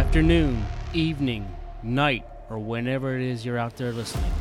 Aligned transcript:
afternoon, 0.00 0.64
evening, 0.94 1.46
night, 1.82 2.24
or 2.48 2.58
whenever 2.58 3.14
it 3.16 3.20
is 3.20 3.44
you're 3.44 3.58
out 3.58 3.76
there 3.76 3.92
listening. 3.92 4.32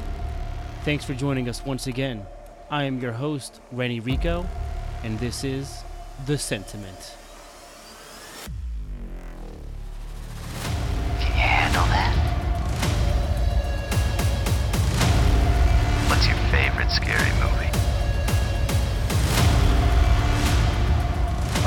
Thanks 0.86 1.04
for 1.04 1.14
joining 1.14 1.50
us 1.50 1.66
once 1.66 1.86
again. 1.86 2.26
I 2.72 2.86
am 2.86 3.02
your 3.02 3.12
host, 3.12 3.60
Rene 3.74 4.00
Rico, 4.00 4.48
and 5.04 5.20
this 5.20 5.44
is 5.44 5.84
The 6.26 6.38
Sentiment. 6.38 7.18
Can 11.20 11.28
you 11.28 11.34
handle 11.34 11.84
that? 11.88 12.16
What's 16.08 16.26
your 16.26 16.38
favorite 16.54 16.90
scary 16.90 17.32
movie? 17.42 17.70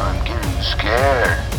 I'm 0.00 0.24
getting 0.24 0.62
scared. 0.62 1.51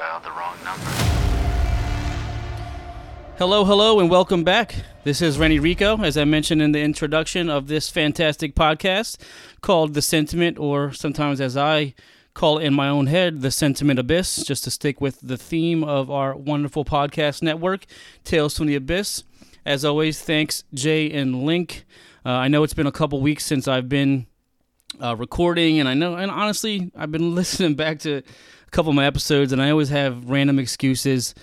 Dialed 0.00 0.22
the 0.22 0.30
wrong 0.30 0.56
number. 0.64 0.90
Hello, 3.36 3.66
hello, 3.66 4.00
and 4.00 4.08
welcome 4.08 4.44
back. 4.44 4.76
This 5.04 5.20
is 5.20 5.38
Rene 5.38 5.58
Rico, 5.58 6.00
as 6.02 6.16
I 6.16 6.24
mentioned 6.24 6.62
in 6.62 6.72
the 6.72 6.80
introduction 6.80 7.50
of 7.50 7.66
this 7.66 7.90
fantastic 7.90 8.54
podcast 8.54 9.18
called 9.60 9.92
The 9.92 10.00
Sentiment, 10.00 10.58
or 10.58 10.94
sometimes 10.94 11.38
as 11.38 11.54
I 11.54 11.92
call 12.32 12.56
it 12.56 12.64
in 12.64 12.72
my 12.72 12.88
own 12.88 13.08
head, 13.08 13.42
The 13.42 13.50
Sentiment 13.50 13.98
Abyss, 13.98 14.42
just 14.44 14.64
to 14.64 14.70
stick 14.70 15.02
with 15.02 15.20
the 15.20 15.36
theme 15.36 15.84
of 15.84 16.10
our 16.10 16.34
wonderful 16.34 16.86
podcast 16.86 17.42
network, 17.42 17.84
Tales 18.24 18.56
from 18.56 18.68
the 18.68 18.76
Abyss. 18.76 19.24
As 19.66 19.84
always, 19.84 20.22
thanks, 20.22 20.64
Jay 20.72 21.10
and 21.10 21.44
Link. 21.44 21.84
Uh, 22.24 22.30
I 22.30 22.48
know 22.48 22.62
it's 22.62 22.72
been 22.72 22.86
a 22.86 22.92
couple 22.92 23.20
weeks 23.20 23.44
since 23.44 23.68
I've 23.68 23.90
been 23.90 24.26
uh, 25.02 25.14
recording, 25.14 25.78
and 25.78 25.86
I 25.86 25.92
know, 25.92 26.14
and 26.14 26.30
honestly, 26.30 26.90
I've 26.96 27.12
been 27.12 27.34
listening 27.34 27.74
back 27.74 27.98
to 28.00 28.22
couple 28.70 28.90
of 28.90 28.96
my 28.96 29.06
episodes, 29.06 29.52
and 29.52 29.60
I 29.60 29.70
always 29.70 29.88
have 29.90 30.28
random 30.28 30.58
excuses 30.58 31.34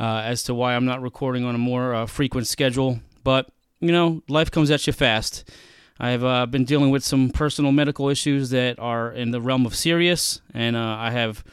uh, 0.00 0.22
as 0.24 0.42
to 0.44 0.54
why 0.54 0.74
I'm 0.74 0.84
not 0.84 1.02
recording 1.02 1.44
on 1.44 1.54
a 1.54 1.58
more 1.58 1.94
uh, 1.94 2.06
frequent 2.06 2.46
schedule. 2.46 3.00
But 3.24 3.50
you 3.80 3.92
know, 3.92 4.22
life 4.28 4.50
comes 4.50 4.70
at 4.70 4.86
you 4.86 4.92
fast. 4.92 5.48
I've 5.98 6.24
uh, 6.24 6.46
been 6.46 6.64
dealing 6.64 6.90
with 6.90 7.04
some 7.04 7.30
personal 7.30 7.72
medical 7.72 8.08
issues 8.08 8.50
that 8.50 8.78
are 8.78 9.12
in 9.12 9.30
the 9.30 9.40
realm 9.40 9.66
of 9.66 9.74
serious, 9.74 10.40
and 10.54 10.74
uh, 10.76 10.96
I 10.98 11.10
have 11.10 11.44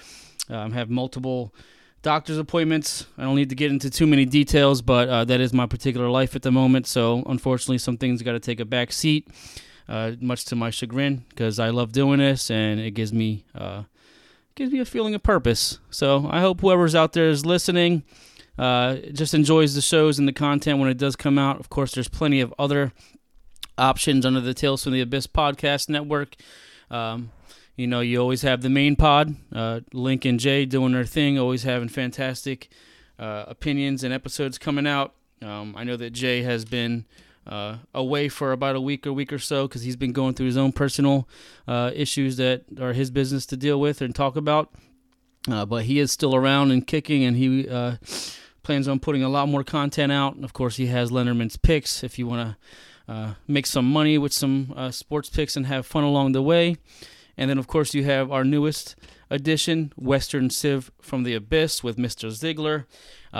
um, 0.50 0.72
have 0.72 0.90
multiple 0.90 1.53
doctor's 2.02 2.38
appointments. 2.38 3.06
I 3.17 3.23
don't 3.23 3.36
need 3.36 3.50
to 3.50 3.56
get 3.56 3.72
into 3.72 3.90
too 3.90 4.08
many 4.08 4.25
details, 4.25 4.81
but 4.81 5.09
uh, 5.09 5.25
that 5.25 5.40
is 5.42 5.53
my 5.53 5.66
particular 5.66 6.09
life 6.09 6.36
at 6.36 6.42
the 6.42 6.52
moment. 6.52 6.88
So 6.88 7.23
unfortunately, 7.25 7.78
some 7.78 7.97
things 7.97 8.22
got 8.22 8.31
to 8.31 8.40
take 8.40 8.59
a 8.59 8.66
back 8.66 8.92
seat, 8.92 9.28
uh, 9.88 10.14
much 10.20 10.45
to 10.45 10.56
my 10.56 10.70
chagrin, 10.70 11.25
because 11.30 11.59
I 11.59 11.70
love 11.70 11.92
doing 11.92 12.20
this 12.20 12.50
and 12.50 12.80
it 12.80 12.92
gives 12.92 13.14
me 13.14 13.45
uh, 13.53 13.84
gives 14.60 14.74
me 14.74 14.80
a 14.80 14.86
feeling 14.86 15.16
of 15.16 15.24
purpose. 15.24 15.80
So 15.90 16.28
I 16.30 16.42
hope 16.42 16.60
whoever's 16.60 16.94
out 16.94 17.14
there 17.14 17.30
is 17.30 17.46
listening. 17.46 18.04
Uh, 18.58 18.98
just 19.14 19.34
enjoys 19.34 19.74
the 19.74 19.82
shows 19.82 20.20
and 20.20 20.28
the 20.28 20.34
content 20.34 20.80
when 20.80 20.90
it 20.90 20.98
does 20.98 21.16
come 21.16 21.40
out. 21.40 21.62
Of 21.62 21.70
course, 21.70 21.94
there's 21.94 22.10
plenty 22.10 22.42
of 22.42 22.54
other 22.60 22.92
options 23.78 24.26
under 24.26 24.42
the 24.42 24.54
Tales 24.54 24.84
from 24.84 24.92
the 24.92 25.00
Abyss 25.00 25.28
podcast 25.28 25.88
network. 25.88 26.36
Um, 26.92 27.32
you 27.78 27.88
know, 27.88 28.02
you 28.02 28.20
always 28.20 28.42
have 28.42 28.62
the 28.62 28.70
main 28.70 28.98
pod, 28.98 29.34
uh, 29.56 29.80
Link 29.94 30.26
and 30.26 30.38
Jay 30.38 30.66
doing 30.66 30.92
their 30.92 31.06
thing, 31.06 31.40
always 31.40 31.64
having 31.64 31.88
fantastic 31.88 32.68
uh, 33.18 33.46
opinions 33.48 34.04
and 34.04 34.14
episodes 34.14 34.58
coming 34.58 34.86
out. 34.86 35.14
Um, 35.42 35.74
I 35.78 35.86
know 35.86 35.96
that 35.96 36.10
Jay 36.10 36.42
has 36.42 36.66
been 36.66 37.06
uh, 37.50 37.78
away 37.95 38.30
for 38.30 38.52
about 38.52 38.75
a 38.75 38.81
week 38.81 39.05
or 39.08 39.11
week 39.11 39.33
or 39.33 39.39
so 39.39 39.67
because 39.67 39.81
he's 39.81 39.95
been 39.95 40.14
going 40.14 40.36
through 40.36 40.45
his 40.45 40.58
own 40.58 40.72
personal 40.72 41.28
uh, 41.67 41.91
issues 41.95 42.38
that 42.38 42.64
are 42.80 42.94
his 42.94 43.09
business 43.09 43.45
to 43.47 43.58
deal 43.58 43.80
with 43.80 44.02
and 44.02 44.16
talk 44.16 44.36
about. 44.36 44.72
Uh, 45.50 45.66
but 45.66 45.86
he 45.86 46.00
is 46.00 46.11
still 46.11 46.35
around 46.35 46.69
and 46.69 46.85
kicking, 46.85 47.24
and 47.24 47.35
he 47.35 47.68
uh, 47.68 47.96
plans 48.62 48.88
on 48.88 49.00
putting 49.00 49.24
a 49.24 49.29
lot 49.29 49.47
more 49.47 49.63
content 49.63 50.12
out. 50.12 50.35
And 50.35 50.46
of 50.46 50.53
course, 50.53 50.75
he 50.75 50.88
has 50.88 51.12
Lenderman's 51.12 51.57
picks 51.57 52.03
if 52.03 52.19
you 52.19 52.28
want 52.28 52.56
to 53.07 53.12
uh, 53.12 53.34
make 53.47 53.66
some 53.66 53.91
money 53.91 54.18
with 54.19 54.31
some 54.31 54.72
uh, 54.75 54.91
sports 54.91 55.29
picks 55.29 55.56
and 55.56 55.66
have 55.66 55.88
fun 55.88 56.03
along 56.03 56.34
the 56.34 56.41
way. 56.44 56.78
And 57.35 57.50
then, 57.50 57.57
of 57.57 57.68
course, 57.68 57.95
you 57.95 58.03
have 58.03 58.31
our 58.31 58.44
newest 58.44 58.95
edition, 59.31 59.91
Western 59.95 60.50
Civ 60.50 60.91
from 61.01 61.24
the 61.24 61.34
Abyss 61.34 61.84
with 61.84 61.97
Mr. 61.97 62.29
Ziegler. 62.29 62.85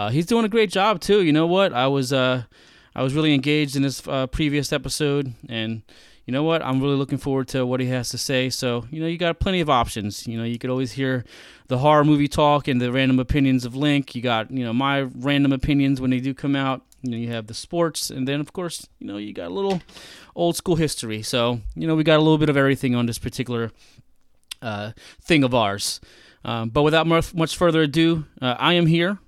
He's 0.10 0.26
doing 0.26 0.46
a 0.46 0.50
great 0.50 0.72
job 0.72 1.02
too. 1.02 1.22
You 1.22 1.34
know 1.34 1.46
what? 1.46 1.74
I 1.74 1.88
was 1.88 2.14
I 3.00 3.02
was 3.02 3.14
really 3.14 3.34
engaged 3.34 3.78
in 3.78 3.82
this 3.82 4.06
uh, 4.06 4.28
previous 4.28 4.74
episode, 4.74 5.34
and 5.48 5.84
you 6.26 6.34
know 6.34 6.44
what? 6.44 6.62
I'm 6.62 6.82
really 6.82 6.98
looking 6.98 7.18
forward 7.18 7.48
to 7.48 7.66
what 7.66 7.80
he 7.80 7.86
has 7.86 8.10
to 8.10 8.18
say. 8.18 8.50
So, 8.50 8.88
you 8.92 9.00
know, 9.00 9.08
you 9.08 9.18
got 9.18 9.40
plenty 9.40 9.62
of 9.62 9.70
options. 9.70 10.28
You 10.28 10.38
know, 10.38 10.44
you 10.44 10.60
could 10.60 10.70
always 10.70 10.92
hear 10.92 11.24
the 11.70 11.78
horror 11.78 12.04
movie 12.04 12.28
talk 12.28 12.68
and 12.68 12.82
the 12.82 12.92
random 12.92 13.18
opinions 13.18 13.64
of 13.64 13.74
Link. 13.74 14.16
You 14.16 14.22
got, 14.22 14.52
you 14.52 14.66
know, 14.66 14.74
my 14.74 15.04
random 15.16 15.54
opinions 15.54 16.02
when 16.02 16.12
they 16.12 16.20
do 16.20 16.34
come 16.34 16.58
out. 16.58 16.82
You 17.02 17.12
know, 17.12 17.18
you 17.18 17.32
have 17.32 17.48
the 17.48 17.54
sports, 17.54 18.10
and 18.10 18.28
then 18.28 18.42
of 18.42 18.52
course, 18.52 18.86
you 19.00 19.08
know, 19.08 19.16
you 19.16 19.32
got 19.32 19.48
a 19.48 19.54
little 19.54 19.82
old 20.36 20.58
school 20.58 20.76
history. 20.76 21.22
So, 21.22 21.62
you 21.76 21.88
know, 21.88 21.96
we 21.96 22.04
got 22.04 22.18
a 22.18 22.22
little 22.22 22.38
bit 22.38 22.50
of 22.50 22.58
everything 22.58 22.96
on 22.96 23.06
this 23.06 23.18
particular 23.18 23.72
uh, 24.62 24.92
thing 25.22 25.46
of 25.46 25.56
ours. 25.56 26.02
Um, 26.44 26.68
but 26.68 26.84
without 26.84 27.08
much, 27.08 27.34
much 27.34 27.56
further 27.56 27.84
ado, 27.84 28.26
uh, 28.42 28.58
I 28.60 28.74
am 28.74 28.88
here. 28.88 29.20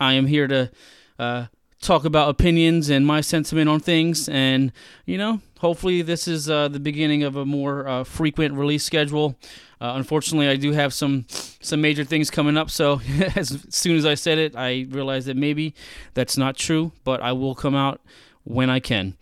I 0.00 0.14
am 0.14 0.26
here 0.26 0.48
to 0.48 0.72
uh, 1.16 1.46
talk 1.80 2.04
about 2.04 2.28
opinions 2.28 2.90
and 2.90 3.06
my 3.06 3.20
sentiment 3.20 3.68
on 3.68 3.80
things, 3.80 4.28
and 4.28 4.72
you 5.06 5.18
know, 5.18 5.40
hopefully, 5.58 6.02
this 6.02 6.28
is 6.28 6.48
uh, 6.48 6.68
the 6.68 6.80
beginning 6.80 7.22
of 7.22 7.36
a 7.36 7.44
more 7.44 7.86
uh, 7.88 8.04
frequent 8.04 8.54
release 8.54 8.84
schedule. 8.84 9.36
Uh, 9.80 9.94
unfortunately, 9.96 10.48
I 10.48 10.56
do 10.56 10.72
have 10.72 10.92
some 10.92 11.26
some 11.28 11.80
major 11.80 12.04
things 12.04 12.30
coming 12.30 12.56
up, 12.56 12.70
so 12.70 13.00
as 13.36 13.64
soon 13.70 13.96
as 13.96 14.04
I 14.04 14.14
said 14.14 14.38
it, 14.38 14.54
I 14.56 14.86
realized 14.90 15.26
that 15.26 15.36
maybe 15.36 15.74
that's 16.14 16.36
not 16.36 16.56
true. 16.56 16.92
But 17.04 17.22
I 17.22 17.32
will 17.32 17.54
come 17.54 17.74
out 17.74 18.00
when 18.44 18.70
I 18.70 18.80
can. 18.80 19.16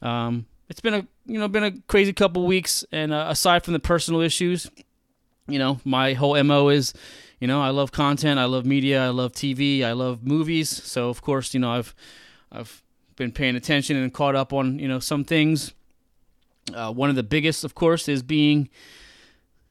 Um, 0.00 0.46
it's 0.68 0.80
been 0.80 0.94
a 0.94 1.06
you 1.26 1.38
know 1.38 1.48
been 1.48 1.64
a 1.64 1.72
crazy 1.88 2.12
couple 2.12 2.46
weeks, 2.46 2.84
and 2.90 3.12
uh, 3.12 3.26
aside 3.28 3.64
from 3.64 3.74
the 3.74 3.80
personal 3.80 4.20
issues, 4.20 4.70
you 5.46 5.58
know, 5.58 5.80
my 5.84 6.14
whole 6.14 6.42
mo 6.42 6.68
is 6.68 6.94
you 7.40 7.46
know, 7.46 7.62
I 7.62 7.70
love 7.70 7.92
content, 7.92 8.38
I 8.38 8.44
love 8.44 8.66
media, 8.66 9.04
I 9.04 9.08
love 9.10 9.32
TV, 9.32 9.82
I 9.82 9.92
love 9.92 10.24
movies. 10.24 10.68
So 10.68 11.08
of 11.08 11.22
course, 11.22 11.54
you 11.54 11.60
know, 11.60 11.72
I've 11.72 11.94
I've 12.50 12.82
been 13.16 13.32
paying 13.32 13.56
attention 13.56 13.96
and 13.96 14.12
caught 14.12 14.34
up 14.34 14.52
on 14.52 14.78
you 14.78 14.88
know 14.88 14.98
some 14.98 15.24
things. 15.24 15.74
Uh, 16.74 16.92
one 16.92 17.08
of 17.08 17.16
the 17.16 17.22
biggest, 17.22 17.64
of 17.64 17.74
course, 17.74 18.08
is 18.08 18.22
being 18.22 18.68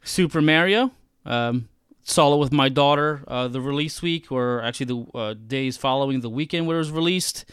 Super 0.03 0.41
Mario. 0.41 0.91
Um, 1.25 1.69
saw 2.03 2.33
it 2.33 2.37
with 2.37 2.51
my 2.51 2.69
daughter 2.69 3.23
uh, 3.27 3.47
the 3.47 3.61
release 3.61 4.01
week, 4.01 4.31
or 4.31 4.61
actually 4.61 4.85
the 4.85 5.17
uh, 5.17 5.33
days 5.33 5.77
following 5.77 6.21
the 6.21 6.29
weekend 6.29 6.65
where 6.67 6.77
it 6.77 6.79
was 6.79 6.91
released. 6.91 7.45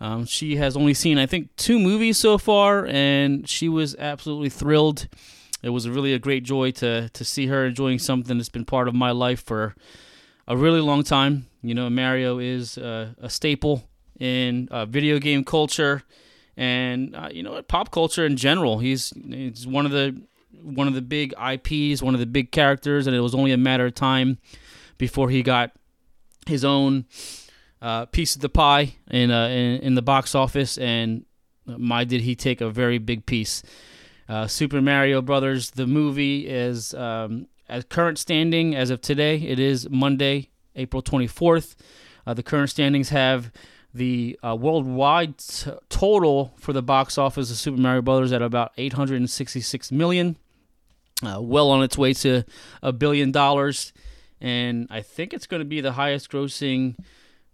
Um, 0.00 0.24
she 0.24 0.56
has 0.56 0.76
only 0.76 0.94
seen, 0.94 1.18
I 1.18 1.26
think, 1.26 1.54
two 1.56 1.78
movies 1.78 2.16
so 2.16 2.38
far, 2.38 2.86
and 2.86 3.46
she 3.46 3.68
was 3.68 3.94
absolutely 3.96 4.48
thrilled 4.48 5.08
it 5.62 5.70
was 5.70 5.88
really 5.88 6.12
a 6.14 6.18
great 6.18 6.44
joy 6.44 6.70
to 6.72 7.08
to 7.08 7.24
see 7.24 7.46
her 7.46 7.66
enjoying 7.66 7.98
something 7.98 8.38
that's 8.38 8.48
been 8.48 8.64
part 8.64 8.88
of 8.88 8.94
my 8.94 9.10
life 9.10 9.42
for 9.44 9.74
a 10.46 10.56
really 10.56 10.80
long 10.80 11.02
time. 11.02 11.46
You 11.62 11.74
know, 11.74 11.90
Mario 11.90 12.38
is 12.38 12.78
uh, 12.78 13.14
a 13.20 13.30
staple 13.30 13.88
in 14.18 14.68
uh, 14.70 14.86
video 14.86 15.18
game 15.18 15.44
culture 15.44 16.02
and 16.56 17.14
uh, 17.14 17.28
you 17.32 17.42
know 17.42 17.60
pop 17.62 17.90
culture 17.90 18.24
in 18.24 18.36
general. 18.36 18.78
He's 18.78 19.12
he's 19.28 19.66
one 19.66 19.86
of 19.86 19.92
the 19.92 20.20
one 20.62 20.86
of 20.86 20.94
the 20.94 21.02
big 21.02 21.32
IPs, 21.32 22.02
one 22.02 22.14
of 22.14 22.20
the 22.20 22.26
big 22.26 22.52
characters, 22.52 23.06
and 23.06 23.16
it 23.16 23.20
was 23.20 23.34
only 23.34 23.52
a 23.52 23.56
matter 23.56 23.86
of 23.86 23.94
time 23.94 24.38
before 24.98 25.30
he 25.30 25.42
got 25.42 25.72
his 26.46 26.64
own 26.64 27.06
uh, 27.80 28.06
piece 28.06 28.34
of 28.34 28.42
the 28.42 28.48
pie 28.48 28.94
in, 29.10 29.30
uh, 29.30 29.48
in 29.48 29.80
in 29.80 29.94
the 29.94 30.02
box 30.02 30.34
office. 30.34 30.76
And 30.78 31.24
my 31.66 32.04
did 32.04 32.22
he 32.22 32.34
take 32.34 32.60
a 32.60 32.70
very 32.70 32.98
big 32.98 33.26
piece. 33.26 33.62
Uh, 34.30 34.46
Super 34.46 34.80
Mario 34.80 35.20
Brothers, 35.20 35.72
the 35.72 35.88
movie, 35.88 36.46
is 36.46 36.94
um, 36.94 37.48
at 37.68 37.88
current 37.88 38.16
standing 38.16 38.76
as 38.76 38.90
of 38.90 39.00
today. 39.00 39.38
It 39.38 39.58
is 39.58 39.90
Monday, 39.90 40.50
April 40.76 41.02
24th. 41.02 41.74
Uh, 42.24 42.34
the 42.34 42.44
current 42.44 42.70
standings 42.70 43.08
have 43.08 43.50
the 43.92 44.38
uh, 44.40 44.54
worldwide 44.54 45.36
t- 45.36 45.72
total 45.88 46.54
for 46.58 46.72
the 46.72 46.80
box 46.80 47.18
office 47.18 47.50
of 47.50 47.56
Super 47.56 47.80
Mario 47.80 48.02
Brothers 48.02 48.30
at 48.30 48.40
about 48.40 48.70
866 48.76 49.90
million, 49.90 50.36
uh, 51.24 51.40
well 51.42 51.68
on 51.68 51.82
its 51.82 51.98
way 51.98 52.12
to 52.14 52.44
a 52.84 52.92
billion 52.92 53.32
dollars, 53.32 53.92
and 54.40 54.86
I 54.90 55.02
think 55.02 55.34
it's 55.34 55.48
going 55.48 55.60
to 55.60 55.66
be 55.66 55.80
the 55.80 55.94
highest 55.94 56.30
grossing 56.30 56.94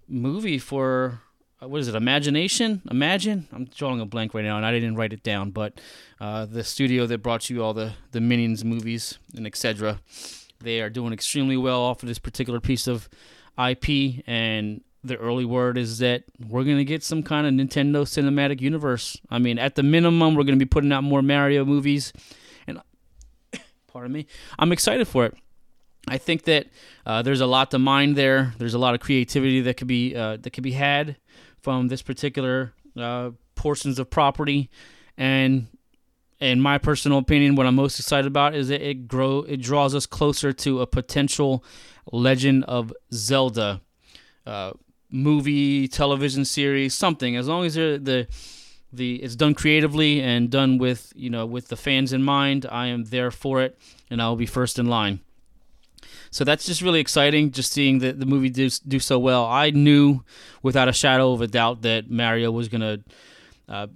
movie 0.06 0.58
for 0.58 1.22
what 1.60 1.80
is 1.80 1.88
it? 1.88 1.94
Imagination? 1.94 2.82
Imagine? 2.90 3.48
I'm 3.52 3.64
drawing 3.64 4.00
a 4.00 4.06
blank 4.06 4.34
right 4.34 4.44
now, 4.44 4.56
and 4.56 4.66
I 4.66 4.72
didn't 4.72 4.96
write 4.96 5.12
it 5.12 5.22
down. 5.22 5.50
But 5.50 5.80
uh, 6.20 6.44
the 6.44 6.62
studio 6.62 7.06
that 7.06 7.18
brought 7.22 7.48
you 7.48 7.62
all 7.62 7.72
the 7.72 7.92
the 8.12 8.20
Minions 8.20 8.64
movies 8.64 9.18
and 9.34 9.46
etc. 9.46 10.00
They 10.60 10.80
are 10.80 10.90
doing 10.90 11.12
extremely 11.12 11.56
well 11.56 11.80
off 11.80 12.02
of 12.02 12.08
this 12.08 12.18
particular 12.18 12.60
piece 12.60 12.86
of 12.86 13.08
IP, 13.58 14.22
and 14.26 14.82
the 15.02 15.16
early 15.16 15.44
word 15.44 15.78
is 15.78 15.98
that 15.98 16.24
we're 16.46 16.64
gonna 16.64 16.84
get 16.84 17.02
some 17.02 17.22
kind 17.22 17.46
of 17.46 17.52
Nintendo 17.54 18.02
Cinematic 18.02 18.60
Universe. 18.60 19.18
I 19.30 19.38
mean, 19.38 19.58
at 19.58 19.76
the 19.76 19.82
minimum, 19.82 20.34
we're 20.34 20.44
gonna 20.44 20.56
be 20.56 20.66
putting 20.66 20.92
out 20.92 21.04
more 21.04 21.22
Mario 21.22 21.64
movies, 21.64 22.12
and 22.66 22.80
pardon 23.86 24.12
me. 24.12 24.26
I'm 24.58 24.72
excited 24.72 25.08
for 25.08 25.24
it. 25.24 25.34
I 26.08 26.18
think 26.18 26.44
that 26.44 26.66
uh, 27.04 27.22
there's 27.22 27.40
a 27.40 27.46
lot 27.46 27.70
to 27.72 27.78
mine 27.78 28.14
there. 28.14 28.54
There's 28.58 28.74
a 28.74 28.78
lot 28.78 28.94
of 28.94 29.00
creativity 29.00 29.62
that 29.62 29.76
could 29.76 29.88
be 29.88 30.14
uh, 30.14 30.36
that 30.36 30.50
could 30.50 30.62
be 30.62 30.72
had 30.72 31.16
from 31.66 31.88
this 31.88 32.00
particular 32.00 32.72
uh, 32.96 33.30
portions 33.56 33.98
of 33.98 34.08
property, 34.08 34.70
and 35.18 35.66
in 36.38 36.60
my 36.60 36.78
personal 36.78 37.18
opinion, 37.18 37.56
what 37.56 37.66
I'm 37.66 37.74
most 37.74 37.98
excited 37.98 38.28
about 38.28 38.54
is 38.54 38.68
that 38.68 38.88
it 38.88 39.08
grow 39.08 39.40
it 39.40 39.56
draws 39.56 39.92
us 39.92 40.06
closer 40.06 40.52
to 40.52 40.80
a 40.80 40.86
potential 40.86 41.64
Legend 42.12 42.62
of 42.66 42.92
Zelda 43.12 43.80
uh, 44.46 44.74
movie, 45.10 45.88
television 45.88 46.44
series, 46.44 46.94
something. 46.94 47.34
As 47.34 47.48
long 47.48 47.64
as 47.64 47.74
the 47.74 48.28
the 48.92 49.16
it's 49.16 49.34
done 49.34 49.54
creatively 49.54 50.22
and 50.22 50.48
done 50.48 50.78
with 50.78 51.12
you 51.16 51.30
know 51.30 51.46
with 51.46 51.66
the 51.66 51.76
fans 51.76 52.12
in 52.12 52.22
mind, 52.22 52.64
I 52.70 52.86
am 52.86 53.06
there 53.06 53.32
for 53.32 53.60
it, 53.60 53.76
and 54.08 54.22
I 54.22 54.28
will 54.28 54.36
be 54.36 54.46
first 54.46 54.78
in 54.78 54.86
line. 54.86 55.18
So 56.36 56.44
that's 56.44 56.66
just 56.66 56.82
really 56.82 57.00
exciting, 57.00 57.50
just 57.50 57.72
seeing 57.72 57.98
the, 57.98 58.12
the 58.12 58.26
movie 58.26 58.50
do, 58.50 58.68
do 58.86 59.00
so 59.00 59.18
well. 59.18 59.46
I 59.46 59.70
knew 59.70 60.22
without 60.62 60.86
a 60.86 60.92
shadow 60.92 61.32
of 61.32 61.40
a 61.40 61.46
doubt 61.46 61.80
that 61.80 62.10
Mario 62.10 62.50
was 62.50 62.68
going 62.68 62.82
to 62.82 63.00
uh, 63.70 63.86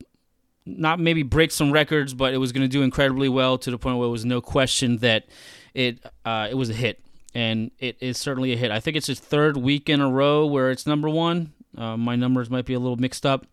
not 0.65 0.99
maybe 0.99 1.23
break 1.23 1.51
some 1.51 1.71
records, 1.71 2.15
but 2.15 2.33
it 2.33 2.39
was 2.39 2.53
going 2.53 2.63
to 2.63 2.69
do 2.69 2.81
incredibly 2.81 3.29
well 3.29 3.59
to 3.59 3.71
the 3.71 3.77
point 3.77 3.99
where 3.99 4.09
it 4.09 4.11
was 4.11 4.25
no 4.25 4.41
question 4.41 4.97
that 4.99 5.27
it 5.75 5.99
uh, 6.25 6.49
it 6.51 6.55
was 6.55 6.71
a 6.71 6.73
hit, 6.73 7.05
and 7.35 7.73
it 7.79 7.99
is 8.01 8.17
certainly 8.17 8.55
a 8.55 8.57
hit. 8.57 8.71
I 8.71 8.81
think 8.81 8.97
it's 8.97 9.09
his 9.09 9.21
third 9.21 9.59
week 9.59 9.91
in 9.91 10.01
a 10.01 10.09
row 10.09 10.47
where 10.47 10.71
it's 10.71 10.87
number 10.87 11.11
one. 11.11 11.53
Uh, 11.77 11.99
my 11.99 12.17
numbers 12.17 12.49
might 12.49 12.65
be 12.65 12.73
a 12.73 12.81
little 12.81 12.97
mixed 12.97 13.27
up, 13.27 13.45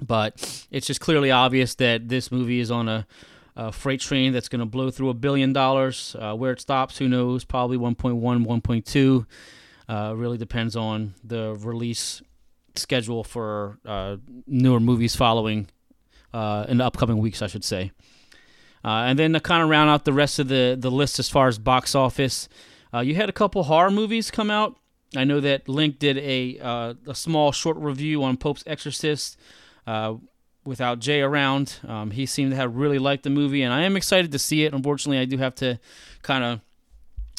but 0.00 0.64
it's 0.70 0.86
just 0.86 1.00
clearly 1.00 1.32
obvious 1.32 1.74
that 1.74 2.08
this 2.08 2.30
movie 2.30 2.60
is 2.60 2.70
on 2.70 2.88
a, 2.88 3.04
a 3.56 3.72
freight 3.72 4.00
train 4.00 4.32
that's 4.32 4.48
going 4.48 4.60
to 4.60 4.66
blow 4.66 4.90
through 4.90 5.08
a 5.08 5.14
billion 5.14 5.52
dollars. 5.52 6.14
Uh, 6.18 6.34
where 6.34 6.52
it 6.52 6.60
stops, 6.60 6.98
who 6.98 7.08
knows? 7.08 7.44
Probably 7.44 7.78
1.1, 7.78 8.20
1.2. 8.20 9.26
Uh, 9.88 10.14
really 10.14 10.36
depends 10.36 10.76
on 10.76 11.14
the 11.24 11.54
release 11.54 12.20
schedule 12.74 13.24
for 13.24 13.78
uh, 13.86 14.16
newer 14.46 14.80
movies 14.80 15.16
following 15.16 15.68
uh, 16.34 16.66
in 16.68 16.78
the 16.78 16.84
upcoming 16.84 17.18
weeks, 17.18 17.40
I 17.40 17.46
should 17.46 17.64
say. 17.64 17.92
Uh, 18.84 19.04
and 19.06 19.18
then 19.18 19.32
to 19.32 19.40
kind 19.40 19.62
of 19.62 19.68
round 19.68 19.88
out 19.88 20.04
the 20.04 20.12
rest 20.12 20.38
of 20.38 20.48
the, 20.48 20.76
the 20.78 20.90
list 20.90 21.18
as 21.18 21.28
far 21.28 21.48
as 21.48 21.58
box 21.58 21.94
office, 21.94 22.48
uh, 22.92 23.00
you 23.00 23.14
had 23.14 23.28
a 23.28 23.32
couple 23.32 23.64
horror 23.64 23.90
movies 23.90 24.30
come 24.30 24.50
out. 24.50 24.76
I 25.16 25.24
know 25.24 25.40
that 25.40 25.68
Link 25.68 25.98
did 25.98 26.18
a, 26.18 26.58
a 27.06 27.14
small 27.14 27.52
short 27.52 27.76
review 27.78 28.22
on 28.22 28.36
Pope's 28.36 28.64
Exorcist 28.66 29.38
without 30.66 30.98
Jay 30.98 31.20
around. 31.20 31.78
Um, 31.86 32.10
he 32.10 32.26
seemed 32.26 32.50
to 32.50 32.56
have 32.56 32.76
really 32.76 32.98
liked 32.98 33.22
the 33.22 33.30
movie, 33.30 33.62
and 33.62 33.72
I 33.72 33.82
am 33.82 33.96
excited 33.96 34.32
to 34.32 34.38
see 34.38 34.64
it. 34.64 34.74
Unfortunately, 34.74 35.18
I 35.18 35.24
do 35.24 35.38
have 35.38 35.54
to 35.56 35.78
kind 36.22 36.44
of 36.44 36.60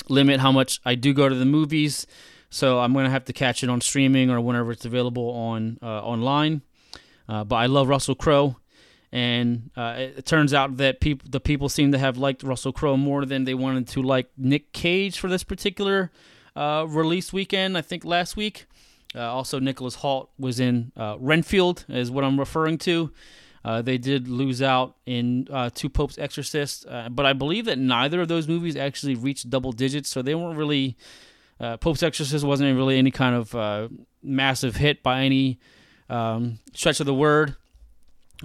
limit 0.09 0.39
how 0.39 0.51
much 0.51 0.79
I 0.85 0.95
do 0.95 1.13
go 1.13 1.27
to 1.27 1.35
the 1.35 1.45
movies, 1.45 2.07
so 2.49 2.79
I'm 2.79 2.93
going 2.93 3.05
to 3.05 3.11
have 3.11 3.25
to 3.25 3.33
catch 3.33 3.63
it 3.63 3.69
on 3.69 3.81
streaming 3.81 4.29
or 4.29 4.39
whenever 4.39 4.71
it's 4.71 4.85
available 4.85 5.29
on 5.31 5.77
uh, 5.81 6.01
online. 6.01 6.61
but 7.27 7.53
I 7.55 7.65
love 7.65 7.87
Russell 7.87 8.15
Crowe 8.15 8.57
and 9.11 9.71
uh, 9.75 9.95
it, 9.97 10.25
turns 10.25 10.53
out 10.53 10.77
that 10.77 10.99
people 10.99 11.27
the 11.29 11.39
people 11.39 11.69
seem 11.69 11.91
to 11.91 11.97
have 11.97 12.17
liked 12.17 12.43
Russell 12.43 12.73
Crowe 12.73 12.97
more 12.97 13.25
than 13.25 13.45
they 13.45 13.53
wanted 13.53 13.87
to 13.89 14.01
like 14.01 14.29
Nick 14.37 14.73
Cage 14.73 15.17
for 15.17 15.29
this 15.29 15.43
particular 15.43 16.11
uh, 16.55 16.85
release 16.87 17.31
weekend. 17.31 17.77
I 17.77 17.81
think 17.81 18.03
last 18.03 18.35
week. 18.35 18.65
Uh, 19.17 19.33
also, 19.33 19.59
Nicholas 19.59 19.97
Hoult 19.97 20.29
was 20.37 20.59
in 20.59 20.91
uh, 20.95 21.17
Renfield, 21.19 21.85
is 21.89 22.11
what 22.11 22.23
I'm 22.23 22.39
referring 22.39 22.77
to. 22.79 23.11
Uh, 23.65 23.81
they 23.81 23.97
did 23.97 24.27
lose 24.27 24.61
out 24.61 24.95
in 25.05 25.47
uh, 25.51 25.69
to 25.75 25.89
Popes 25.89 26.17
Exorcist, 26.17 26.85
but 27.11 27.25
I 27.25 27.33
believe 27.33 27.65
that 27.65 27.77
neither 27.77 28.21
of 28.21 28.27
those 28.27 28.47
movies 28.47 28.77
actually 28.77 29.15
reached 29.15 29.49
double 29.49 29.71
digits, 29.71 30.09
so 30.09 30.21
they 30.21 30.35
weren't 30.35 30.57
really. 30.57 30.95
Pope's 31.59 32.03
Exorcist 32.03 32.45
wasn't 32.45 32.77
really 32.77 32.97
any 32.97 33.11
kind 33.11 33.35
of 33.35 33.89
massive 34.21 34.75
hit 34.75 35.01
by 35.03 35.21
any 35.21 35.59
um, 36.09 36.59
stretch 36.73 36.99
of 36.99 37.05
the 37.07 37.13
word. 37.13 37.55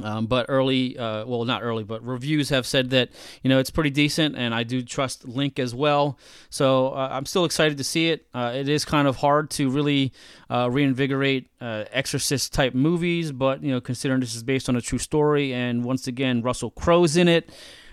Um, 0.03 0.27
but 0.27 0.47
early, 0.49 0.97
uh, 0.97 1.27
well, 1.27 1.44
not 1.44 1.62
early, 1.62 1.85
but 1.85 2.03
reviews 2.05 2.49
have 2.49 2.67
said 2.67 2.91
that 2.91 3.11
you 3.43 3.50
know 3.50 3.59
it's 3.59 3.71
pretty 3.71 3.91
decent, 3.91 4.37
and 4.37 4.55
I 4.55 4.62
do 4.62 4.83
trust 4.83 5.29
Link 5.29 5.59
as 5.59 5.75
well. 5.75 6.19
So 6.49 6.89
uh, 6.89 7.09
I'm 7.12 7.27
still 7.27 7.44
excited 7.44 7.77
to 7.77 7.85
see 7.85 8.09
it. 8.09 8.27
Uh, 8.33 8.53
it 8.55 8.69
is 8.69 8.87
kind 8.87 9.06
of 9.06 9.17
hard 9.17 9.50
to 9.50 9.69
really 9.69 10.12
uh, 10.49 10.71
reinvigorate 10.71 11.50
uh, 11.61 11.85
Exorcist 11.93 12.55
type 12.55 12.75
movies, 12.75 13.33
but 13.33 13.62
you 13.62 13.71
know, 13.71 13.81
considering 13.81 14.21
this 14.21 14.35
is 14.35 14.43
based 14.43 14.69
on 14.69 14.77
a 14.77 14.81
true 14.81 14.99
story, 14.99 15.53
and 15.53 15.85
once 15.85 16.06
again 16.06 16.41
Russell 16.41 16.71
Crowe's 16.71 17.17
in 17.17 17.29
it, 17.29 17.50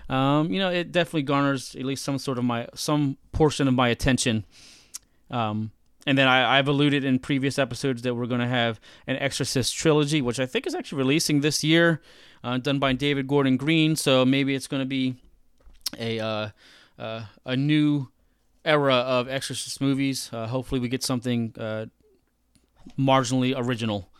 um, 0.08 0.50
you 0.50 0.58
know, 0.58 0.70
it 0.70 0.92
definitely 0.92 1.22
garners 1.22 1.76
at 1.76 1.84
least 1.84 2.02
some 2.02 2.18
sort 2.18 2.38
of 2.38 2.44
my 2.44 2.66
some 2.74 3.18
portion 3.32 3.68
of 3.68 3.74
my 3.74 3.88
attention. 3.88 4.46
Um, 5.30 5.70
and 6.10 6.18
then 6.18 6.26
I, 6.26 6.56
have 6.56 6.66
alluded 6.66 7.04
in 7.04 7.20
previous 7.20 7.56
episodes 7.56 8.02
that 8.02 8.16
we're 8.16 8.26
going 8.26 8.40
to 8.40 8.46
have 8.48 8.80
an 9.06 9.14
Exorcist 9.18 9.76
trilogy, 9.76 10.20
which 10.20 10.40
I 10.40 10.46
think 10.46 10.66
is 10.66 10.74
actually 10.74 10.98
releasing 10.98 11.40
this 11.40 11.62
year, 11.62 12.02
uh, 12.42 12.58
done 12.58 12.80
by 12.80 12.94
David 12.94 13.28
Gordon 13.28 13.56
Green. 13.56 13.94
So 13.94 14.24
maybe 14.24 14.56
it's 14.56 14.66
going 14.66 14.82
to 14.82 14.86
be 14.86 15.14
a 15.96 16.18
uh, 16.18 16.48
uh, 16.98 17.26
a 17.46 17.56
new 17.56 18.08
era 18.64 18.96
of 18.96 19.28
Exorcist 19.28 19.80
movies. 19.80 20.30
Uh, 20.32 20.48
hopefully, 20.48 20.80
we 20.80 20.88
get 20.88 21.04
something 21.04 21.54
uh, 21.56 21.86
marginally 22.98 23.54
original. 23.56 24.10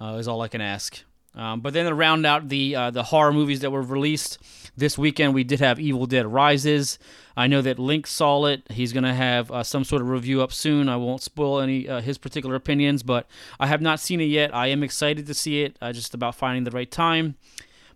Uh, 0.00 0.16
is 0.18 0.26
all 0.26 0.42
I 0.42 0.48
can 0.48 0.60
ask. 0.60 1.04
Um, 1.36 1.60
but 1.60 1.74
then 1.74 1.84
to 1.84 1.94
round 1.94 2.24
out 2.24 2.48
the 2.48 2.74
uh, 2.74 2.90
the 2.90 3.04
horror 3.04 3.32
movies 3.32 3.60
that 3.60 3.70
were 3.70 3.82
released 3.82 4.38
this 4.76 4.96
weekend, 4.96 5.34
we 5.34 5.44
did 5.44 5.60
have 5.60 5.78
Evil 5.78 6.06
Dead 6.06 6.26
Rises. 6.26 6.98
I 7.36 7.46
know 7.46 7.60
that 7.60 7.78
Link 7.78 8.06
saw 8.06 8.46
it. 8.46 8.62
He's 8.70 8.94
going 8.94 9.04
to 9.04 9.12
have 9.12 9.50
uh, 9.50 9.62
some 9.62 9.84
sort 9.84 10.00
of 10.00 10.08
review 10.08 10.40
up 10.40 10.52
soon. 10.52 10.88
I 10.88 10.96
won't 10.96 11.22
spoil 11.22 11.60
any 11.60 11.86
uh, 11.86 12.00
his 12.00 12.16
particular 12.16 12.54
opinions, 12.54 13.02
but 13.02 13.28
I 13.60 13.66
have 13.66 13.82
not 13.82 14.00
seen 14.00 14.22
it 14.22 14.24
yet. 14.24 14.54
I 14.54 14.68
am 14.68 14.82
excited 14.82 15.26
to 15.26 15.34
see 15.34 15.62
it. 15.62 15.76
Uh, 15.82 15.92
just 15.92 16.14
about 16.14 16.34
finding 16.34 16.64
the 16.64 16.70
right 16.70 16.90
time. 16.90 17.36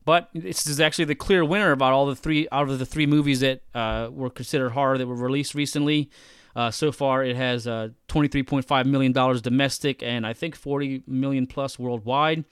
But 0.05 0.29
this 0.35 0.67
is 0.67 0.81
actually 0.81 1.07
the 1.07 1.15
clear 1.15 1.45
winner 1.45 1.73
about 1.73 1.93
all 1.93 2.07
the 2.07 2.17
three 2.17 2.47
out 2.53 2.69
of 2.69 2.79
the 2.79 2.87
three 2.87 3.07
movies 3.07 3.41
that 3.41 3.63
uh, 3.75 4.09
were 4.11 4.31
considered 4.31 4.71
horror 4.71 4.99
that 4.99 5.07
were 5.07 5.15
released 5.15 5.55
recently. 5.55 6.11
Uh, 6.57 6.71
so 6.71 6.91
far, 6.91 7.23
it 7.23 7.37
has 7.37 7.67
$23.5 7.67 8.87
million 8.87 9.13
domestic 9.13 10.03
and 10.03 10.27
I 10.27 10.33
think 10.33 10.57
40 10.57 11.05
million 11.07 11.47
plus 11.47 11.79
worldwide 11.79 12.45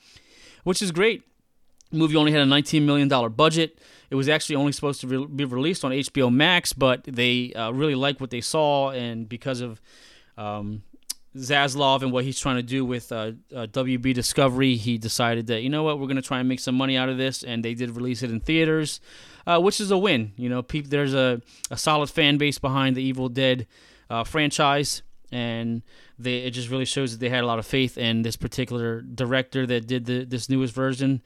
which 0.65 0.83
is 0.83 0.91
great. 0.93 1.23
The 1.91 1.99
movie 1.99 2.17
only 2.17 2.33
had 2.33 2.43
a 2.43 2.45
$19 2.45 2.83
million 2.83 3.09
budget. 3.33 3.79
It 4.11 4.15
was 4.15 4.29
actually 4.29 4.57
only 4.57 4.73
supposed 4.73 5.01
to 5.03 5.07
re- 5.07 5.27
be 5.27 5.45
released 5.45 5.85
on 5.85 5.91
HBO 5.91 6.33
Max, 6.33 6.73
but 6.73 7.05
they 7.05 7.53
uh, 7.55 7.71
really 7.71 7.95
liked 7.95 8.21
what 8.21 8.31
they 8.31 8.41
saw, 8.41 8.91
and 8.91 9.29
because 9.29 9.61
of 9.61 9.81
um, 10.37 10.83
Zaslav 11.37 12.03
and 12.03 12.13
what 12.13 12.25
he's 12.25 12.39
trying 12.39 12.57
to 12.57 12.63
do 12.63 12.85
with 12.85 13.13
uh, 13.13 13.33
uh, 13.55 13.67
WB 13.67 14.15
Discovery, 14.15 14.77
he 14.77 14.99
decided 14.99 15.47
that 15.49 15.63
you 15.63 15.69
know 15.71 15.83
what, 15.83 15.99
we're 15.99 16.07
going 16.07 16.17
to 16.17 16.23
try 16.23 16.41
and 16.41 16.49
make 16.49 16.61
some 16.61 16.75
money 16.75 16.97
out 16.97 17.09
of 17.09 17.19
this, 17.19 17.43
and 17.43 17.65
they 17.65 17.75
did 17.75 17.91
release 17.97 18.23
it 18.23 18.31
in 18.31 18.41
theaters, 18.41 19.01
uh, 19.47 19.61
which 19.61 19.81
is 19.81 19.91
a 19.91 19.99
win. 19.99 20.33
You 20.37 20.49
know, 20.49 20.63
pe- 20.63 20.81
there's 20.81 21.15
a, 21.15 21.41
a 21.71 21.77
solid 21.77 22.11
fan 22.11 22.39
base 22.39 22.59
behind 22.59 22.97
the 22.97 23.03
Evil 23.03 23.29
Dead 23.29 23.67
uh, 24.11 24.25
franchise, 24.25 25.03
and 25.31 25.83
they 26.19 26.39
it 26.39 26.51
just 26.51 26.71
really 26.71 26.85
shows 26.85 27.13
that 27.13 27.21
they 27.21 27.29
had 27.29 27.45
a 27.45 27.47
lot 27.47 27.59
of 27.59 27.67
faith 27.67 27.99
in 27.99 28.23
this 28.23 28.37
particular 28.37 29.01
director 29.01 29.67
that 29.67 29.87
did 29.87 30.07
the 30.07 30.25
this 30.25 30.49
newest 30.49 30.75
version, 30.75 31.23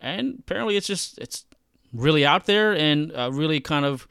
and 0.00 0.36
apparently 0.40 0.76
it's 0.76 0.86
just 0.86 1.18
it's 1.18 1.44
really 1.92 2.24
out 2.24 2.46
there 2.46 2.74
and 2.74 3.12
uh, 3.14 3.30
really 3.32 3.60
kind 3.60 3.84
of 3.84 4.08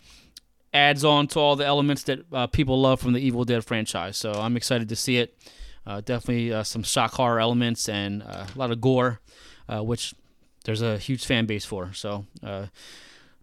adds 0.73 1.03
on 1.03 1.27
to 1.27 1.39
all 1.39 1.55
the 1.55 1.65
elements 1.65 2.03
that 2.03 2.19
uh, 2.31 2.47
people 2.47 2.79
love 2.79 2.99
from 2.99 3.13
the 3.13 3.19
Evil 3.19 3.43
Dead 3.43 3.63
franchise. 3.63 4.17
So 4.17 4.31
I'm 4.31 4.55
excited 4.55 4.89
to 4.89 4.95
see 4.95 5.17
it. 5.17 5.37
Uh, 5.85 5.99
definitely 5.99 6.53
uh, 6.53 6.63
some 6.63 6.83
shock 6.83 7.13
horror 7.13 7.39
elements 7.39 7.89
and 7.89 8.21
uh, 8.21 8.45
a 8.53 8.59
lot 8.59 8.71
of 8.71 8.79
gore, 8.79 9.19
uh, 9.67 9.83
which 9.83 10.13
there's 10.63 10.81
a 10.81 10.97
huge 10.97 11.25
fan 11.25 11.47
base 11.47 11.65
for. 11.65 11.91
So 11.93 12.25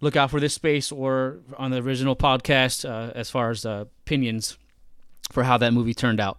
look 0.01 0.15
out 0.15 0.31
for 0.31 0.39
this 0.39 0.55
space 0.55 0.93
or 0.93 1.39
on 1.57 1.73
the 1.73 1.79
original 1.79 2.15
podcast 2.15 2.85
as 3.15 3.29
far 3.29 3.51
as 3.51 3.65
opinions 3.65 4.57
for 5.31 5.45
how 5.45 5.59
that 5.59 5.73
movie 5.73 5.95
turned 5.95 6.21
out. 6.21 6.39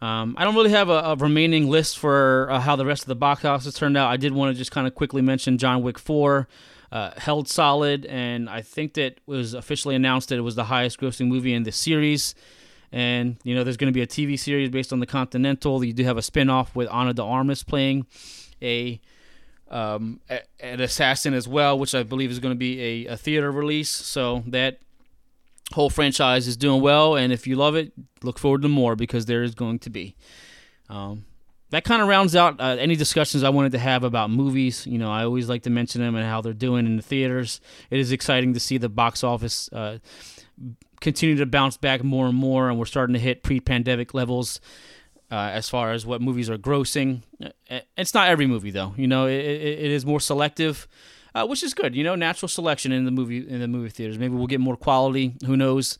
Um, 0.00 0.36
I 0.38 0.44
don't 0.44 0.54
really 0.54 0.70
have 0.70 0.88
a, 0.90 0.98
a 0.98 1.16
remaining 1.16 1.68
list 1.68 1.98
for 1.98 2.48
uh, 2.50 2.60
how 2.60 2.76
the 2.76 2.86
rest 2.86 3.02
of 3.02 3.08
the 3.08 3.16
box 3.16 3.44
office 3.44 3.74
turned 3.74 3.96
out. 3.96 4.10
I 4.10 4.16
did 4.16 4.32
want 4.32 4.54
to 4.54 4.58
just 4.58 4.70
kind 4.70 4.86
of 4.86 4.94
quickly 4.94 5.22
mention 5.22 5.58
John 5.58 5.82
Wick 5.82 5.98
4 5.98 6.46
uh, 6.92 7.10
held 7.16 7.48
solid, 7.48 8.06
and 8.06 8.48
I 8.48 8.62
think 8.62 8.94
that 8.94 9.20
was 9.26 9.54
officially 9.54 9.94
announced 9.94 10.28
that 10.28 10.38
it 10.38 10.42
was 10.42 10.54
the 10.54 10.64
highest 10.64 11.00
grossing 11.00 11.26
movie 11.26 11.52
in 11.52 11.64
the 11.64 11.72
series. 11.72 12.34
And, 12.92 13.36
you 13.42 13.54
know, 13.54 13.64
there's 13.64 13.76
going 13.76 13.92
to 13.92 13.94
be 13.94 14.00
a 14.00 14.06
TV 14.06 14.38
series 14.38 14.70
based 14.70 14.92
on 14.92 15.00
the 15.00 15.06
Continental. 15.06 15.84
You 15.84 15.92
do 15.92 16.04
have 16.04 16.16
a 16.16 16.22
spin 16.22 16.48
off 16.48 16.74
with 16.74 16.88
Ana 16.88 17.12
de 17.14 17.22
Armas 17.22 17.62
playing 17.62 18.06
a. 18.62 19.00
Um, 19.70 20.20
an 20.60 20.80
assassin 20.80 21.34
as 21.34 21.46
well, 21.46 21.78
which 21.78 21.94
I 21.94 22.02
believe 22.02 22.30
is 22.30 22.38
going 22.38 22.54
to 22.54 22.58
be 22.58 23.04
a, 23.06 23.12
a 23.12 23.16
theater 23.18 23.52
release. 23.52 23.90
So 23.90 24.42
that 24.46 24.78
whole 25.72 25.90
franchise 25.90 26.48
is 26.48 26.56
doing 26.56 26.80
well, 26.80 27.16
and 27.16 27.32
if 27.32 27.46
you 27.46 27.56
love 27.56 27.76
it, 27.76 27.92
look 28.22 28.38
forward 28.38 28.62
to 28.62 28.68
more 28.68 28.96
because 28.96 29.26
there 29.26 29.42
is 29.42 29.54
going 29.54 29.78
to 29.80 29.90
be. 29.90 30.16
Um, 30.88 31.24
that 31.70 31.84
kind 31.84 32.00
of 32.00 32.08
rounds 32.08 32.34
out 32.34 32.60
uh, 32.60 32.76
any 32.78 32.96
discussions 32.96 33.44
I 33.44 33.50
wanted 33.50 33.72
to 33.72 33.78
have 33.78 34.02
about 34.02 34.30
movies. 34.30 34.86
You 34.86 34.98
know, 34.98 35.10
I 35.10 35.24
always 35.24 35.48
like 35.48 35.64
to 35.64 35.70
mention 35.70 36.00
them 36.00 36.14
and 36.14 36.24
how 36.24 36.40
they're 36.40 36.54
doing 36.54 36.86
in 36.86 36.96
the 36.96 37.02
theaters. 37.02 37.60
It 37.90 37.98
is 37.98 38.10
exciting 38.10 38.54
to 38.54 38.60
see 38.60 38.78
the 38.78 38.88
box 38.88 39.22
office 39.22 39.68
uh, 39.72 39.98
continue 41.00 41.36
to 41.36 41.46
bounce 41.46 41.76
back 41.76 42.02
more 42.02 42.26
and 42.26 42.36
more, 42.36 42.70
and 42.70 42.78
we're 42.78 42.86
starting 42.86 43.12
to 43.12 43.20
hit 43.20 43.42
pre-pandemic 43.42 44.14
levels 44.14 44.60
uh, 45.30 45.50
as 45.52 45.68
far 45.68 45.92
as 45.92 46.06
what 46.06 46.22
movies 46.22 46.48
are 46.48 46.56
grossing. 46.56 47.22
Uh, 47.42 47.80
it's 47.96 48.14
not 48.14 48.28
every 48.28 48.46
movie 48.46 48.70
though. 48.70 48.94
You 48.96 49.06
know, 49.06 49.26
it, 49.26 49.40
it 49.40 49.90
is 49.90 50.06
more 50.06 50.20
selective. 50.20 50.88
Uh, 51.38 51.46
which 51.46 51.62
is 51.62 51.72
good, 51.72 51.94
you 51.94 52.02
know, 52.02 52.16
natural 52.16 52.48
selection 52.48 52.90
in 52.90 53.04
the 53.04 53.12
movie 53.12 53.48
in 53.48 53.60
the 53.60 53.68
movie 53.68 53.90
theaters. 53.90 54.18
Maybe 54.18 54.34
we'll 54.34 54.48
get 54.48 54.58
more 54.58 54.76
quality. 54.76 55.36
Who 55.46 55.56
knows? 55.56 55.96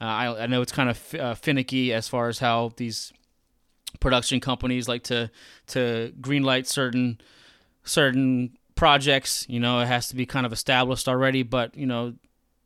Uh, 0.00 0.04
I, 0.04 0.44
I 0.44 0.46
know 0.46 0.62
it's 0.62 0.72
kind 0.72 0.88
of 0.88 0.96
f- 0.96 1.20
uh, 1.20 1.34
finicky 1.34 1.92
as 1.92 2.08
far 2.08 2.28
as 2.28 2.38
how 2.38 2.72
these 2.76 3.12
production 4.00 4.40
companies 4.40 4.88
like 4.88 5.02
to 5.04 5.30
to 5.68 6.14
greenlight 6.22 6.66
certain 6.66 7.20
certain 7.84 8.56
projects. 8.76 9.44
You 9.46 9.60
know, 9.60 9.80
it 9.80 9.86
has 9.86 10.08
to 10.08 10.16
be 10.16 10.24
kind 10.24 10.46
of 10.46 10.54
established 10.54 11.06
already, 11.06 11.42
but 11.42 11.76
you 11.76 11.84
know, 11.84 12.14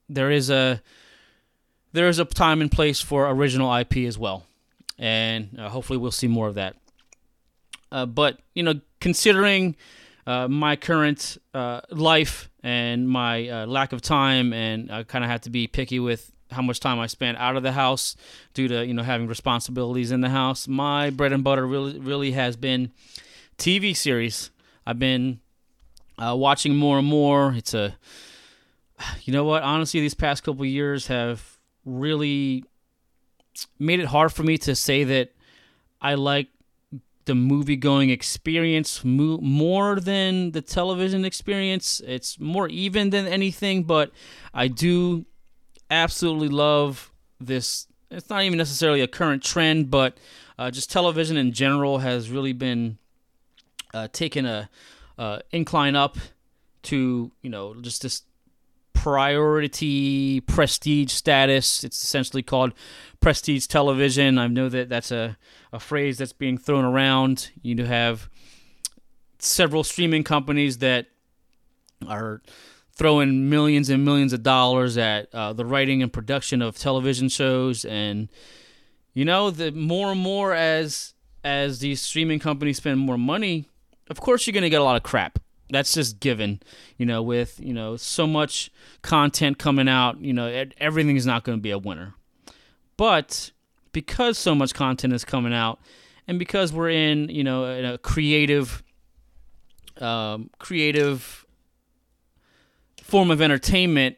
there 0.08 0.30
is 0.30 0.48
a 0.48 0.80
there 1.92 2.06
is 2.06 2.20
a 2.20 2.24
time 2.24 2.60
and 2.60 2.70
place 2.70 3.00
for 3.00 3.28
original 3.30 3.74
IP 3.74 3.96
as 4.06 4.16
well, 4.16 4.46
and 4.96 5.58
uh, 5.58 5.68
hopefully 5.68 5.98
we'll 5.98 6.12
see 6.12 6.28
more 6.28 6.46
of 6.46 6.54
that. 6.54 6.76
Uh, 7.90 8.06
but 8.06 8.38
you 8.54 8.62
know, 8.62 8.80
considering 9.00 9.74
uh, 10.26 10.48
my 10.48 10.76
current 10.76 11.38
uh, 11.54 11.80
life 11.90 12.50
and 12.62 13.08
my 13.08 13.48
uh, 13.48 13.66
lack 13.66 13.92
of 13.92 14.00
time, 14.00 14.52
and 14.52 14.90
I 14.90 15.02
kind 15.02 15.24
of 15.24 15.30
have 15.30 15.42
to 15.42 15.50
be 15.50 15.66
picky 15.66 15.98
with 15.98 16.32
how 16.50 16.62
much 16.62 16.80
time 16.80 16.98
I 17.00 17.06
spend 17.06 17.38
out 17.38 17.56
of 17.56 17.62
the 17.62 17.72
house 17.72 18.14
due 18.54 18.68
to 18.68 18.86
you 18.86 18.94
know 18.94 19.02
having 19.02 19.26
responsibilities 19.26 20.12
in 20.12 20.20
the 20.20 20.28
house. 20.28 20.68
My 20.68 21.10
bread 21.10 21.32
and 21.32 21.42
butter 21.42 21.66
really 21.66 21.98
really 21.98 22.32
has 22.32 22.56
been 22.56 22.92
TV 23.58 23.96
series. 23.96 24.50
I've 24.86 24.98
been 24.98 25.40
uh, 26.18 26.36
watching 26.36 26.76
more 26.76 26.98
and 26.98 27.06
more. 27.06 27.54
It's 27.56 27.74
a 27.74 27.96
you 29.22 29.32
know 29.32 29.44
what 29.44 29.62
honestly 29.62 30.00
these 30.00 30.14
past 30.14 30.44
couple 30.44 30.64
years 30.64 31.08
have 31.08 31.58
really 31.84 32.64
made 33.78 34.00
it 34.00 34.06
hard 34.06 34.32
for 34.32 34.42
me 34.42 34.56
to 34.56 34.74
say 34.74 35.04
that 35.04 35.32
I 36.00 36.14
like 36.14 36.48
the 37.24 37.34
movie 37.34 37.76
going 37.76 38.10
experience 38.10 39.04
mo- 39.04 39.38
more 39.38 40.00
than 40.00 40.52
the 40.52 40.62
television 40.62 41.24
experience. 41.24 42.00
It's 42.04 42.38
more 42.38 42.68
even 42.68 43.10
than 43.10 43.26
anything, 43.26 43.84
but 43.84 44.10
I 44.52 44.68
do 44.68 45.24
absolutely 45.90 46.48
love 46.48 47.12
this. 47.40 47.86
It's 48.10 48.28
not 48.28 48.42
even 48.42 48.58
necessarily 48.58 49.00
a 49.00 49.08
current 49.08 49.42
trend, 49.42 49.90
but 49.90 50.18
uh, 50.58 50.70
just 50.70 50.90
television 50.90 51.36
in 51.36 51.52
general 51.52 51.98
has 51.98 52.30
really 52.30 52.52
been 52.52 52.98
uh, 53.94 54.08
taking 54.12 54.46
a 54.46 54.68
uh, 55.18 55.38
incline 55.50 55.94
up 55.94 56.16
to 56.82 57.30
you 57.42 57.50
know 57.50 57.74
just 57.80 58.02
this 58.02 58.22
priority 59.02 60.38
prestige 60.42 61.10
status. 61.10 61.82
It's 61.82 62.00
essentially 62.04 62.44
called 62.44 62.72
prestige 63.20 63.66
television. 63.66 64.38
I 64.38 64.46
know 64.46 64.68
that 64.68 64.88
that's 64.88 65.10
a, 65.10 65.36
a 65.72 65.80
phrase 65.80 66.18
that's 66.18 66.32
being 66.32 66.56
thrown 66.56 66.84
around. 66.84 67.50
You 67.62 67.84
have 67.84 68.30
several 69.40 69.82
streaming 69.82 70.22
companies 70.22 70.78
that 70.78 71.06
are 72.06 72.42
throwing 72.94 73.50
millions 73.50 73.90
and 73.90 74.04
millions 74.04 74.32
of 74.32 74.44
dollars 74.44 74.96
at 74.96 75.34
uh, 75.34 75.52
the 75.52 75.66
writing 75.66 76.00
and 76.00 76.12
production 76.12 76.62
of 76.62 76.78
television 76.78 77.28
shows 77.28 77.84
and 77.84 78.28
you 79.14 79.24
know 79.24 79.50
the 79.50 79.72
more 79.72 80.12
and 80.12 80.20
more 80.20 80.52
as 80.52 81.14
as 81.42 81.80
these 81.80 82.00
streaming 82.00 82.38
companies 82.38 82.76
spend 82.76 83.00
more 83.00 83.18
money 83.18 83.66
of 84.10 84.20
course 84.20 84.46
you're 84.46 84.52
going 84.52 84.62
to 84.62 84.70
get 84.70 84.80
a 84.80 84.84
lot 84.84 84.96
of 84.96 85.02
crap 85.02 85.38
that's 85.72 85.94
just 85.94 86.20
given 86.20 86.60
you 86.96 87.06
know 87.06 87.22
with 87.22 87.58
you 87.60 87.74
know 87.74 87.96
so 87.96 88.26
much 88.26 88.70
content 89.02 89.58
coming 89.58 89.88
out 89.88 90.20
you 90.20 90.32
know 90.32 90.66
everything 90.78 91.16
is 91.16 91.26
not 91.26 91.42
going 91.44 91.58
to 91.58 91.62
be 91.62 91.70
a 91.70 91.78
winner 91.78 92.14
but 92.96 93.50
because 93.92 94.38
so 94.38 94.54
much 94.54 94.74
content 94.74 95.12
is 95.12 95.24
coming 95.24 95.52
out 95.52 95.80
and 96.28 96.38
because 96.38 96.72
we're 96.72 96.90
in 96.90 97.28
you 97.28 97.42
know 97.42 97.64
in 97.66 97.84
a 97.84 97.98
creative 97.98 98.82
um, 100.00 100.50
creative 100.58 101.46
form 103.02 103.30
of 103.30 103.40
entertainment, 103.42 104.16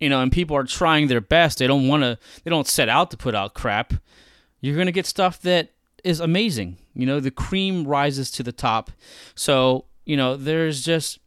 you 0.00 0.08
know, 0.08 0.20
and 0.20 0.32
people 0.32 0.56
are 0.56 0.64
trying 0.64 1.06
their 1.06 1.20
best. 1.20 1.58
They 1.58 1.66
don't 1.66 1.88
want 1.88 2.02
to. 2.02 2.18
They 2.44 2.50
don't 2.50 2.66
set 2.66 2.88
out 2.88 3.10
to 3.12 3.16
put 3.16 3.34
out 3.34 3.54
crap. 3.54 3.94
You're 4.60 4.76
gonna 4.76 4.92
get 4.92 5.06
stuff 5.06 5.40
that 5.42 5.70
is 6.04 6.20
amazing. 6.20 6.78
You 6.94 7.06
know, 7.06 7.20
the 7.20 7.30
cream 7.30 7.86
rises 7.86 8.30
to 8.32 8.42
the 8.42 8.52
top. 8.52 8.90
So 9.34 9.86
you 10.04 10.16
know, 10.16 10.36
there's 10.36 10.84
just. 10.84 11.18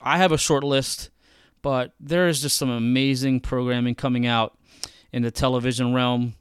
I 0.00 0.18
have 0.18 0.32
a 0.32 0.38
short 0.38 0.64
list, 0.64 1.10
but 1.62 1.94
there 1.98 2.28
is 2.28 2.42
just 2.42 2.56
some 2.56 2.68
amazing 2.68 3.40
programming 3.40 3.94
coming 3.94 4.26
out 4.26 4.58
in 5.12 5.22
the 5.22 5.30
television 5.30 5.94
realm, 5.94 6.34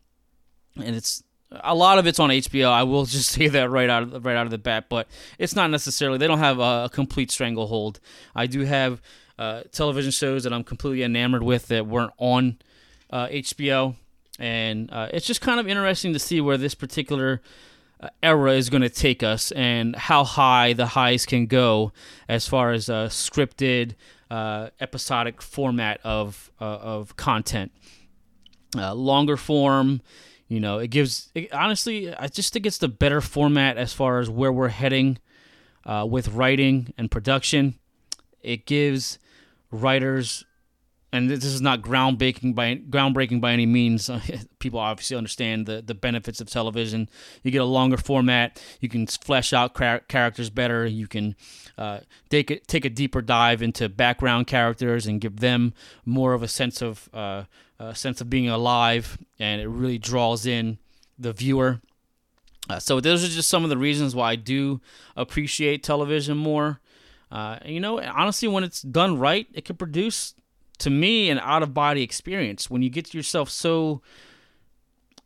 and 0.76 0.96
it's 0.96 1.24
a 1.64 1.76
lot 1.76 2.00
of 2.00 2.08
it's 2.08 2.20
on 2.20 2.30
HBO. 2.30 2.70
I 2.70 2.84
will 2.84 3.06
just 3.06 3.30
say 3.30 3.48
that 3.48 3.70
right 3.70 3.90
out 3.90 4.04
of 4.04 4.26
right 4.26 4.36
out 4.36 4.46
of 4.46 4.52
the 4.52 4.58
bat, 4.58 4.86
but 4.90 5.08
it's 5.38 5.56
not 5.56 5.70
necessarily. 5.70 6.18
They 6.18 6.28
don't 6.28 6.40
have 6.40 6.60
a, 6.60 6.86
a 6.86 6.90
complete 6.92 7.32
stranglehold. 7.32 8.00
I 8.36 8.48
do 8.48 8.62
have 8.62 9.02
uh, 9.38 9.64
television 9.72 10.12
shows 10.12 10.44
that 10.44 10.54
I'm 10.54 10.64
completely 10.64 11.04
enamored 11.04 11.44
with 11.44 11.68
that 11.68 11.88
weren't 11.88 12.14
on 12.18 12.58
uh, 13.10 13.28
HBO, 13.28 13.96
and 14.40 14.92
uh, 14.92 15.10
it's 15.14 15.26
just 15.26 15.42
kind 15.42 15.60
of 15.60 15.68
interesting 15.68 16.14
to 16.14 16.20
see 16.20 16.42
where 16.42 16.58
this 16.58 16.76
particular 16.76 17.42
Uh, 18.04 18.10
era 18.22 18.52
is 18.52 18.70
going 18.70 18.82
to 18.82 18.90
take 18.90 19.24
us 19.24 19.52
and 19.54 19.96
how 19.96 20.26
high 20.26 20.74
the 20.74 20.88
highs 20.88 21.26
can 21.26 21.46
go 21.46 21.94
as 22.28 22.46
far 22.46 22.74
as 22.74 22.90
a 22.90 23.08
scripted 23.08 23.96
uh, 24.30 24.70
episodic 24.82 25.42
format 25.42 26.02
of 26.04 26.52
uh, 26.60 26.66
of 26.66 27.16
content. 27.16 27.72
longer 28.76 29.38
form, 29.38 30.02
you 30.50 30.60
know, 30.60 30.80
it 30.80 30.88
gives 30.88 31.32
it, 31.34 31.54
honestly, 31.54 32.14
I 32.14 32.28
just 32.28 32.52
think 32.52 32.66
it's 32.66 32.78
the 32.78 32.90
better 32.90 33.22
format 33.22 33.78
as 33.78 33.94
far 33.94 34.20
as 34.20 34.30
where 34.30 34.52
we're 34.52 34.68
heading 34.68 35.20
with 35.86 36.28
writing 36.28 36.94
and 36.98 37.10
production. 37.10 37.76
It 38.42 38.66
gives 38.66 39.18
writers, 39.72 40.44
and 41.14 41.30
this 41.30 41.46
is 41.46 41.62
not 41.62 41.82
groundbreaking 41.82 42.56
by 42.56 42.76
groundbreaking 42.76 43.40
by 43.40 43.54
any 43.54 43.68
means. 43.68 44.10
People 44.60 44.80
obviously 44.80 45.16
understand 45.16 45.68
the 45.68 45.82
the 45.82 45.94
benefits 45.94 46.42
of 46.42 46.50
television. 46.50 47.08
You 47.44 47.52
get 47.52 47.62
a 47.62 47.66
longer 47.66 47.98
format. 47.98 48.62
You 48.82 48.90
can 48.90 49.06
flesh 49.06 49.54
out 49.54 49.76
characters 49.76 50.50
better. 50.50 50.88
You 50.88 51.08
can 51.08 51.36
uh, 51.78 52.00
take 52.30 52.50
a, 52.50 52.60
take 52.60 52.84
a 52.84 52.90
deeper 52.90 53.22
dive 53.22 53.62
into 53.62 53.88
background 53.90 54.48
characters 54.48 55.06
and 55.06 55.22
give 55.22 55.40
them 55.40 55.74
more 56.04 56.34
of 56.34 56.42
a 56.42 56.48
sense 56.48 56.82
of 56.82 57.08
uh, 57.14 57.44
a 57.80 57.94
sense 57.94 58.20
of 58.20 58.30
being 58.30 58.50
alive, 58.50 59.20
and 59.38 59.62
it 59.62 59.68
really 59.68 60.00
draws 60.00 60.48
in 60.48 60.80
the 61.20 61.32
viewer. 61.32 61.80
Uh, 62.70 62.80
so 62.80 63.00
those 63.00 63.24
are 63.24 63.28
just 63.28 63.50
some 63.50 63.64
of 63.64 63.70
the 63.70 63.78
reasons 63.78 64.16
why 64.16 64.32
I 64.32 64.36
do 64.36 64.82
appreciate 65.16 65.84
television 65.84 66.38
more. 66.38 66.80
Uh, 67.32 67.60
you 67.66 67.80
know, 67.80 68.00
honestly, 68.00 68.48
when 68.48 68.64
it's 68.64 68.82
done 68.82 69.20
right, 69.20 69.48
it 69.54 69.66
can 69.66 69.76
produce, 69.76 70.36
to 70.80 70.90
me, 70.90 71.30
an 71.30 71.40
out 71.40 71.64
of 71.64 71.74
body 71.74 72.04
experience. 72.04 72.70
When 72.70 72.82
you 72.82 72.90
get 72.90 73.14
yourself 73.14 73.50
so 73.50 74.02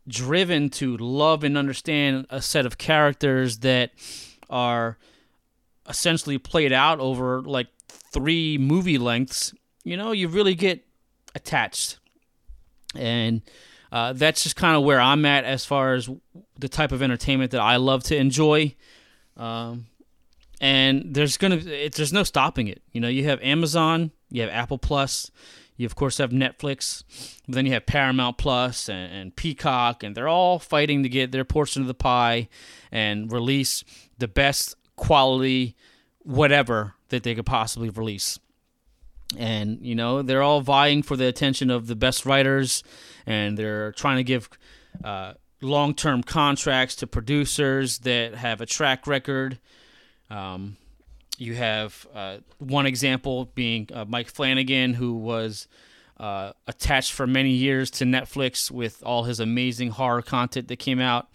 driven 0.06 0.70
to 0.70 0.96
love 0.96 1.44
and 1.44 1.58
understand 1.58 2.26
a 2.30 2.40
set 2.40 2.64
of 2.64 2.78
characters 2.78 3.58
that 3.58 3.90
are 4.48 4.98
essentially 5.88 6.38
played 6.38 6.72
out 6.72 7.00
over 7.00 7.42
like 7.42 7.68
three 7.88 8.58
movie 8.58 8.98
lengths, 8.98 9.54
you 9.84 9.96
know, 9.96 10.12
you 10.12 10.28
really 10.28 10.54
get 10.54 10.84
attached. 11.34 11.98
And 12.94 13.42
uh, 13.92 14.12
that's 14.12 14.42
just 14.42 14.56
kind 14.56 14.76
of 14.76 14.82
where 14.82 15.00
I'm 15.00 15.24
at 15.24 15.44
as 15.44 15.64
far 15.64 15.94
as 15.94 16.08
the 16.58 16.68
type 16.68 16.92
of 16.92 17.02
entertainment 17.02 17.52
that 17.52 17.60
I 17.60 17.76
love 17.76 18.02
to 18.04 18.16
enjoy. 18.16 18.74
Um, 19.36 19.86
and 20.60 21.14
there's 21.14 21.36
gonna 21.36 21.56
it, 21.56 21.94
there's 21.94 22.12
no 22.12 22.24
stopping 22.24 22.66
it. 22.66 22.82
You 22.92 23.00
know, 23.00 23.08
you 23.08 23.24
have 23.24 23.40
Amazon, 23.42 24.10
you 24.30 24.42
have 24.42 24.50
Apple 24.50 24.78
Plus, 24.78 25.30
you 25.76 25.86
of 25.86 25.94
course 25.94 26.18
have 26.18 26.30
Netflix, 26.30 27.04
but 27.46 27.54
then 27.54 27.66
you 27.66 27.72
have 27.72 27.86
Paramount 27.86 28.38
Plus 28.38 28.88
and, 28.88 29.12
and 29.12 29.36
Peacock, 29.36 30.02
and 30.02 30.14
they're 30.14 30.28
all 30.28 30.58
fighting 30.58 31.02
to 31.02 31.08
get 31.08 31.32
their 31.32 31.44
portion 31.44 31.82
of 31.82 31.88
the 31.88 31.94
pie 31.94 32.48
and 32.90 33.32
release 33.32 33.84
the 34.18 34.28
best 34.28 34.74
quality 34.96 35.76
whatever 36.18 36.94
that 37.08 37.22
they 37.22 37.34
could 37.34 37.46
possibly 37.46 37.88
release. 37.88 38.38
And 39.36 39.78
you 39.82 39.94
know 39.94 40.22
they're 40.22 40.42
all 40.42 40.62
vying 40.62 41.02
for 41.02 41.16
the 41.16 41.26
attention 41.26 41.70
of 41.70 41.86
the 41.86 41.96
best 41.96 42.26
writers, 42.26 42.82
and 43.26 43.56
they're 43.56 43.92
trying 43.92 44.16
to 44.16 44.24
give. 44.24 44.48
Uh, 45.02 45.34
long-term 45.60 46.22
contracts 46.22 46.94
to 46.96 47.06
producers 47.06 47.98
that 48.00 48.34
have 48.34 48.60
a 48.60 48.66
track 48.66 49.06
record 49.06 49.58
um, 50.30 50.76
you 51.38 51.54
have 51.54 52.06
uh, 52.14 52.38
one 52.58 52.86
example 52.86 53.46
being 53.54 53.88
uh, 53.92 54.04
Mike 54.06 54.28
Flanagan, 54.28 54.94
who 54.94 55.14
was 55.14 55.68
uh, 56.18 56.52
attached 56.66 57.12
for 57.12 57.26
many 57.26 57.50
years 57.50 57.90
to 57.92 58.04
Netflix 58.04 58.70
with 58.70 59.02
all 59.04 59.24
his 59.24 59.40
amazing 59.40 59.90
horror 59.90 60.22
content 60.22 60.68
that 60.68 60.76
came 60.76 61.00
out. 61.00 61.28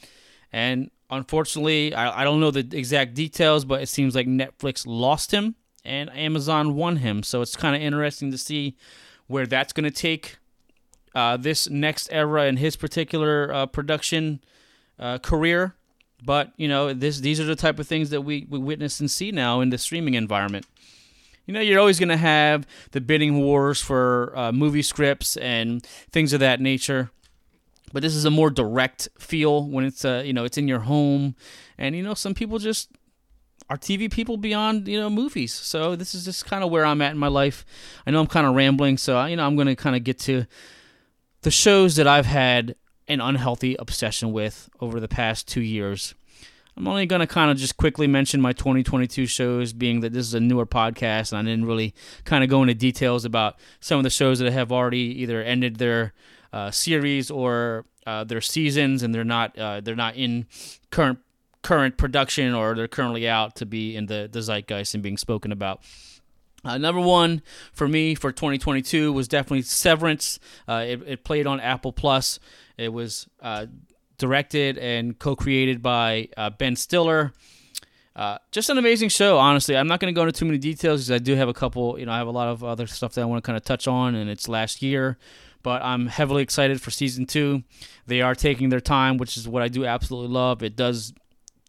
And 0.52 0.92
unfortunately, 1.10 1.94
I, 1.94 2.22
I 2.22 2.24
don't 2.24 2.40
know 2.40 2.52
the 2.52 2.68
exact 2.78 3.14
details, 3.14 3.66
but 3.66 3.82
it 3.82 3.88
seems 3.90 4.14
like 4.14 4.28
Netflix 4.28 4.84
lost 4.86 5.32
him 5.32 5.56
and 5.86 6.16
Amazon 6.16 6.76
won 6.76 6.98
him. 6.98 7.24
So 7.24 7.42
it's 7.42 7.56
kind 7.56 7.76
of 7.76 7.82
interesting 7.82 8.32
to 8.32 8.38
see 8.38 8.76
where 9.28 9.46
that's 9.46 9.74
going 9.74 9.86
to 9.86 9.92
take 9.92 10.38
uh, 11.16 11.38
this 11.38 11.70
next 11.70 12.10
era 12.12 12.46
in 12.46 12.58
his 12.58 12.76
particular 12.76 13.54
uh, 13.54 13.66
production 13.68 14.42
uh, 15.00 15.18
career. 15.20 15.76
But 16.26 16.52
you 16.58 16.68
know, 16.68 16.94
this 16.94 17.20
these 17.20 17.40
are 17.40 17.46
the 17.46 17.56
type 17.56 17.80
of 17.80 17.88
things 17.88 18.10
that 18.12 18.22
we, 18.22 18.48
we 18.50 18.60
witness 18.60 19.00
and 19.00 19.10
see 19.10 19.32
now 19.32 19.62
in 19.62 19.70
the 19.70 19.78
streaming 19.78 20.14
environment. 20.14 20.66
You 21.46 21.54
know, 21.54 21.60
you're 21.60 21.80
always 21.80 22.00
going 22.00 22.10
to 22.10 22.18
have 22.18 22.66
the 22.92 23.02
bidding 23.02 23.42
wars 23.42 23.82
for 23.82 24.32
uh, 24.36 24.52
movie 24.54 24.82
scripts 24.82 25.36
and 25.38 25.84
things 26.12 26.32
of 26.32 26.40
that 26.40 26.62
nature. 26.62 27.12
But 27.92 28.02
this 28.02 28.16
is 28.16 28.24
a 28.26 28.32
more 28.32 28.50
direct 28.50 29.10
feel 29.20 29.68
when 29.68 29.86
it's 29.86 30.06
uh, 30.06 30.24
you 30.26 30.34
know 30.34 30.46
it's 30.46 30.58
in 30.58 30.68
your 30.68 30.80
home, 30.80 31.36
and 31.78 31.96
you 31.96 32.04
know 32.04 32.14
some 32.14 32.34
people 32.34 32.58
just 32.58 32.90
are 33.70 33.78
TV 33.78 34.12
people 34.12 34.38
beyond 34.38 34.88
you 34.88 35.00
know 35.00 35.10
movies. 35.10 35.54
So 35.54 35.96
this 35.96 36.16
is 36.16 36.26
just 36.26 36.46
kind 36.46 36.64
of 36.64 36.72
where 36.72 36.86
I'm 36.86 37.02
at 37.02 37.12
in 37.12 37.18
my 37.18 37.28
life. 37.28 37.66
I 38.08 38.12
know 38.12 38.20
I'm 38.20 38.28
kind 38.28 38.48
of 38.48 38.56
rambling, 38.56 38.98
so 38.98 39.24
you 39.26 39.36
know 39.36 39.46
I'm 39.46 39.56
going 39.56 39.68
to 39.68 39.76
kind 39.76 39.96
of 39.96 40.04
get 40.04 40.18
to 40.20 40.46
the 41.42 41.52
shows 41.52 41.98
that 41.98 42.08
I've 42.08 42.26
had 42.26 42.76
an 43.08 43.22
unhealthy 43.22 43.76
obsession 43.80 44.32
with 44.32 44.70
over 44.80 45.00
the 45.00 45.08
past 45.08 45.48
two 45.48 45.62
years. 45.62 46.16
I'm 46.76 46.88
only 46.88 47.06
going 47.06 47.20
to 47.20 47.28
kind 47.28 47.52
of 47.52 47.58
just 47.58 47.78
quickly 47.78 48.08
mention 48.08 48.42
my 48.42 48.52
2022 48.52 49.28
shows, 49.28 49.74
being 49.74 50.00
that 50.00 50.12
this 50.12 50.26
is 50.26 50.34
a 50.34 50.40
newer 50.40 50.66
podcast, 50.66 51.32
and 51.32 51.40
I 51.40 51.52
didn't 51.52 51.66
really 51.66 51.94
kind 52.26 52.44
of 52.44 52.50
go 52.50 52.64
into 52.64 52.74
details 52.74 53.26
about 53.26 53.60
some 53.80 54.00
of 54.00 54.04
the 54.04 54.10
shows 54.10 54.40
that 54.40 54.52
have 54.52 54.72
already 54.72 55.22
either 55.22 55.44
ended 55.44 55.76
their 55.76 56.14
uh, 56.52 56.72
series 56.72 57.30
or 57.30 57.86
uh, 58.08 58.24
their 58.24 58.42
seasons, 58.42 59.04
and 59.04 59.14
they're 59.14 59.24
not 59.24 59.58
uh, 59.58 59.82
they're 59.82 59.96
not 59.96 60.16
in 60.16 60.48
current 60.90 61.20
current 61.64 61.98
production 61.98 62.54
or 62.54 62.76
they're 62.76 62.88
currently 62.88 63.28
out 63.28 63.56
to 63.56 63.66
be 63.66 63.96
in 63.96 64.06
the, 64.06 64.30
the 64.32 64.42
zeitgeist 64.42 64.94
and 64.94 65.02
being 65.02 65.18
spoken 65.18 65.52
about. 65.52 65.82
Uh, 66.66 66.78
number 66.78 67.02
one 67.02 67.42
for 67.74 67.88
me 67.88 68.16
for 68.16 68.32
2022 68.32 69.12
was 69.12 69.28
definitely 69.28 69.62
Severance. 69.64 70.40
Uh, 70.68 70.86
it, 70.88 71.02
it, 71.06 71.24
played 71.24 71.46
on 71.46 71.60
Apple 71.60 71.92
Plus. 71.92 72.40
It 72.78 72.90
was 72.90 73.28
uh, 73.42 73.68
directed 74.18 74.78
and 74.78 75.18
co-created 75.18 75.82
by 75.82 76.30
uh, 76.38 76.50
Ben 76.50 76.76
Stiller. 76.76 77.34
Uh, 78.16 78.38
just 78.52 78.70
an 78.70 78.78
amazing 78.78 79.10
show, 79.10 79.38
honestly. 79.38 79.76
I'm 79.76 79.88
not 79.88 80.00
going 80.00 80.14
to 80.14 80.16
go 80.16 80.22
into 80.22 80.38
too 80.38 80.46
many 80.46 80.58
details 80.58 81.02
because 81.02 81.12
I 81.12 81.18
do 81.18 81.36
have 81.36 81.50
a 81.50 81.54
couple. 81.54 82.00
You 82.00 82.06
know, 82.06 82.12
I 82.12 82.18
have 82.18 82.28
a 82.28 82.32
lot 82.32 82.48
of 82.48 82.64
other 82.64 82.86
stuff 82.86 83.14
that 83.14 83.22
I 83.22 83.26
want 83.26 83.44
to 83.44 83.46
kind 83.46 83.58
of 83.58 83.64
touch 83.64 83.88
on, 83.88 84.16
and 84.16 84.30
it's 84.30 84.48
last 84.48 84.82
year. 84.82 85.18
But 85.64 85.82
I'm 85.82 86.08
heavily 86.08 86.44
excited 86.44 86.82
for 86.82 86.92
season 86.92 87.26
two. 87.26 87.64
They 88.06 88.22
are 88.22 88.36
taking 88.36 88.70
their 88.70 88.82
time, 88.82 89.18
which 89.18 89.38
is 89.38 89.48
what 89.48 89.64
I 89.64 89.70
do 89.70 89.86
absolutely 89.86 90.34
love. 90.34 90.62
It 90.62 90.76
does 90.76 91.14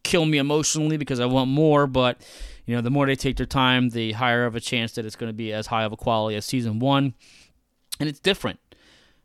kill 0.03 0.27
me 0.27 0.39
emotionally 0.39 0.97
because 0.97 1.21
I 1.21 1.27
want 1.27 1.49
more, 1.49 1.87
but 1.87 2.19
you 2.67 2.75
know, 2.75 2.83
the 2.83 2.91
more 2.91 3.07
they 3.07 3.17
take 3.17 3.37
their 3.37 3.47
time, 3.47 3.91
the 3.91 4.13
higher 4.13 4.47
of 4.47 4.57
a 4.57 4.61
chance 4.61 4.93
that 4.93 5.05
it's 5.05 5.17
going 5.17 5.31
to 5.31 5.37
be 5.37 5.53
as 5.53 5.67
high 5.67 5.85
of 5.85 5.93
a 5.93 5.97
quality 5.97 6.37
as 6.37 6.45
season 6.45 6.79
one. 6.79 7.15
And 8.01 8.09
it's 8.09 8.19
different. 8.19 8.59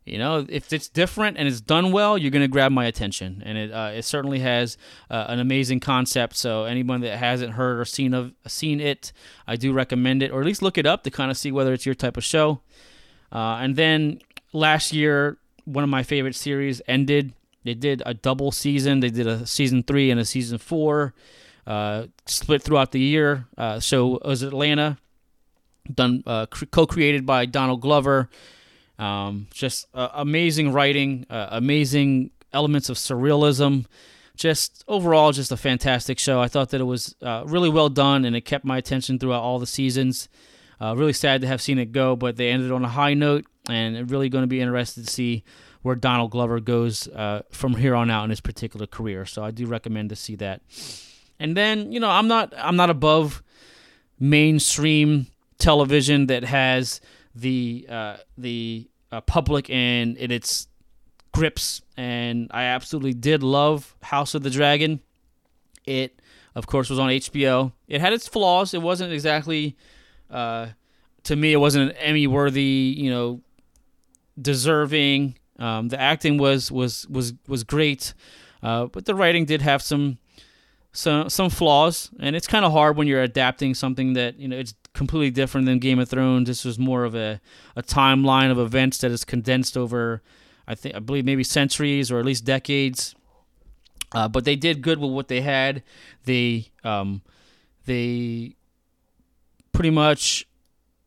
You 0.09 0.17
know, 0.17 0.45
if 0.49 0.73
it's 0.73 0.87
different 0.87 1.37
and 1.37 1.47
it's 1.47 1.61
done 1.61 1.91
well, 1.91 2.17
you're 2.17 2.31
going 2.31 2.41
to 2.41 2.47
grab 2.47 2.71
my 2.71 2.85
attention, 2.85 3.41
and 3.45 3.57
it 3.57 3.71
uh, 3.71 3.91
it 3.93 4.03
certainly 4.03 4.39
has 4.39 4.77
uh, 5.09 5.25
an 5.27 5.39
amazing 5.39 5.79
concept. 5.79 6.35
So 6.35 6.65
anyone 6.65 7.01
that 7.01 7.17
hasn't 7.17 7.53
heard 7.53 7.79
or 7.79 7.85
seen 7.85 8.13
of 8.13 8.33
seen 8.47 8.79
it, 8.79 9.11
I 9.47 9.55
do 9.55 9.73
recommend 9.73 10.23
it, 10.23 10.31
or 10.31 10.39
at 10.39 10.45
least 10.45 10.61
look 10.61 10.77
it 10.77 10.85
up 10.85 11.03
to 11.03 11.11
kind 11.11 11.31
of 11.31 11.37
see 11.37 11.51
whether 11.51 11.73
it's 11.73 11.85
your 11.85 11.95
type 11.95 12.17
of 12.17 12.23
show. 12.23 12.61
Uh, 13.31 13.59
and 13.61 13.75
then 13.75 14.19
last 14.53 14.93
year, 14.93 15.37
one 15.65 15.83
of 15.83 15.89
my 15.89 16.03
favorite 16.03 16.35
series 16.35 16.81
ended 16.87 17.33
they 17.63 17.73
did 17.73 18.01
a 18.05 18.13
double 18.13 18.51
season. 18.51 18.99
They 18.99 19.09
did 19.09 19.27
a 19.27 19.45
season 19.45 19.83
three 19.83 20.11
and 20.11 20.19
a 20.19 20.25
season 20.25 20.57
four, 20.57 21.13
uh, 21.67 22.07
split 22.25 22.63
throughout 22.63 22.91
the 22.91 22.99
year. 22.99 23.47
Uh, 23.57 23.79
so 23.79 24.15
it 24.17 24.25
was 24.25 24.43
Atlanta, 24.43 24.97
done 25.93 26.23
uh, 26.25 26.45
co-created 26.47 27.25
by 27.25 27.45
Donald 27.45 27.81
Glover. 27.81 28.29
Um, 28.99 29.47
just 29.51 29.87
uh, 29.93 30.09
amazing 30.13 30.73
writing, 30.73 31.25
uh, 31.29 31.47
amazing 31.51 32.31
elements 32.53 32.89
of 32.89 32.97
surrealism. 32.97 33.85
Just 34.35 34.83
overall, 34.87 35.31
just 35.31 35.51
a 35.51 35.57
fantastic 35.57 36.19
show. 36.19 36.39
I 36.39 36.47
thought 36.47 36.69
that 36.69 36.81
it 36.81 36.85
was 36.85 37.15
uh, 37.21 37.43
really 37.45 37.69
well 37.69 37.89
done, 37.89 38.25
and 38.25 38.35
it 38.35 38.41
kept 38.41 38.63
my 38.63 38.77
attention 38.77 39.19
throughout 39.19 39.41
all 39.41 39.59
the 39.59 39.67
seasons. 39.67 40.29
really 40.79 41.13
sad 41.13 41.41
to 41.41 41.47
have 41.47 41.61
seen 41.61 41.79
it 41.79 41.91
go, 41.91 42.15
but 42.15 42.37
they 42.37 42.49
ended 42.49 42.71
on 42.71 42.85
a 42.85 42.89
high 42.89 43.13
note, 43.13 43.45
and 43.69 44.09
really 44.11 44.29
going 44.29 44.43
to 44.43 44.47
be 44.47 44.61
interested 44.61 45.05
to 45.05 45.11
see 45.11 45.43
where 45.81 45.95
Donald 45.95 46.31
Glover 46.31 46.59
goes 46.59 47.07
uh, 47.09 47.43
from 47.51 47.75
here 47.75 47.95
on 47.95 48.09
out 48.09 48.23
in 48.25 48.29
his 48.29 48.41
particular 48.41 48.85
career. 48.85 49.25
So 49.25 49.43
I 49.43 49.51
do 49.51 49.65
recommend 49.65 50.09
to 50.09 50.15
see 50.15 50.35
that. 50.35 50.61
And 51.39 51.55
then 51.55 51.91
you 51.91 51.99
know 51.99 52.09
I'm 52.09 52.27
not 52.27 52.53
I'm 52.57 52.75
not 52.75 52.89
above 52.89 53.41
mainstream 54.19 55.27
television 55.57 56.27
that 56.27 56.43
has 56.43 56.99
the 57.35 57.85
uh, 57.89 58.17
the 58.37 58.89
uh, 59.11 59.21
public 59.21 59.69
and 59.69 60.17
in 60.17 60.31
its 60.31 60.67
grips, 61.31 61.81
and 61.97 62.47
I 62.51 62.63
absolutely 62.63 63.13
did 63.13 63.43
love 63.43 63.95
House 64.01 64.35
of 64.35 64.43
the 64.43 64.49
Dragon. 64.49 64.99
It 65.85 66.21
of 66.55 66.67
course 66.67 66.89
was 66.89 66.99
on 66.99 67.09
HBO. 67.09 67.71
It 67.87 68.01
had 68.01 68.13
its 68.13 68.27
flaws. 68.27 68.73
It 68.73 68.81
wasn't 68.81 69.13
exactly 69.13 69.75
uh, 70.29 70.67
to 71.23 71.35
me. 71.35 71.53
It 71.53 71.57
wasn't 71.57 71.91
an 71.91 71.97
Emmy 71.97 72.27
worthy 72.27 72.95
you 72.97 73.09
know 73.09 73.41
deserving 74.41 75.37
um, 75.59 75.89
the 75.89 75.99
acting 75.99 76.37
was 76.37 76.71
was 76.71 77.07
was 77.09 77.33
was 77.47 77.63
great, 77.63 78.13
uh, 78.63 78.85
but 78.85 79.05
the 79.05 79.15
writing 79.15 79.45
did 79.45 79.61
have 79.61 79.81
some 79.81 80.17
some 80.91 81.29
some 81.29 81.49
flaws, 81.49 82.09
and 82.19 82.35
it's 82.35 82.47
kind 82.47 82.65
of 82.65 82.71
hard 82.71 82.97
when 82.97 83.07
you're 83.07 83.21
adapting 83.21 83.73
something 83.73 84.13
that 84.13 84.39
you 84.39 84.47
know 84.47 84.57
it's 84.57 84.73
completely 84.99 85.31
different 85.31 85.65
than 85.65 85.79
Game 85.79 85.97
of 85.97 86.09
Thrones. 86.09 86.49
This 86.49 86.65
was 86.65 86.77
more 86.77 87.05
of 87.05 87.15
a, 87.15 87.39
a 87.73 87.81
timeline 87.81 88.51
of 88.51 88.59
events 88.59 88.97
that 88.97 89.11
is 89.11 89.23
condensed 89.23 89.77
over, 89.77 90.21
I 90.67 90.75
think 90.75 90.93
I 90.93 90.99
believe 90.99 91.23
maybe 91.23 91.45
centuries 91.45 92.11
or 92.11 92.19
at 92.19 92.25
least 92.25 92.43
decades. 92.43 93.15
Uh, 94.11 94.27
but 94.27 94.43
they 94.43 94.57
did 94.57 94.81
good 94.81 94.99
with 94.99 95.11
what 95.11 95.29
they 95.29 95.39
had. 95.39 95.83
They 96.25 96.71
um, 96.83 97.21
they 97.85 98.57
pretty 99.71 99.89
much 99.89 100.45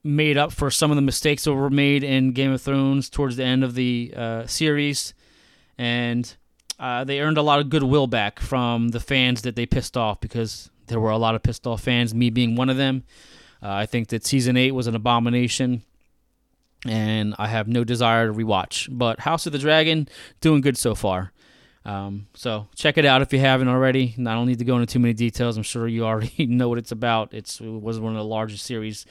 made 0.02 0.38
up 0.38 0.52
for 0.52 0.70
some 0.70 0.90
of 0.90 0.96
the 0.96 1.02
mistakes 1.02 1.44
that 1.44 1.52
were 1.52 1.68
made 1.68 2.02
in 2.02 2.32
Game 2.32 2.50
of 2.50 2.62
Thrones 2.62 3.10
towards 3.10 3.36
the 3.36 3.44
end 3.44 3.62
of 3.62 3.74
the 3.74 4.14
uh, 4.16 4.46
series, 4.46 5.12
and 5.76 6.34
uh, 6.80 7.04
they 7.04 7.20
earned 7.20 7.36
a 7.36 7.42
lot 7.42 7.60
of 7.60 7.68
goodwill 7.68 8.06
back 8.06 8.40
from 8.40 8.88
the 8.88 9.00
fans 9.00 9.42
that 9.42 9.54
they 9.54 9.66
pissed 9.66 9.98
off 9.98 10.18
because 10.18 10.70
there 10.86 10.98
were 10.98 11.10
a 11.10 11.18
lot 11.18 11.34
of 11.34 11.42
pissed 11.42 11.66
off 11.66 11.82
fans, 11.82 12.14
me 12.14 12.30
being 12.30 12.56
one 12.56 12.70
of 12.70 12.78
them. 12.78 13.04
Uh, 13.62 13.70
I 13.70 13.86
think 13.86 14.08
that 14.08 14.26
season 14.26 14.56
eight 14.56 14.72
was 14.72 14.86
an 14.86 14.94
abomination, 14.94 15.82
and 16.86 17.34
I 17.38 17.46
have 17.46 17.68
no 17.68 17.84
desire 17.84 18.26
to 18.26 18.32
rewatch. 18.32 18.88
But 18.90 19.20
House 19.20 19.46
of 19.46 19.52
the 19.52 19.58
Dragon 19.58 20.08
doing 20.40 20.60
good 20.60 20.76
so 20.76 20.94
far. 20.94 21.32
Um, 21.84 22.26
so 22.34 22.68
check 22.76 22.98
it 22.98 23.04
out 23.04 23.22
if 23.22 23.32
you 23.32 23.38
haven't 23.38 23.68
already. 23.68 24.14
I 24.18 24.22
don't 24.22 24.46
need 24.46 24.58
to 24.60 24.64
go 24.64 24.76
into 24.76 24.92
too 24.92 24.98
many 24.98 25.14
details. 25.14 25.56
I'm 25.56 25.62
sure 25.62 25.88
you 25.88 26.04
already 26.06 26.46
know 26.46 26.68
what 26.68 26.78
it's 26.78 26.92
about. 26.92 27.32
It's, 27.34 27.60
it 27.60 27.68
was 27.68 28.00
one 28.00 28.12
of 28.12 28.18
the 28.18 28.24
largest 28.24 28.64
series 28.64 29.06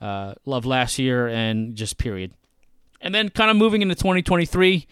uh, 0.00 0.34
love 0.46 0.64
last 0.64 0.98
year 0.98 1.28
and 1.28 1.74
just 1.74 1.98
period. 1.98 2.32
And 3.00 3.14
then 3.14 3.30
kind 3.30 3.50
of 3.50 3.56
moving 3.56 3.82
into 3.82 3.94
2023, 3.94 4.86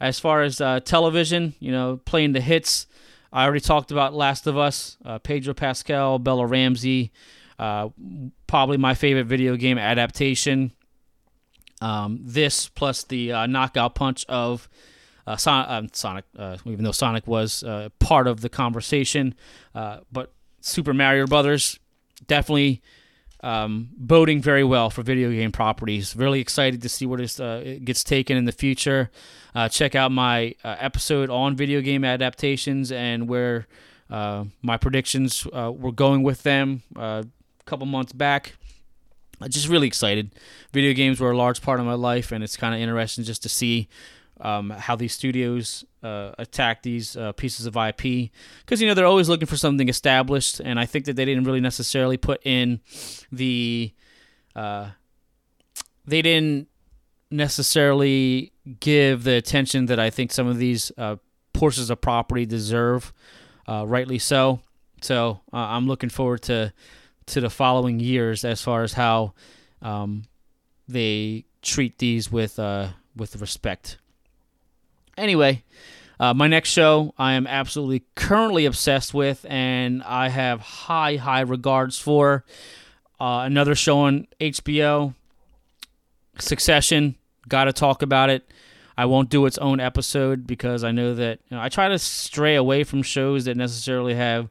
as 0.00 0.20
far 0.20 0.42
as 0.42 0.60
uh, 0.60 0.80
television, 0.80 1.54
you 1.58 1.72
know, 1.72 2.00
playing 2.04 2.32
the 2.32 2.40
hits. 2.40 2.86
I 3.32 3.44
already 3.44 3.60
talked 3.60 3.90
about 3.90 4.14
Last 4.14 4.46
of 4.46 4.56
Us, 4.56 4.96
uh, 5.04 5.18
Pedro 5.18 5.54
Pascal, 5.54 6.18
Bella 6.18 6.46
Ramsey, 6.46 7.12
uh, 7.58 7.88
probably 8.46 8.76
my 8.76 8.94
favorite 8.94 9.26
video 9.26 9.56
game 9.56 9.78
adaptation. 9.78 10.72
Um, 11.80 12.20
this 12.22 12.68
plus 12.68 13.04
the 13.04 13.32
uh, 13.32 13.46
knockout 13.46 13.94
punch 13.94 14.24
of 14.28 14.68
uh, 15.26 15.36
Son- 15.36 15.66
um, 15.68 15.88
Sonic, 15.92 16.24
uh, 16.36 16.56
even 16.64 16.84
though 16.84 16.92
Sonic 16.92 17.26
was 17.26 17.62
uh, 17.62 17.90
part 17.98 18.26
of 18.26 18.40
the 18.40 18.48
conversation, 18.48 19.34
but 19.74 20.32
Super 20.60 20.92
Mario 20.92 21.26
Brothers 21.26 21.78
definitely 22.26 22.82
um, 23.42 23.90
boding 23.96 24.42
very 24.42 24.64
well 24.64 24.90
for 24.90 25.02
video 25.02 25.30
game 25.30 25.52
properties. 25.52 26.16
Really 26.16 26.40
excited 26.40 26.82
to 26.82 26.88
see 26.88 27.06
where 27.06 27.18
this 27.18 27.38
uh, 27.38 27.78
gets 27.84 28.02
taken 28.02 28.36
in 28.36 28.44
the 28.44 28.52
future. 28.52 29.10
Uh, 29.54 29.68
check 29.68 29.94
out 29.94 30.10
my 30.10 30.54
uh, 30.64 30.76
episode 30.78 31.30
on 31.30 31.54
video 31.56 31.80
game 31.80 32.04
adaptations 32.04 32.90
and 32.90 33.28
where 33.28 33.66
my 34.10 34.76
predictions 34.80 35.46
were 35.46 35.92
going 35.92 36.22
with 36.22 36.42
them 36.42 36.82
couple 37.68 37.86
months 37.86 38.12
back. 38.12 38.54
I'm 39.40 39.50
just 39.50 39.68
really 39.68 39.86
excited. 39.86 40.34
Video 40.72 40.92
games 40.94 41.20
were 41.20 41.30
a 41.30 41.36
large 41.36 41.62
part 41.62 41.78
of 41.80 41.86
my 41.86 41.94
life, 41.94 42.32
and 42.32 42.42
it's 42.42 42.56
kind 42.56 42.74
of 42.74 42.80
interesting 42.80 43.24
just 43.24 43.42
to 43.44 43.48
see 43.48 43.88
um, 44.40 44.70
how 44.70 44.96
these 44.96 45.12
studios 45.12 45.84
uh, 46.02 46.32
attack 46.38 46.82
these 46.82 47.16
uh, 47.16 47.32
pieces 47.32 47.66
of 47.66 47.76
IP 47.76 48.30
because 48.60 48.80
you 48.80 48.86
know 48.86 48.94
they're 48.94 49.06
always 49.06 49.28
looking 49.28 49.46
for 49.46 49.56
something 49.56 49.88
established, 49.88 50.60
and 50.60 50.78
I 50.80 50.86
think 50.86 51.04
that 51.06 51.14
they 51.16 51.24
didn't 51.24 51.44
really 51.44 51.60
necessarily 51.60 52.16
put 52.16 52.40
in 52.44 52.80
the 53.30 53.92
uh, 54.56 54.90
they 56.06 56.22
didn't 56.22 56.68
necessarily 57.30 58.52
give 58.80 59.24
the 59.24 59.34
attention 59.34 59.86
that 59.86 59.98
I 60.00 60.10
think 60.10 60.32
some 60.32 60.46
of 60.46 60.58
these 60.58 60.90
uh, 60.96 61.16
portions 61.52 61.90
of 61.90 62.00
property 62.00 62.46
deserve. 62.46 63.12
uh, 63.66 63.84
rightly 63.86 64.18
so. 64.18 64.60
So 65.02 65.40
uh, 65.52 65.56
I'm 65.56 65.86
looking 65.86 66.10
forward 66.10 66.42
to 66.42 66.72
to 67.28 67.40
the 67.40 67.50
following 67.50 68.00
years 68.00 68.44
as 68.44 68.60
far 68.62 68.82
as 68.82 68.94
how 68.94 69.32
um, 69.82 70.24
they 70.88 71.44
treat 71.62 71.98
these 71.98 72.30
with 72.32 72.58
uh, 72.58 72.88
with 73.16 73.36
respect. 73.36 73.98
Anyway, 75.16 75.64
uh, 76.20 76.34
my 76.34 76.46
next 76.46 76.70
show 76.70 77.14
I 77.18 77.34
am 77.34 77.46
absolutely 77.46 78.04
currently 78.14 78.64
obsessed 78.66 79.14
with, 79.14 79.44
and 79.48 80.02
I 80.02 80.28
have 80.28 80.60
high 80.60 81.16
high 81.16 81.40
regards 81.40 81.98
for 81.98 82.44
uh, 83.20 83.42
another 83.44 83.74
show 83.74 83.98
on 84.00 84.26
HBO, 84.40 85.14
Succession. 86.38 87.16
Got 87.48 87.64
to 87.64 87.72
talk 87.72 88.02
about 88.02 88.30
it. 88.30 88.50
I 88.96 89.04
won't 89.04 89.30
do 89.30 89.46
its 89.46 89.58
own 89.58 89.78
episode 89.78 90.46
because 90.46 90.82
I 90.82 90.90
know 90.90 91.14
that 91.14 91.38
you 91.48 91.56
know, 91.56 91.62
I 91.62 91.68
try 91.68 91.88
to 91.88 91.98
stray 91.98 92.56
away 92.56 92.84
from 92.84 93.02
shows 93.02 93.44
that 93.44 93.56
necessarily 93.56 94.14
have 94.14 94.48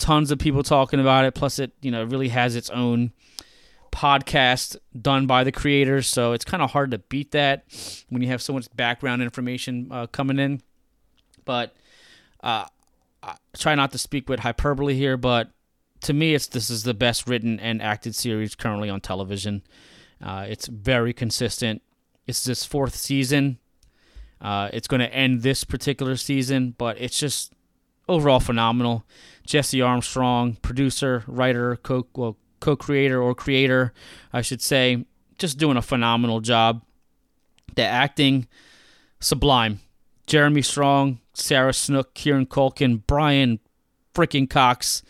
tons 0.00 0.30
of 0.30 0.38
people 0.38 0.62
talking 0.62 0.98
about 0.98 1.24
it. 1.24 1.34
Plus, 1.34 1.58
it 1.60 1.72
you 1.80 1.90
know 1.90 2.02
really 2.02 2.28
has 2.28 2.56
its 2.56 2.70
own 2.70 3.12
podcast 3.92 4.76
done 5.00 5.26
by 5.26 5.44
the 5.44 5.52
creators, 5.52 6.08
so 6.08 6.32
it's 6.32 6.44
kind 6.44 6.62
of 6.62 6.70
hard 6.70 6.90
to 6.90 6.98
beat 6.98 7.30
that 7.32 7.64
when 8.08 8.22
you 8.22 8.28
have 8.28 8.42
so 8.42 8.52
much 8.52 8.66
background 8.74 9.22
information 9.22 9.88
uh, 9.90 10.06
coming 10.08 10.38
in. 10.38 10.62
But 11.44 11.74
uh, 12.42 12.66
I 13.22 13.36
try 13.56 13.74
not 13.74 13.92
to 13.92 13.98
speak 13.98 14.28
with 14.28 14.40
hyperbole 14.40 14.94
here, 14.94 15.16
but 15.16 15.50
to 16.02 16.12
me, 16.12 16.34
it's 16.34 16.46
this 16.46 16.70
is 16.70 16.82
the 16.82 16.94
best 16.94 17.28
written 17.28 17.60
and 17.60 17.82
acted 17.82 18.14
series 18.14 18.54
currently 18.54 18.88
on 18.90 19.00
television. 19.00 19.62
Uh, 20.22 20.46
it's 20.48 20.66
very 20.66 21.12
consistent. 21.12 21.82
It's 22.26 22.44
this 22.44 22.64
fourth 22.64 22.94
season. 22.94 23.58
Uh, 24.40 24.70
it's 24.72 24.88
going 24.88 25.00
to 25.00 25.12
end 25.12 25.42
this 25.42 25.64
particular 25.64 26.16
season, 26.16 26.74
but 26.78 26.98
it's 26.98 27.18
just 27.18 27.52
overall 28.10 28.40
phenomenal. 28.40 29.04
Jesse 29.46 29.80
Armstrong, 29.80 30.56
producer, 30.56 31.24
writer, 31.26 31.76
co 31.76 32.06
well, 32.14 32.36
co-creator 32.60 33.20
or 33.20 33.34
creator, 33.34 33.92
I 34.32 34.42
should 34.42 34.60
say, 34.60 35.06
just 35.38 35.58
doing 35.58 35.76
a 35.76 35.82
phenomenal 35.82 36.40
job. 36.40 36.82
The 37.74 37.82
acting, 37.82 38.46
sublime. 39.20 39.80
Jeremy 40.26 40.62
Strong, 40.62 41.20
Sarah 41.32 41.72
Snook, 41.72 42.14
Kieran 42.14 42.46
Culkin, 42.46 43.02
Brian 43.06 43.58
freaking 44.14 44.48
Cox. 44.48 45.02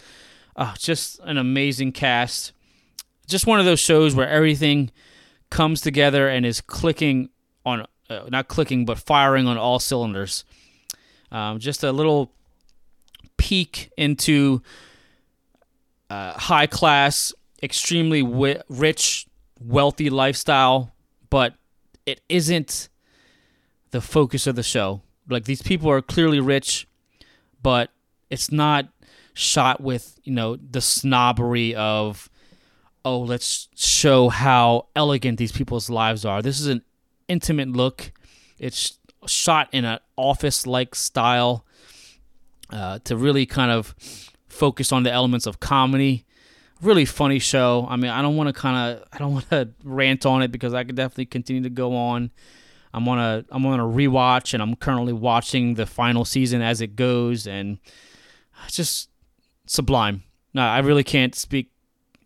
Uh, 0.57 0.75
just 0.77 1.19
an 1.21 1.37
amazing 1.37 1.93
cast. 1.93 2.53
Just 3.27 3.47
one 3.47 3.59
of 3.59 3.67
those 3.67 3.81
shows 3.81 4.15
where 4.15 4.29
everything 4.29 4.91
comes 5.51 5.81
together 5.81 6.29
and 6.29 6.47
is 6.47 6.61
clicking 6.61 7.31
on, 7.67 7.87
uh, 8.09 8.23
not 8.29 8.49
clicking, 8.49 8.85
but 8.85 8.99
firing 8.99 9.47
on 9.47 9.57
all 9.59 9.79
cylinders. 9.79 10.45
Um, 11.33 11.59
just 11.59 11.85
a 11.85 11.93
little 11.93 12.33
peek 13.41 13.91
into 13.97 14.61
uh, 16.11 16.35
high 16.35 16.67
class, 16.67 17.33
extremely 17.63 18.21
wi- 18.21 18.61
rich, 18.69 19.27
wealthy 19.59 20.11
lifestyle, 20.11 20.93
but 21.31 21.55
it 22.05 22.21
isn't 22.29 22.91
the 23.93 24.03
focus 24.03 24.47
of 24.47 24.57
the 24.57 24.63
show. 24.63 25.01
Like 25.27 25.47
these 25.47 25.63
people 25.63 25.91
are 25.91 26.03
clearly 26.03 26.39
rich, 26.39 26.87
but 27.63 27.91
it's 28.29 28.53
not 28.53 28.89
shot 29.33 29.81
with, 29.81 30.21
you 30.23 30.35
know, 30.35 30.57
the 30.57 30.83
snobbery 30.83 31.75
of 31.75 32.29
oh, 33.03 33.21
let's 33.21 33.69
show 33.75 34.29
how 34.29 34.87
elegant 34.95 35.39
these 35.39 35.53
people's 35.53 35.89
lives 35.89 36.27
are. 36.27 36.43
This 36.43 36.61
is 36.61 36.67
an 36.67 36.83
intimate 37.29 37.71
look. 37.71 38.13
It's 38.59 38.99
shot 39.27 39.71
in 39.73 39.87
an 39.87 40.01
office-like 40.17 40.95
style 40.95 41.65
uh, 42.73 42.99
to 43.05 43.17
really 43.17 43.47
kind 43.47 43.71
of 43.71 43.95
focus 44.49 44.93
on 44.93 45.03
the 45.03 45.13
elements 45.13 45.47
of 45.47 45.61
comedy. 45.61 46.25
Really 46.83 47.05
funny 47.05 47.39
show. 47.39 47.87
I 47.89 47.97
mean, 47.97 48.11
I 48.11 48.23
don't 48.23 48.37
want 48.37 48.49
to 48.49 48.53
kind 48.53 48.77
of 48.99 49.09
I 49.13 49.19
don't 49.19 49.33
want 49.33 49.51
to 49.51 49.71
rant 49.85 50.25
on 50.27 50.43
it 50.43 50.51
because 50.51 50.75
I 50.75 50.85
could 50.85 50.97
definitely 50.97 51.27
continue 51.27 51.63
to 51.63 51.71
go 51.71 51.95
on. 51.95 52.31
I'm 52.93 53.09
on 53.09 53.19
a 53.19 53.45
I'm 53.51 53.65
on 53.67 53.79
a 53.79 53.85
rewatch 53.85 54.55
and 54.55 54.63
I'm 54.63 54.75
currently 54.77 55.13
watching 55.13 55.75
the 55.75 55.87
final 55.87 56.25
season 56.25 56.63
as 56.63 56.81
it 56.81 56.97
goes 56.97 57.47
and 57.47 57.79
it's 58.67 58.77
just 58.77 59.11
sublime. 59.67 60.23
No, 60.55 60.63
I 60.63 60.81
really 60.81 61.05
can't 61.05 61.35
speak 61.35 61.71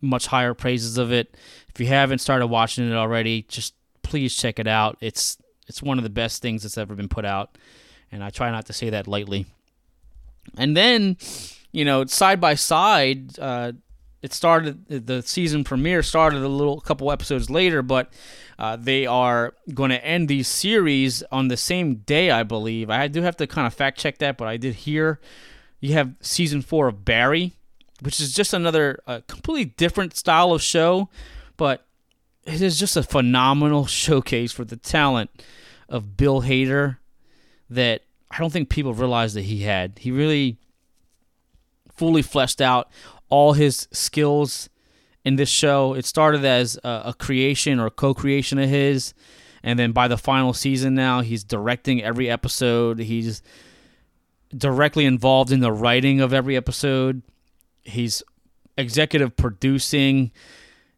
much 0.01 0.27
higher 0.27 0.53
praises 0.53 0.97
of 0.97 1.11
it. 1.11 1.35
If 1.69 1.79
you 1.79 1.87
haven't 1.87 2.19
started 2.19 2.47
watching 2.47 2.89
it 2.89 2.95
already, 2.95 3.43
just 3.43 3.73
please 4.01 4.35
check 4.35 4.59
it 4.59 4.67
out. 4.67 4.97
It's 5.01 5.37
it's 5.67 5.81
one 5.81 5.97
of 5.97 6.03
the 6.03 6.09
best 6.09 6.41
things 6.41 6.63
that's 6.63 6.77
ever 6.77 6.95
been 6.95 7.09
put 7.09 7.25
out, 7.25 7.57
and 8.11 8.23
I 8.23 8.29
try 8.29 8.51
not 8.51 8.65
to 8.67 8.73
say 8.73 8.89
that 8.91 9.07
lightly. 9.07 9.45
And 10.57 10.75
then, 10.75 11.17
you 11.71 11.85
know, 11.85 12.05
side 12.05 12.39
by 12.39 12.55
side, 12.55 13.37
uh, 13.39 13.73
it 14.21 14.33
started 14.33 15.05
the 15.05 15.21
season 15.21 15.63
premiere 15.63 16.01
started 16.01 16.41
a 16.41 16.47
little 16.47 16.81
couple 16.81 17.11
episodes 17.11 17.49
later, 17.49 17.83
but 17.83 18.11
uh, 18.57 18.75
they 18.75 19.05
are 19.05 19.53
going 19.73 19.91
to 19.91 20.03
end 20.03 20.27
these 20.27 20.47
series 20.47 21.21
on 21.31 21.47
the 21.47 21.57
same 21.57 21.97
day, 21.97 22.31
I 22.31 22.41
believe. 22.41 22.89
I 22.89 23.07
do 23.07 23.21
have 23.21 23.37
to 23.37 23.45
kind 23.45 23.67
of 23.67 23.73
fact 23.73 23.99
check 23.99 24.17
that, 24.19 24.37
but 24.37 24.47
I 24.47 24.57
did 24.57 24.75
hear 24.75 25.19
you 25.79 25.93
have 25.93 26.15
season 26.21 26.63
four 26.63 26.87
of 26.87 27.05
Barry, 27.05 27.53
which 28.01 28.19
is 28.19 28.33
just 28.33 28.53
another 28.53 28.99
uh, 29.05 29.21
completely 29.27 29.65
different 29.65 30.15
style 30.15 30.53
of 30.53 30.61
show, 30.61 31.09
but 31.55 31.85
it 32.45 32.61
is 32.61 32.79
just 32.79 32.97
a 32.97 33.03
phenomenal 33.03 33.85
showcase 33.85 34.51
for 34.51 34.65
the 34.65 34.77
talent 34.77 35.29
of 35.87 36.17
Bill 36.17 36.41
Hader 36.41 36.97
that 37.69 38.01
I 38.35 38.39
don't 38.39 38.51
think 38.51 38.69
people 38.69 38.93
realize 38.93 39.33
that 39.35 39.43
he 39.43 39.63
had. 39.63 39.99
He 39.99 40.11
really 40.11 40.57
fully 41.95 42.21
fleshed 42.21 42.59
out 42.59 42.89
all 43.29 43.53
his 43.53 43.87
skills 43.91 44.69
in 45.23 45.37
this 45.37 45.47
show. 45.47 45.93
It 45.93 46.05
started 46.05 46.43
as 46.43 46.77
a, 46.83 47.03
a 47.05 47.15
creation 47.17 47.79
or 47.79 47.89
co-creation 47.89 48.59
of 48.59 48.69
his, 48.69 49.13
and 49.63 49.79
then 49.79 49.93
by 49.93 50.09
the 50.09 50.17
final 50.17 50.53
season 50.53 50.95
now, 50.95 51.21
he's 51.21 51.45
directing 51.45 52.03
every 52.03 52.29
episode. 52.29 52.99
He's 52.99 53.41
directly 54.55 55.05
involved 55.05 55.51
in 55.51 55.61
the 55.61 55.71
writing 55.71 56.19
of 56.19 56.33
every 56.33 56.57
episode. 56.57 57.21
He's 57.83 58.21
executive 58.77 59.37
producing. 59.37 60.31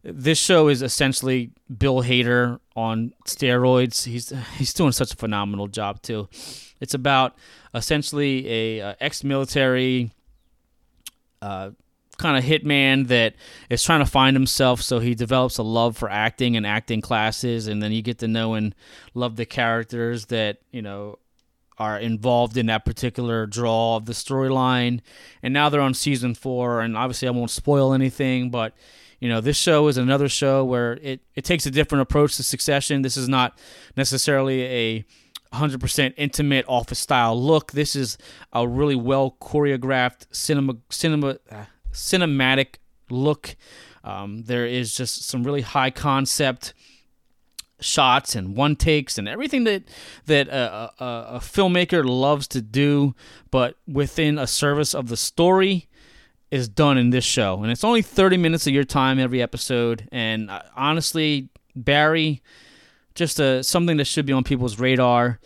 This 0.04 0.40
show 0.40 0.70
is 0.70 0.82
essentially 0.82 1.52
Bill 1.76 2.02
Hader 2.02 2.60
on 2.76 3.14
steroids. 3.26 4.06
He's 4.06 4.34
he's 4.58 4.74
doing 4.74 4.92
such 4.92 5.14
a 5.14 5.18
phenomenal 5.18 5.68
job 5.68 6.02
too. 6.02 6.30
It's 6.80 6.94
about 6.94 7.36
essentially 7.74 8.48
a, 8.48 8.80
a 8.80 8.98
ex-military 9.00 10.12
uh, 11.42 11.72
kind 12.18 12.38
of 12.38 12.44
hitman 12.44 13.08
that 13.08 13.36
is 13.70 13.84
trying 13.84 14.00
to 14.00 14.06
find 14.06 14.36
himself. 14.36 14.82
So 14.82 15.00
he 15.00 15.16
develops 15.16 15.58
a 15.58 15.64
love 15.64 15.98
for 15.98 16.10
acting 16.10 16.56
and 16.58 16.66
acting 16.66 17.02
classes, 17.02 17.68
and 17.68 17.82
then 17.82 17.92
you 17.92 18.02
get 18.02 18.20
to 18.20 18.28
know 18.28 18.54
and 18.56 18.76
love 19.14 19.36
the 19.36 19.46
characters 19.46 20.28
that 20.28 20.58
you 20.72 20.82
know 20.82 21.20
are 21.78 22.00
involved 22.00 22.58
in 22.58 22.66
that 22.66 22.86
particular 22.86 23.46
draw 23.46 23.98
of 23.98 24.06
the 24.06 24.14
storyline. 24.14 25.00
And 25.44 25.54
now 25.54 25.70
they're 25.70 25.82
on 25.82 25.94
season 25.94 26.34
four, 26.34 26.82
and 26.82 26.98
obviously 26.98 27.28
I 27.28 27.32
won't 27.32 27.52
spoil 27.52 27.94
anything, 27.94 28.50
but 28.50 28.74
you 29.20 29.30
know 29.30 29.42
this 29.42 29.58
show 29.58 29.88
is 29.88 29.98
another 29.98 30.30
show 30.30 30.64
where 30.64 30.94
it, 31.02 31.22
it 31.36 31.44
takes 31.44 31.66
a 31.66 31.72
different 31.72 32.04
approach 32.04 32.38
to 32.38 32.44
succession 32.44 33.02
this 33.02 33.18
is 33.18 33.28
not 33.28 33.58
necessarily 33.96 34.64
a 34.64 35.06
100% 35.54 36.14
intimate 36.18 36.66
office 36.68 37.00
style 37.00 37.42
look. 37.42 37.72
This 37.72 37.96
is 37.96 38.18
a 38.54 38.68
really 38.68 38.96
well 38.96 39.36
choreographed 39.42 40.28
cinema 40.32 40.78
cinema 40.90 41.38
uh, 41.52 41.66
cinematic 41.92 42.76
look. 43.10 43.56
Um, 44.04 44.44
there 44.44 44.66
is 44.66 44.96
just 44.96 45.28
some 45.28 45.44
really 45.44 45.62
high 45.62 45.92
concept 45.92 46.74
shots 47.80 48.34
and 48.34 48.56
one 48.56 48.76
takes 48.76 49.20
and 49.20 49.28
everything 49.28 49.64
that 49.66 49.84
that 50.26 50.48
a, 50.48 50.92
a, 51.00 51.28
a 51.36 51.40
filmmaker 51.40 52.04
loves 52.04 52.48
to 52.48 52.60
do 52.60 53.14
but 53.52 53.76
within 53.88 54.40
a 54.40 54.48
service 54.48 54.96
of 54.96 55.10
the 55.10 55.18
story 55.18 55.88
is 56.52 56.70
done 56.70 56.98
in 56.98 57.10
this 57.10 57.26
show, 57.26 57.62
and 57.62 57.72
it's 57.72 57.84
only 57.84 58.02
30 58.02 58.38
minutes 58.38 58.68
of 58.68 58.74
your 58.74 58.84
time 58.84 59.20
every 59.20 59.42
episode. 59.42 60.08
And 60.12 60.50
uh, 60.50 60.62
honestly, 60.76 61.50
Barry, 61.76 62.42
just 63.18 63.40
a, 63.40 63.46
uh, 63.46 63.64
something 63.64 63.98
that 63.98 64.06
should 64.06 64.26
be 64.26 64.32
on 64.32 64.44
people's 64.44 64.80
radar. 64.80 65.40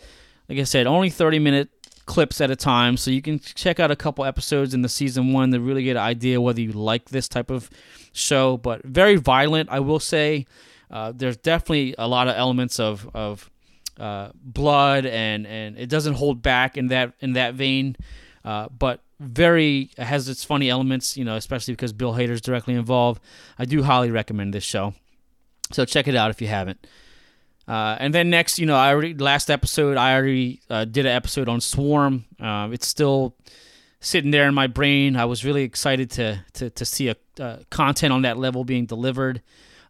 Like 0.48 0.58
I 0.58 0.64
said, 0.64 0.86
only 0.86 1.10
30 1.10 1.38
minute 1.38 1.70
clips 2.04 2.40
at 2.40 2.50
a 2.50 2.56
time, 2.56 2.96
so 2.96 3.10
you 3.10 3.22
can 3.22 3.40
check 3.40 3.80
out 3.80 3.90
a 3.90 3.96
couple 3.96 4.24
episodes 4.24 4.74
in 4.74 4.82
the 4.82 4.88
season 4.88 5.32
one 5.32 5.50
to 5.52 5.60
really 5.60 5.82
get 5.82 5.96
an 5.96 6.02
idea 6.02 6.40
whether 6.40 6.60
you 6.60 6.72
like 6.72 7.06
this 7.06 7.28
type 7.28 7.50
of 7.50 7.70
show. 8.12 8.58
But 8.58 8.92
Barry 8.92 9.16
violent, 9.16 9.70
I 9.70 9.80
will 9.80 10.00
say. 10.00 10.46
Uh, 10.90 11.12
there's 11.14 11.38
definitely 11.38 11.94
a 11.96 12.06
lot 12.06 12.28
of 12.28 12.36
elements 12.36 12.78
of 12.78 13.08
of 13.14 13.50
uh, 13.98 14.30
blood, 14.34 15.06
and 15.06 15.46
and 15.46 15.78
it 15.78 15.88
doesn't 15.88 16.14
hold 16.14 16.42
back 16.42 16.76
in 16.76 16.88
that 16.88 17.14
in 17.20 17.32
that 17.32 17.54
vein. 17.54 17.96
Uh, 18.44 18.68
but 18.68 19.00
very 19.18 19.90
has 19.96 20.28
its 20.28 20.44
funny 20.44 20.68
elements, 20.68 21.16
you 21.16 21.24
know, 21.24 21.36
especially 21.36 21.72
because 21.72 21.94
Bill 21.94 22.12
Hader's 22.12 22.42
directly 22.42 22.74
involved. 22.74 23.22
I 23.58 23.64
do 23.64 23.82
highly 23.84 24.10
recommend 24.10 24.52
this 24.52 24.64
show. 24.64 24.92
So 25.70 25.86
check 25.86 26.06
it 26.08 26.14
out 26.14 26.30
if 26.30 26.42
you 26.42 26.48
haven't. 26.48 26.86
Uh, 27.68 27.96
and 28.00 28.12
then 28.12 28.30
next, 28.30 28.58
you 28.58 28.66
know, 28.66 28.76
I 28.76 28.90
already 28.92 29.14
last 29.14 29.50
episode 29.50 29.96
I 29.96 30.14
already 30.14 30.60
uh, 30.68 30.84
did 30.84 31.06
an 31.06 31.12
episode 31.12 31.48
on 31.48 31.60
Swarm. 31.60 32.24
Uh, 32.40 32.68
it's 32.72 32.86
still 32.86 33.36
sitting 34.00 34.32
there 34.32 34.48
in 34.48 34.54
my 34.54 34.66
brain. 34.66 35.16
I 35.16 35.24
was 35.26 35.44
really 35.44 35.62
excited 35.62 36.10
to 36.12 36.44
to 36.54 36.70
to 36.70 36.84
see 36.84 37.08
a 37.08 37.16
uh, 37.40 37.58
content 37.70 38.12
on 38.12 38.22
that 38.22 38.36
level 38.36 38.64
being 38.64 38.86
delivered. 38.86 39.42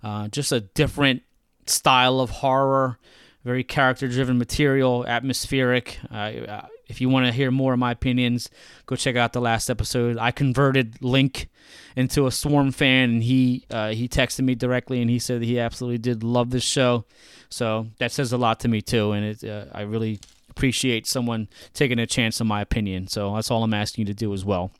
Uh, 0.02 0.28
just 0.28 0.52
a 0.52 0.60
different 0.60 1.22
style 1.66 2.20
of 2.20 2.30
horror, 2.30 2.98
very 3.44 3.64
character 3.64 4.08
driven 4.08 4.38
material, 4.38 5.06
atmospheric. 5.06 5.98
Uh, 6.10 6.62
if 6.86 7.00
you 7.00 7.08
want 7.08 7.26
to 7.26 7.32
hear 7.32 7.50
more 7.50 7.72
of 7.72 7.78
my 7.78 7.90
opinions, 7.90 8.50
go 8.86 8.96
check 8.96 9.16
out 9.16 9.32
the 9.32 9.40
last 9.40 9.70
episode. 9.70 10.18
I 10.18 10.30
converted 10.30 11.02
Link 11.02 11.48
into 11.96 12.26
a 12.26 12.30
Swarm 12.30 12.70
fan, 12.70 13.10
and 13.10 13.22
he 13.22 13.64
uh, 13.70 13.90
he 13.90 14.08
texted 14.08 14.44
me 14.44 14.54
directly, 14.54 15.00
and 15.00 15.10
he 15.10 15.18
said 15.18 15.40
that 15.40 15.46
he 15.46 15.58
absolutely 15.58 15.98
did 15.98 16.22
love 16.22 16.50
this 16.50 16.64
show. 16.64 17.04
So 17.48 17.88
that 17.98 18.12
says 18.12 18.32
a 18.32 18.38
lot 18.38 18.60
to 18.60 18.68
me 18.68 18.80
too, 18.80 19.12
and 19.12 19.24
it, 19.24 19.44
uh, 19.44 19.66
I 19.72 19.82
really 19.82 20.20
appreciate 20.50 21.06
someone 21.06 21.48
taking 21.72 21.98
a 21.98 22.06
chance 22.06 22.40
on 22.40 22.46
my 22.46 22.60
opinion. 22.60 23.08
So 23.08 23.34
that's 23.34 23.50
all 23.50 23.64
I'm 23.64 23.74
asking 23.74 24.06
you 24.06 24.12
to 24.12 24.14
do 24.14 24.32
as 24.34 24.44
well. 24.44 24.70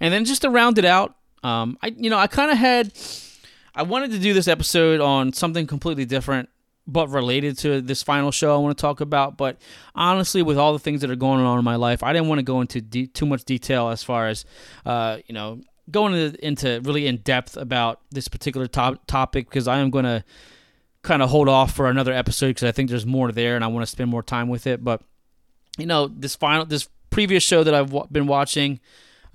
And 0.00 0.14
then 0.14 0.24
just 0.24 0.42
to 0.42 0.50
round 0.50 0.78
it 0.78 0.84
out, 0.84 1.16
um, 1.42 1.78
I 1.82 1.88
you 1.88 2.08
know 2.08 2.18
I 2.18 2.28
kind 2.28 2.50
of 2.50 2.56
had 2.56 2.92
I 3.74 3.82
wanted 3.82 4.12
to 4.12 4.18
do 4.18 4.32
this 4.32 4.48
episode 4.48 5.00
on 5.00 5.32
something 5.32 5.66
completely 5.66 6.04
different 6.04 6.48
but 6.86 7.08
related 7.08 7.56
to 7.58 7.80
this 7.80 8.02
final 8.02 8.30
show 8.30 8.54
I 8.54 8.58
want 8.58 8.76
to 8.76 8.80
talk 8.80 9.00
about. 9.00 9.36
But 9.36 9.58
honestly, 9.94 10.42
with 10.42 10.58
all 10.58 10.72
the 10.72 10.78
things 10.78 11.00
that 11.02 11.10
are 11.10 11.16
going 11.16 11.40
on 11.40 11.58
in 11.58 11.64
my 11.64 11.76
life, 11.76 12.02
I 12.02 12.12
didn't 12.12 12.28
want 12.28 12.38
to 12.40 12.44
go 12.44 12.60
into 12.60 12.80
de- 12.80 13.06
too 13.06 13.26
much 13.26 13.44
detail 13.44 13.88
as 13.88 14.02
far 14.02 14.28
as, 14.28 14.44
uh, 14.84 15.18
you 15.26 15.34
know, 15.34 15.60
going 15.90 16.14
into, 16.40 16.80
really 16.84 17.06
in 17.06 17.18
depth 17.18 17.56
about 17.56 18.00
this 18.10 18.28
particular 18.28 18.66
top- 18.66 19.06
topic 19.06 19.48
because 19.48 19.68
I 19.68 19.78
am 19.78 19.90
going 19.90 20.04
to 20.04 20.24
kind 21.02 21.22
of 21.22 21.30
hold 21.30 21.48
off 21.48 21.74
for 21.74 21.88
another 21.88 22.12
episode 22.12 22.48
because 22.48 22.64
I 22.64 22.72
think 22.72 22.90
there's 22.90 23.06
more 23.06 23.32
there 23.32 23.56
and 23.56 23.64
I 23.64 23.68
want 23.68 23.84
to 23.84 23.90
spend 23.90 24.10
more 24.10 24.22
time 24.22 24.48
with 24.48 24.66
it. 24.66 24.82
But, 24.82 25.02
you 25.78 25.86
know, 25.86 26.08
this 26.08 26.34
final, 26.34 26.64
this 26.64 26.88
previous 27.10 27.42
show 27.42 27.62
that 27.64 27.74
I've 27.74 27.90
w- 27.90 28.06
been 28.10 28.26
watching, 28.26 28.80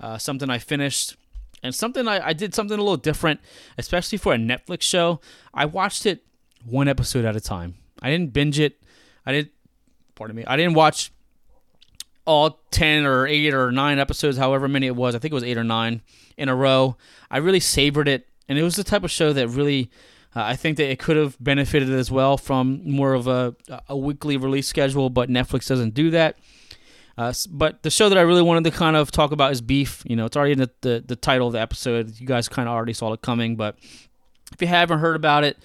uh, 0.00 0.18
something 0.18 0.50
I 0.50 0.58
finished. 0.58 1.16
And 1.60 1.74
something 1.74 2.06
I, 2.06 2.28
I 2.28 2.32
did 2.34 2.54
something 2.54 2.78
a 2.78 2.82
little 2.82 2.96
different, 2.96 3.40
especially 3.78 4.16
for 4.16 4.32
a 4.32 4.36
Netflix 4.36 4.82
show. 4.82 5.20
I 5.52 5.64
watched 5.64 6.06
it 6.06 6.22
one 6.70 6.88
episode 6.88 7.24
at 7.24 7.36
a 7.36 7.40
time. 7.40 7.74
I 8.02 8.10
didn't 8.10 8.32
binge 8.32 8.58
it. 8.58 8.82
I 9.26 9.32
didn't. 9.32 9.50
Pardon 10.14 10.36
me. 10.36 10.44
I 10.46 10.56
didn't 10.56 10.74
watch 10.74 11.12
all 12.24 12.60
ten 12.70 13.06
or 13.06 13.26
eight 13.26 13.54
or 13.54 13.72
nine 13.72 13.98
episodes, 13.98 14.36
however 14.36 14.68
many 14.68 14.86
it 14.86 14.96
was. 14.96 15.14
I 15.14 15.18
think 15.18 15.32
it 15.32 15.34
was 15.34 15.44
eight 15.44 15.58
or 15.58 15.64
nine 15.64 16.02
in 16.36 16.48
a 16.48 16.54
row. 16.54 16.96
I 17.30 17.38
really 17.38 17.60
savored 17.60 18.08
it, 18.08 18.26
and 18.48 18.58
it 18.58 18.62
was 18.62 18.76
the 18.76 18.84
type 18.84 19.04
of 19.04 19.10
show 19.10 19.32
that 19.32 19.48
really. 19.48 19.90
Uh, 20.36 20.42
I 20.42 20.56
think 20.56 20.76
that 20.76 20.90
it 20.90 20.98
could 20.98 21.16
have 21.16 21.36
benefited 21.40 21.90
as 21.90 22.10
well 22.10 22.36
from 22.36 22.82
more 22.84 23.14
of 23.14 23.26
a, 23.26 23.56
a 23.88 23.96
weekly 23.96 24.36
release 24.36 24.68
schedule, 24.68 25.08
but 25.08 25.30
Netflix 25.30 25.66
doesn't 25.66 25.94
do 25.94 26.10
that. 26.10 26.36
Uh, 27.16 27.32
but 27.50 27.82
the 27.82 27.90
show 27.90 28.10
that 28.10 28.18
I 28.18 28.20
really 28.20 28.42
wanted 28.42 28.64
to 28.64 28.70
kind 28.70 28.94
of 28.94 29.10
talk 29.10 29.32
about 29.32 29.50
is 29.52 29.60
Beef. 29.62 30.04
You 30.06 30.16
know, 30.16 30.26
it's 30.26 30.36
already 30.36 30.52
in 30.52 30.58
the, 30.58 30.70
the, 30.82 31.04
the 31.04 31.16
title 31.16 31.46
of 31.46 31.54
the 31.54 31.60
episode. 31.60 32.20
You 32.20 32.26
guys 32.26 32.46
kind 32.46 32.68
of 32.68 32.74
already 32.74 32.92
saw 32.92 33.12
it 33.14 33.22
coming, 33.22 33.56
but 33.56 33.76
if 34.52 34.60
you 34.60 34.68
haven't 34.68 34.98
heard 34.98 35.16
about 35.16 35.44
it, 35.44 35.56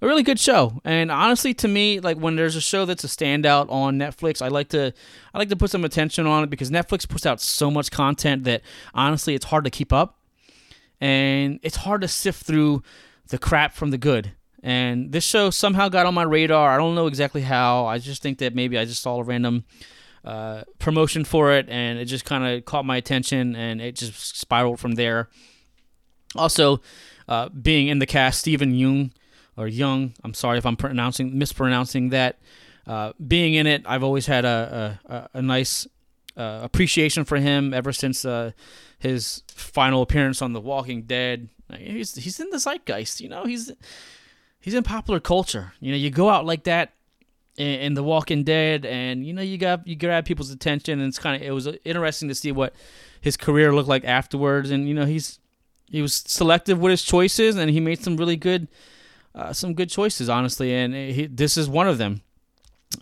a 0.00 0.06
really 0.06 0.22
good 0.22 0.38
show. 0.38 0.80
And 0.84 1.10
honestly, 1.10 1.54
to 1.54 1.68
me, 1.68 2.00
like 2.00 2.16
when 2.18 2.36
there's 2.36 2.56
a 2.56 2.60
show 2.60 2.84
that's 2.84 3.04
a 3.04 3.08
standout 3.08 3.70
on 3.70 3.98
Netflix, 3.98 4.40
I 4.40 4.48
like 4.48 4.68
to 4.68 4.92
I 5.34 5.38
like 5.38 5.48
to 5.48 5.56
put 5.56 5.70
some 5.70 5.84
attention 5.84 6.26
on 6.26 6.44
it 6.44 6.50
because 6.50 6.70
Netflix 6.70 7.08
puts 7.08 7.26
out 7.26 7.40
so 7.40 7.70
much 7.70 7.90
content 7.90 8.44
that 8.44 8.62
honestly, 8.94 9.34
it's 9.34 9.46
hard 9.46 9.64
to 9.64 9.70
keep 9.70 9.92
up, 9.92 10.18
and 11.00 11.58
it's 11.62 11.76
hard 11.76 12.02
to 12.02 12.08
sift 12.08 12.44
through 12.44 12.82
the 13.28 13.38
crap 13.38 13.74
from 13.74 13.90
the 13.90 13.98
good. 13.98 14.32
And 14.62 15.12
this 15.12 15.24
show 15.24 15.50
somehow 15.50 15.88
got 15.88 16.06
on 16.06 16.14
my 16.14 16.24
radar. 16.24 16.74
I 16.74 16.78
don't 16.78 16.94
know 16.94 17.06
exactly 17.06 17.42
how. 17.42 17.86
I 17.86 17.98
just 17.98 18.22
think 18.22 18.38
that 18.38 18.54
maybe 18.54 18.76
I 18.76 18.84
just 18.84 19.02
saw 19.02 19.18
a 19.18 19.22
random 19.22 19.64
uh, 20.24 20.64
promotion 20.78 21.24
for 21.24 21.52
it, 21.52 21.68
and 21.68 21.98
it 21.98 22.06
just 22.06 22.24
kind 22.24 22.44
of 22.44 22.64
caught 22.64 22.84
my 22.84 22.96
attention, 22.96 23.54
and 23.54 23.80
it 23.80 23.94
just 23.94 24.36
spiraled 24.36 24.80
from 24.80 24.92
there. 24.92 25.28
Also, 26.34 26.80
uh, 27.28 27.48
being 27.50 27.88
in 27.88 27.98
the 27.98 28.06
cast, 28.06 28.40
Steven 28.40 28.72
Yeun 28.72 29.12
or 29.58 29.66
Young. 29.66 30.14
I'm 30.24 30.34
sorry 30.34 30.58
if 30.58 30.64
I'm 30.64 30.76
pronouncing 30.76 31.38
mispronouncing 31.38 32.10
that. 32.10 32.38
Uh, 32.86 33.12
being 33.26 33.52
in 33.52 33.66
it, 33.66 33.82
I've 33.84 34.02
always 34.02 34.26
had 34.26 34.44
a 34.44 34.98
a, 35.04 35.38
a 35.38 35.42
nice 35.42 35.86
uh, 36.38 36.60
appreciation 36.62 37.24
for 37.24 37.36
him 37.36 37.74
ever 37.74 37.92
since 37.92 38.24
uh, 38.24 38.52
his 38.98 39.42
final 39.48 40.02
appearance 40.02 40.40
on 40.40 40.52
The 40.52 40.60
Walking 40.60 41.02
Dead. 41.02 41.48
He's 41.76 42.14
he's 42.14 42.40
in 42.40 42.48
the 42.50 42.58
zeitgeist, 42.58 43.20
you 43.20 43.28
know. 43.28 43.44
He's 43.44 43.72
he's 44.60 44.74
in 44.74 44.84
popular 44.84 45.20
culture. 45.20 45.72
You 45.80 45.90
know, 45.90 45.98
you 45.98 46.10
go 46.10 46.30
out 46.30 46.46
like 46.46 46.64
that 46.64 46.92
in, 47.56 47.80
in 47.80 47.94
The 47.94 48.02
Walking 48.02 48.44
Dead, 48.44 48.86
and 48.86 49.26
you 49.26 49.32
know 49.32 49.42
you 49.42 49.58
got 49.58 49.86
you 49.86 49.96
grab 49.96 50.24
people's 50.24 50.50
attention, 50.50 51.00
and 51.00 51.08
it's 51.08 51.18
kind 51.18 51.36
of 51.36 51.46
it 51.46 51.50
was 51.50 51.68
interesting 51.84 52.28
to 52.28 52.34
see 52.34 52.52
what 52.52 52.74
his 53.20 53.36
career 53.36 53.74
looked 53.74 53.88
like 53.88 54.04
afterwards. 54.04 54.70
And 54.70 54.88
you 54.88 54.94
know 54.94 55.04
he's 55.04 55.40
he 55.90 56.00
was 56.00 56.14
selective 56.14 56.78
with 56.78 56.92
his 56.92 57.02
choices, 57.02 57.56
and 57.56 57.70
he 57.70 57.80
made 57.80 58.02
some 58.02 58.16
really 58.16 58.36
good 58.36 58.68
uh, 59.34 59.52
some 59.52 59.74
good 59.74 59.90
choices, 59.90 60.28
honestly, 60.28 60.74
and 60.74 60.94
he, 60.94 61.26
this 61.26 61.56
is 61.56 61.68
one 61.68 61.88
of 61.88 61.98
them. 61.98 62.22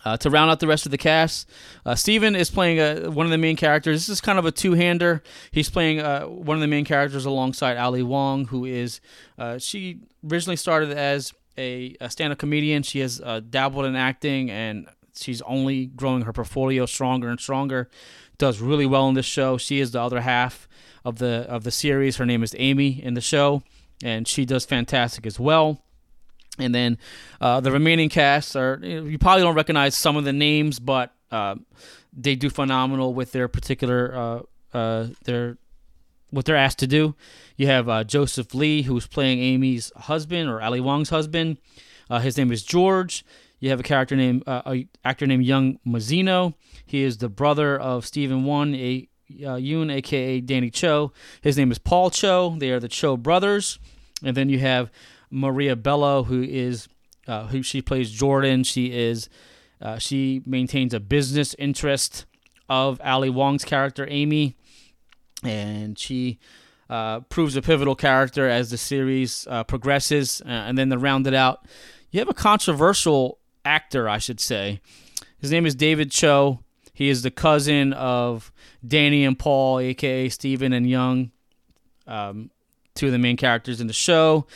Uh, 0.03 0.17
to 0.17 0.29
round 0.29 0.51
out 0.51 0.59
the 0.59 0.67
rest 0.67 0.85
of 0.85 0.91
the 0.91 0.97
cast, 0.97 1.49
uh, 1.85 1.95
Steven 1.95 2.35
is 2.35 2.51
playing 2.51 2.77
a, 2.77 3.09
one 3.09 3.25
of 3.25 3.31
the 3.31 3.37
main 3.37 3.55
characters. 3.55 4.05
This 4.05 4.09
is 4.09 4.21
kind 4.21 4.37
of 4.37 4.45
a 4.45 4.51
two-hander. 4.51 5.23
He's 5.51 5.69
playing 5.69 6.01
uh, 6.01 6.25
one 6.25 6.57
of 6.57 6.61
the 6.61 6.67
main 6.67 6.83
characters 6.83 7.25
alongside 7.25 7.77
Ali 7.77 8.03
Wong, 8.03 8.45
who 8.47 8.65
is 8.65 8.99
uh, 9.37 9.57
she 9.59 10.01
originally 10.29 10.57
started 10.57 10.91
as 10.91 11.33
a, 11.57 11.95
a 12.01 12.09
stand-up 12.09 12.37
comedian. 12.37 12.83
She 12.83 12.99
has 12.99 13.21
uh, 13.21 13.39
dabbled 13.39 13.85
in 13.85 13.95
acting, 13.95 14.51
and 14.51 14.87
she's 15.15 15.41
only 15.43 15.85
growing 15.85 16.23
her 16.23 16.33
portfolio 16.33 16.85
stronger 16.85 17.29
and 17.29 17.39
stronger. 17.39 17.89
Does 18.37 18.59
really 18.59 18.85
well 18.85 19.07
in 19.07 19.15
this 19.15 19.25
show. 19.25 19.57
She 19.57 19.79
is 19.79 19.91
the 19.91 20.01
other 20.01 20.21
half 20.21 20.67
of 21.05 21.17
the 21.17 21.45
of 21.49 21.63
the 21.63 21.71
series. 21.71 22.17
Her 22.17 22.25
name 22.25 22.43
is 22.43 22.53
Amy 22.59 23.01
in 23.01 23.13
the 23.13 23.21
show, 23.21 23.63
and 24.03 24.27
she 24.27 24.45
does 24.45 24.65
fantastic 24.65 25.25
as 25.25 25.39
well. 25.39 25.81
And 26.57 26.73
then 26.73 26.97
uh, 27.39 27.59
the 27.59 27.71
remaining 27.71 28.09
casts 28.09 28.55
are 28.55 28.79
you, 28.81 29.17
probably 29.17 29.43
don't 29.43 29.55
recognize 29.55 29.95
some 29.95 30.17
of 30.17 30.23
the 30.23 30.33
names, 30.33 30.79
but 30.79 31.13
uh, 31.31 31.55
they 32.13 32.35
do 32.35 32.49
phenomenal 32.49 33.13
with 33.13 33.31
their 33.31 33.47
particular 33.47 34.15
uh, 34.15 34.41
uh 34.77 35.07
their 35.25 35.57
what 36.29 36.45
they're 36.45 36.55
asked 36.55 36.79
to 36.79 36.87
do. 36.87 37.15
You 37.55 37.67
have 37.67 37.87
uh, 37.87 38.03
Joseph 38.03 38.53
Lee, 38.53 38.81
who's 38.81 39.07
playing 39.07 39.39
Amy's 39.39 39.91
husband 39.95 40.49
or 40.49 40.61
Ali 40.61 40.81
Wong's 40.81 41.09
husband. 41.09 41.57
Uh, 42.09 42.19
his 42.19 42.37
name 42.37 42.51
is 42.51 42.63
George. 42.63 43.25
You 43.59 43.69
have 43.69 43.79
a 43.79 43.83
character 43.83 44.15
named 44.15 44.43
a 44.45 44.87
actor 45.03 45.25
named 45.25 45.45
Young 45.45 45.79
Mazino. 45.85 46.53
He 46.85 47.03
is 47.03 47.17
the 47.17 47.29
brother 47.29 47.77
of 47.77 48.05
Steven 48.05 48.43
One, 48.43 48.75
a 48.75 49.07
Yeun, 49.31 49.91
aka 49.91 50.39
Danny 50.41 50.69
Cho. 50.69 51.11
His 51.41 51.57
name 51.57 51.71
is 51.71 51.79
Paul 51.79 52.09
Cho. 52.09 52.55
They 52.57 52.71
are 52.71 52.79
the 52.79 52.87
Cho 52.87 53.17
brothers. 53.17 53.79
And 54.23 54.35
then 54.35 54.49
you 54.49 54.59
have 54.59 54.91
Maria 55.29 55.75
Bello, 55.75 56.23
who 56.23 56.41
is 56.41 56.87
uh, 57.27 57.47
who 57.47 57.61
she 57.61 57.81
plays 57.81 58.11
Jordan. 58.11 58.63
She 58.63 58.91
is 58.91 59.29
uh, 59.81 59.97
she 59.97 60.41
maintains 60.45 60.93
a 60.93 60.99
business 60.99 61.55
interest 61.59 62.25
of 62.69 62.99
Ali 63.03 63.29
Wong's 63.29 63.63
character 63.63 64.07
Amy, 64.09 64.55
and 65.43 65.97
she 65.97 66.39
uh, 66.89 67.21
proves 67.21 67.55
a 67.55 67.61
pivotal 67.61 67.95
character 67.95 68.47
as 68.47 68.71
the 68.71 68.77
series 68.77 69.47
uh, 69.49 69.63
progresses. 69.63 70.41
Uh, 70.45 70.49
and 70.49 70.77
then 70.77 70.89
to 70.89 70.97
round 70.97 71.27
it 71.27 71.33
out, 71.33 71.65
you 72.11 72.19
have 72.19 72.29
a 72.29 72.33
controversial 72.33 73.39
actor, 73.65 74.07
I 74.07 74.17
should 74.17 74.39
say. 74.39 74.81
His 75.39 75.51
name 75.51 75.65
is 75.65 75.75
David 75.75 76.11
Choe. 76.11 76.59
He 76.93 77.09
is 77.09 77.21
the 77.21 77.29
cousin 77.29 77.93
of 77.93 78.51
Danny 78.85 79.23
and 79.23 79.37
Paul, 79.37 79.79
aka 79.79 80.29
Steven 80.29 80.73
and 80.73 80.89
Young, 80.89 81.31
um, 82.07 82.49
two 82.95 83.07
of 83.07 83.11
the 83.11 83.19
main 83.19 83.37
characters 83.37 83.79
in 83.79 83.85
the 83.85 83.93
show. 83.93 84.47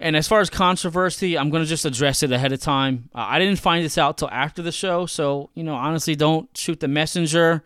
And 0.00 0.16
as 0.16 0.26
far 0.26 0.40
as 0.40 0.48
controversy, 0.48 1.36
I'm 1.36 1.50
going 1.50 1.62
to 1.62 1.68
just 1.68 1.84
address 1.84 2.22
it 2.22 2.32
ahead 2.32 2.52
of 2.52 2.60
time. 2.60 3.10
Uh, 3.14 3.26
I 3.28 3.38
didn't 3.38 3.58
find 3.58 3.84
this 3.84 3.98
out 3.98 4.16
till 4.16 4.30
after 4.30 4.62
the 4.62 4.72
show, 4.72 5.04
so 5.04 5.50
you 5.54 5.62
know, 5.62 5.74
honestly, 5.74 6.16
don't 6.16 6.48
shoot 6.56 6.80
the 6.80 6.88
messenger. 6.88 7.62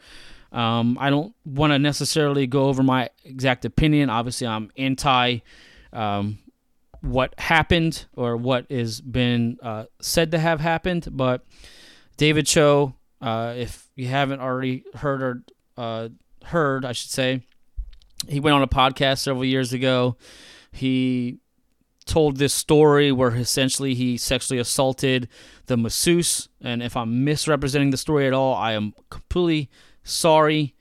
Um, 0.51 0.99
I 1.01 1.11
don't 1.11 1.33
want 1.44 1.73
to 1.73 1.79
necessarily 1.79 2.49
go 2.49 2.64
over 2.64 2.83
my 2.83 3.11
exact 3.25 3.64
opinion. 3.64 4.11
Obviously, 4.11 4.49
I'm 4.49 4.73
anti 4.77 5.38
um, 5.92 6.38
what 7.01 7.38
happened 7.38 8.07
or 8.14 8.37
what 8.37 8.70
has 8.70 9.01
been 9.01 9.59
uh, 9.62 9.85
said 10.01 10.33
to 10.33 10.38
have 10.38 10.61
happened. 10.61 11.07
But 11.12 11.47
David 12.16 12.47
Choe, 12.47 12.94
uh, 13.20 13.55
if 13.57 13.88
you 13.94 14.09
haven't 14.09 14.40
already 14.40 14.85
heard 14.94 15.23
or 15.23 15.42
uh, 15.77 16.09
heard, 16.44 16.85
I 16.85 16.92
should 16.92 17.11
say, 17.11 17.42
he 18.29 18.40
went 18.40 18.55
on 18.55 18.62
a 18.62 18.68
podcast 18.68 19.18
several 19.18 19.44
years 19.44 19.73
ago. 19.73 20.16
He 20.73 21.38
told 22.07 22.37
this 22.37 22.53
story 22.53 23.11
where 23.12 23.35
essentially 23.35 23.95
he 23.95 24.17
sexually 24.17 24.61
assaulted 24.61 25.29
the 25.67 25.77
masseuse. 25.77 26.49
And 26.61 26.83
if 26.83 26.97
I'm 26.97 27.25
misrepresenting 27.25 27.90
the 27.90 27.97
story 27.97 28.27
at 28.27 28.33
all, 28.33 28.55
I 28.55 28.73
am 28.73 28.95
completely 29.11 29.71
sorry. 30.03 30.75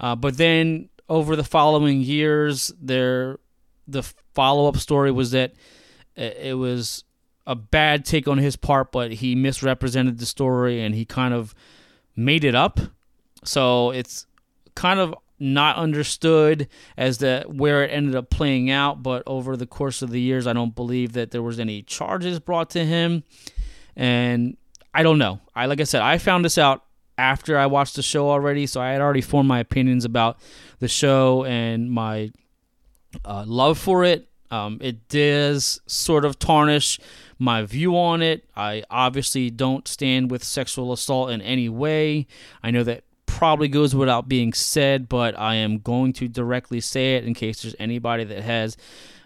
Uh, 0.00 0.16
but 0.16 0.36
then 0.36 0.88
over 1.08 1.36
the 1.36 1.44
following 1.44 2.00
years, 2.00 2.72
there 2.80 3.38
the 3.86 4.02
follow 4.34 4.68
up 4.68 4.76
story 4.78 5.10
was 5.10 5.30
that 5.32 5.52
it 6.16 6.56
was 6.56 7.04
a 7.46 7.54
bad 7.54 8.04
take 8.04 8.26
on 8.26 8.38
his 8.38 8.56
part, 8.56 8.92
but 8.92 9.12
he 9.12 9.34
misrepresented 9.34 10.18
the 10.18 10.26
story 10.26 10.80
and 10.80 10.94
he 10.94 11.04
kind 11.04 11.34
of 11.34 11.54
made 12.16 12.44
it 12.44 12.54
up. 12.54 12.80
So 13.44 13.90
it's 13.90 14.26
kind 14.74 14.98
of 15.00 15.14
not 15.38 15.76
understood 15.76 16.68
as 16.96 17.18
to 17.18 17.44
where 17.46 17.84
it 17.84 17.88
ended 17.88 18.14
up 18.14 18.30
playing 18.30 18.70
out, 18.70 19.02
but 19.02 19.22
over 19.26 19.56
the 19.56 19.66
course 19.66 20.02
of 20.02 20.10
the 20.10 20.20
years, 20.20 20.46
I 20.46 20.52
don't 20.52 20.74
believe 20.74 21.12
that 21.12 21.30
there 21.30 21.42
was 21.42 21.58
any 21.58 21.82
charges 21.82 22.38
brought 22.40 22.70
to 22.70 22.84
him. 22.84 23.24
And 23.96 24.56
I 24.92 25.02
don't 25.02 25.18
know. 25.18 25.40
I 25.54 25.66
like 25.66 25.80
I 25.80 25.84
said, 25.84 26.02
I 26.02 26.18
found 26.18 26.44
this 26.44 26.58
out 26.58 26.84
after 27.18 27.58
I 27.58 27.66
watched 27.66 27.96
the 27.96 28.02
show 28.02 28.30
already, 28.30 28.66
so 28.66 28.80
I 28.80 28.92
had 28.92 29.00
already 29.00 29.20
formed 29.20 29.48
my 29.48 29.60
opinions 29.60 30.04
about 30.04 30.38
the 30.78 30.88
show 30.88 31.44
and 31.44 31.90
my 31.90 32.32
uh, 33.24 33.44
love 33.46 33.78
for 33.78 34.04
it. 34.04 34.28
Um, 34.50 34.78
it 34.80 35.08
does 35.08 35.80
sort 35.86 36.24
of 36.24 36.38
tarnish 36.38 37.00
my 37.38 37.62
view 37.62 37.96
on 37.96 38.22
it. 38.22 38.44
I 38.56 38.84
obviously 38.90 39.50
don't 39.50 39.88
stand 39.88 40.30
with 40.30 40.44
sexual 40.44 40.92
assault 40.92 41.30
in 41.30 41.40
any 41.42 41.68
way. 41.68 42.26
I 42.62 42.70
know 42.70 42.84
that 42.84 43.03
probably 43.34 43.66
goes 43.66 43.94
without 43.96 44.28
being 44.28 44.52
said, 44.52 45.08
but 45.08 45.36
I 45.38 45.56
am 45.56 45.78
going 45.78 46.12
to 46.14 46.28
directly 46.28 46.80
say 46.80 47.16
it 47.16 47.24
in 47.24 47.34
case 47.34 47.62
there's 47.62 47.74
anybody 47.80 48.22
that 48.22 48.42
has 48.42 48.76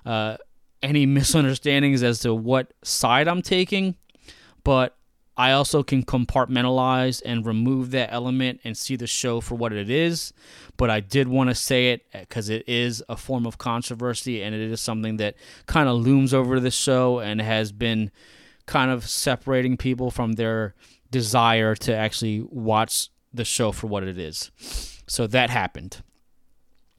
uh, 0.07 0.39
any 0.83 1.05
misunderstandings 1.19 2.03
as 2.03 2.21
to 2.21 2.35
what 2.35 2.73
side 2.83 3.29
I'm 3.29 3.43
taking. 3.43 3.97
But 4.65 4.97
I 5.37 5.53
also 5.53 5.83
can 5.83 6.05
compartmentalize 6.05 7.23
and 7.25 7.45
remove 7.45 7.91
that 7.91 8.09
element 8.11 8.61
and 8.65 8.77
see 8.77 8.97
the 8.97 9.07
show 9.07 9.43
for 9.43 9.57
what 9.57 9.75
it 9.75 9.91
is. 9.91 10.33
But 10.79 10.89
I 10.89 11.01
did 11.01 11.29
want 11.29 11.51
to 11.51 11.55
say 11.55 11.93
it 11.93 12.07
because 12.13 12.49
it 12.49 12.67
is 12.67 13.05
a 13.11 13.17
form 13.17 13.47
of 13.47 13.59
controversy 13.59 14.43
and 14.43 14.55
it 14.55 14.61
is 14.61 14.81
something 14.81 15.19
that 15.19 15.37
kind 15.67 15.89
of 15.89 15.99
looms 15.99 16.33
over 16.33 16.59
the 16.61 16.71
show 16.71 17.19
and 17.19 17.41
has 17.43 17.73
been 17.73 18.11
kind 18.67 18.91
of 18.91 19.07
separating 19.07 19.77
people 19.77 20.11
from 20.11 20.33
their 20.33 20.75
desire 21.11 21.75
to 21.75 21.95
actually 21.95 22.41
watch 22.51 23.11
the 23.33 23.45
show 23.45 23.73
for 23.73 23.87
what 23.87 24.05
it 24.05 24.19
is. 24.19 24.51
So 25.07 25.27
that 25.27 25.51
happened. 25.51 26.03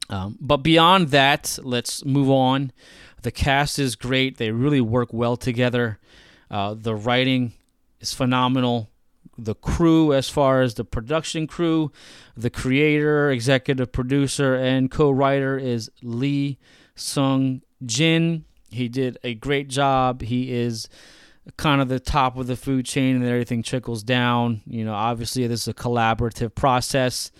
Um, 0.08 0.36
but 0.40 0.58
beyond 0.58 1.08
that, 1.08 1.58
let's 1.62 2.04
move 2.04 2.30
on. 2.30 2.72
The 3.22 3.30
cast 3.30 3.78
is 3.78 3.96
great. 3.96 4.38
They 4.38 4.50
really 4.50 4.80
work 4.80 5.12
well 5.12 5.36
together. 5.36 5.98
Uh, 6.50 6.74
the 6.76 6.96
writing 6.96 7.52
is 8.00 8.12
phenomenal. 8.12 8.90
The 9.38 9.54
crew, 9.54 10.12
as 10.12 10.28
far 10.28 10.62
as 10.62 10.74
the 10.74 10.84
production 10.84 11.46
crew, 11.46 11.92
the 12.36 12.50
creator, 12.50 13.30
executive 13.30 13.92
producer, 13.92 14.54
and 14.56 14.90
co 14.90 15.10
writer 15.10 15.56
is 15.58 15.90
Lee 16.02 16.58
Sung 16.94 17.62
Jin. 17.84 18.44
He 18.70 18.88
did 18.88 19.18
a 19.22 19.34
great 19.34 19.68
job. 19.68 20.22
He 20.22 20.52
is 20.52 20.88
kind 21.56 21.80
of 21.80 21.88
the 21.88 22.00
top 22.00 22.36
of 22.36 22.46
the 22.46 22.56
food 22.56 22.86
chain 22.86 23.16
and 23.16 23.24
everything 23.24 23.62
trickles 23.62 24.02
down. 24.02 24.62
You 24.66 24.84
know, 24.84 24.94
obviously, 24.94 25.46
this 25.46 25.62
is 25.62 25.68
a 25.68 25.74
collaborative 25.74 26.54
process. 26.54 27.32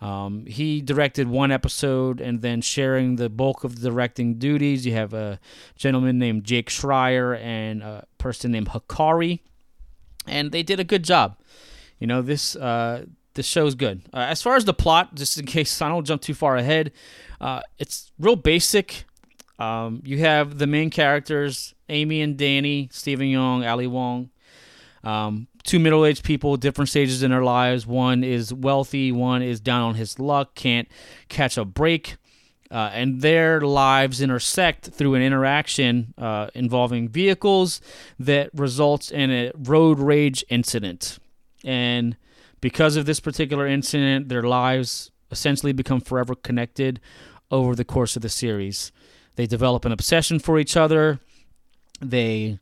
Um, 0.00 0.44
he 0.46 0.82
directed 0.82 1.28
one 1.28 1.50
episode 1.50 2.20
and 2.20 2.42
then 2.42 2.60
sharing 2.60 3.16
the 3.16 3.30
bulk 3.30 3.64
of 3.64 3.80
the 3.80 3.88
directing 3.88 4.34
duties. 4.34 4.84
You 4.84 4.92
have 4.92 5.14
a 5.14 5.40
gentleman 5.74 6.18
named 6.18 6.44
Jake 6.44 6.68
Schreier 6.68 7.40
and 7.40 7.82
a 7.82 8.06
person 8.18 8.52
named 8.52 8.68
Hikari 8.68 9.40
and 10.26 10.52
they 10.52 10.62
did 10.62 10.80
a 10.80 10.84
good 10.84 11.04
job. 11.04 11.38
You 11.98 12.06
know, 12.06 12.22
this 12.22 12.56
uh, 12.56 13.06
this 13.34 13.46
show's 13.46 13.74
good. 13.74 14.02
Uh, 14.12 14.18
as 14.18 14.42
far 14.42 14.56
as 14.56 14.64
the 14.64 14.74
plot, 14.74 15.14
just 15.14 15.38
in 15.38 15.46
case 15.46 15.80
I 15.80 15.88
don't 15.88 16.04
jump 16.04 16.22
too 16.22 16.34
far 16.34 16.56
ahead, 16.56 16.92
uh, 17.40 17.60
it's 17.78 18.10
real 18.18 18.36
basic. 18.36 19.04
Um, 19.58 20.02
you 20.04 20.18
have 20.18 20.58
the 20.58 20.66
main 20.66 20.90
characters, 20.90 21.74
Amy 21.88 22.20
and 22.20 22.36
Danny, 22.36 22.88
Steven 22.92 23.26
Yeun, 23.26 23.68
Ali 23.68 23.86
Wong. 23.86 24.30
Um, 25.02 25.46
two 25.62 25.78
middle-aged 25.78 26.24
people, 26.24 26.56
different 26.56 26.88
stages 26.88 27.22
in 27.22 27.30
their 27.30 27.44
lives. 27.44 27.86
One 27.86 28.24
is 28.24 28.52
wealthy, 28.52 29.12
one 29.12 29.42
is 29.42 29.60
down 29.60 29.82
on 29.82 29.94
his 29.94 30.18
luck, 30.18 30.54
can't 30.54 30.88
catch 31.28 31.56
a 31.56 31.64
break. 31.64 32.16
Uh, 32.68 32.90
and 32.92 33.20
their 33.20 33.60
lives 33.60 34.20
intersect 34.20 34.86
through 34.88 35.14
an 35.14 35.22
interaction 35.22 36.12
uh, 36.18 36.48
involving 36.54 37.08
vehicles 37.08 37.80
that 38.18 38.50
results 38.52 39.10
in 39.10 39.30
a 39.30 39.52
road 39.54 40.00
rage 40.00 40.44
incident. 40.48 41.18
And 41.64 42.16
because 42.60 42.96
of 42.96 43.06
this 43.06 43.20
particular 43.20 43.66
incident, 43.66 44.28
their 44.28 44.42
lives 44.42 45.12
essentially 45.30 45.72
become 45.72 46.00
forever 46.00 46.34
connected 46.34 47.00
over 47.50 47.76
the 47.76 47.84
course 47.84 48.16
of 48.16 48.22
the 48.22 48.28
series. 48.28 48.90
They 49.36 49.46
develop 49.46 49.84
an 49.84 49.92
obsession 49.92 50.38
for 50.38 50.58
each 50.58 50.76
other. 50.76 51.20
They 52.00 52.58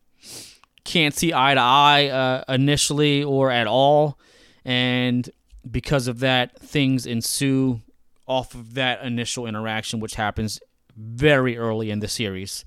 can't 0.85 1.15
see 1.15 1.33
eye 1.33 1.55
to 1.55 1.61
eye 1.61 2.07
uh, 2.09 2.45
initially 2.53 3.25
or 3.25 3.51
at 3.51 3.67
all. 3.67 4.19
And 4.65 5.29
because 5.71 6.09
of 6.09 6.21
that, 6.21 6.59
things 6.61 7.07
ensue 7.07 7.81
off 8.27 8.55
of 8.55 8.75
that 8.75 9.03
initial 9.03 9.47
interaction, 9.47 10.01
which 10.01 10.15
happens 10.15 10.61
very 10.97 11.57
early 11.57 11.91
in 11.91 12.01
the 12.01 12.09
series. 12.09 12.65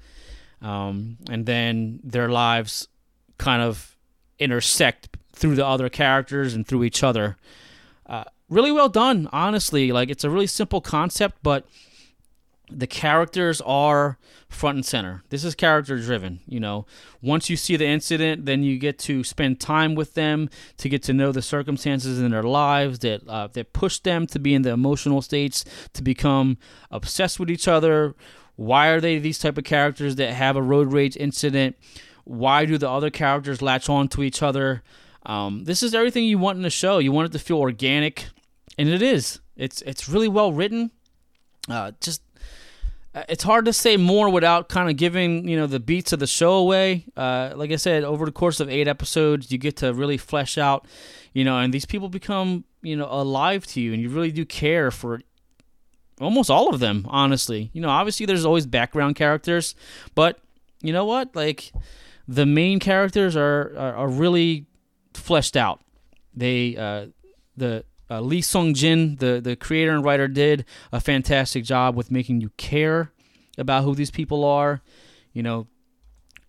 Um, 0.62 1.17
and 1.30 1.46
then 1.46 2.00
their 2.04 2.30
lives 2.30 2.88
kind 3.38 3.62
of 3.62 3.96
intersect 4.39 5.10
through 5.34 5.56
the 5.56 5.65
other 5.65 5.89
characters 5.89 6.54
and 6.54 6.65
through 6.67 6.84
each 6.84 7.04
other. 7.04 7.38
Uh, 8.06 8.24
really 8.50 8.72
well 8.72 8.89
done, 8.89 9.30
honestly. 9.32 9.91
Like, 9.91 10.10
it's 10.10 10.24
a 10.24 10.30
really 10.30 10.48
simple 10.48 10.82
concept, 10.82 11.38
but 11.43 11.67
the 12.70 12.88
characters 12.88 13.62
are 13.62 14.18
front 14.50 14.76
and 14.76 14.86
center. 14.86 15.24
This 15.30 15.44
is 15.44 15.56
character 15.56 15.98
driven. 15.98 16.42
You 16.46 16.60
know, 16.60 16.86
once 17.22 17.50
you 17.50 17.56
see 17.56 17.76
the 17.78 17.86
incident, 17.86 18.46
then 18.46 18.64
you 18.64 18.78
get 18.78 19.00
to 19.00 19.24
spend 19.24 19.60
time 19.60 19.96
with 19.96 20.14
them 20.14 20.50
to 20.78 20.90
get 20.90 21.04
to 21.04 21.14
know 21.14 21.32
the 21.32 21.42
circumstances 21.42 22.20
in 22.20 22.32
their 22.32 22.44
lives 22.44 23.00
that 23.00 23.28
uh, 23.28 23.48
that 23.54 23.74
push 23.74 24.00
them 24.00 24.28
to 24.28 24.40
be 24.40 24.54
in 24.54 24.64
the 24.64 24.72
emotional 24.72 25.22
states 25.22 25.64
to 25.94 26.04
become 26.04 26.58
obsessed 26.92 27.40
with 27.40 27.50
each 27.50 27.68
other. 27.68 28.16
Why 28.56 28.88
are 28.88 29.00
they 29.00 29.20
these 29.20 29.40
type 29.40 29.58
of 29.58 29.64
characters 29.64 30.16
that 30.16 30.34
have 30.34 30.56
a 30.56 30.62
road 30.62 30.92
rage 30.92 31.16
incident? 31.16 31.78
Why 32.24 32.66
do 32.66 32.78
the 32.78 32.90
other 32.90 33.10
characters 33.10 33.62
latch 33.62 33.88
on 33.88 34.08
to 34.10 34.24
each 34.24 34.42
other? 34.42 34.84
Um, 35.26 35.66
this 35.66 35.84
is 35.84 35.94
everything 35.94 36.24
you 36.24 36.38
want 36.38 36.58
in 36.58 36.66
a 36.66 36.70
show. 36.70 36.98
You 36.98 37.12
want 37.12 37.28
it 37.28 37.38
to 37.38 37.40
feel 37.40 37.60
organic, 37.60 38.28
and 38.78 38.90
it 38.90 39.02
is. 39.02 39.40
It's 39.56 39.82
it's 39.84 40.10
really 40.10 40.28
well 40.28 40.52
written. 40.52 40.92
Uh, 41.70 41.92
just 42.02 42.22
it's 43.30 43.44
hard 43.44 43.66
to 43.66 43.74
say 43.74 43.98
more 43.98 44.30
without 44.30 44.70
kind 44.70 44.90
of 44.90 44.98
giving 44.98 45.48
you 45.48 45.58
know 45.58 45.68
the 45.68 45.80
beats 45.80 46.14
of 46.14 46.20
the 46.20 46.28
show 46.28 46.54
away. 46.54 47.06
Uh, 47.16 47.54
like 47.56 47.72
I 47.72 47.76
said, 47.76 48.04
over 48.04 48.26
the 48.26 48.32
course 48.32 48.60
of 48.60 48.70
eight 48.70 48.88
episodes, 48.88 49.52
you 49.52 49.58
get 49.58 49.78
to 49.78 49.94
really 49.94 50.18
flesh 50.18 50.58
out, 50.58 50.86
you 51.34 51.44
know, 51.44 51.58
and 51.58 51.74
these 51.74 51.86
people 51.86 52.10
become 52.10 52.66
you 52.82 52.96
know 52.96 53.08
alive 53.10 53.66
to 53.68 53.82
you, 53.82 53.94
and 53.94 54.02
you 54.02 54.10
really 54.10 54.32
do 54.32 54.46
care 54.46 54.92
for 54.92 55.22
almost 56.20 56.50
all 56.50 56.74
of 56.74 56.80
them. 56.80 57.06
Honestly, 57.10 57.70
you 57.74 57.82
know, 57.82 57.90
obviously 57.90 58.26
there's 58.26 58.46
always 58.46 58.66
background 58.66 59.16
characters, 59.16 59.76
but 60.16 60.40
you 60.82 60.94
know 60.94 61.06
what, 61.06 61.36
like 61.36 61.72
the 62.28 62.46
main 62.46 62.80
characters 62.80 63.36
are 63.36 63.74
are, 63.78 63.96
are 63.96 64.10
really 64.10 64.66
fleshed 65.14 65.56
out. 65.56 65.82
They 66.36 66.76
uh, 66.76 67.08
the 67.56 67.86
uh, 68.10 68.22
Lee 68.22 68.41
Sung 68.41 68.74
Jin, 68.74 69.17
the, 69.17 69.41
the 69.41 69.56
creator 69.56 69.91
and 69.91 70.04
writer, 70.04 70.28
did 70.28 70.65
a 70.91 71.00
fantastic 71.00 71.63
job 71.63 71.96
with 71.96 72.12
making 72.12 72.41
you 72.41 72.50
care 72.58 73.12
about 73.58 73.84
who 73.84 73.96
these 73.96 74.12
people 74.12 74.46
are. 74.46 74.82
You 75.34 75.43
know, 75.43 75.67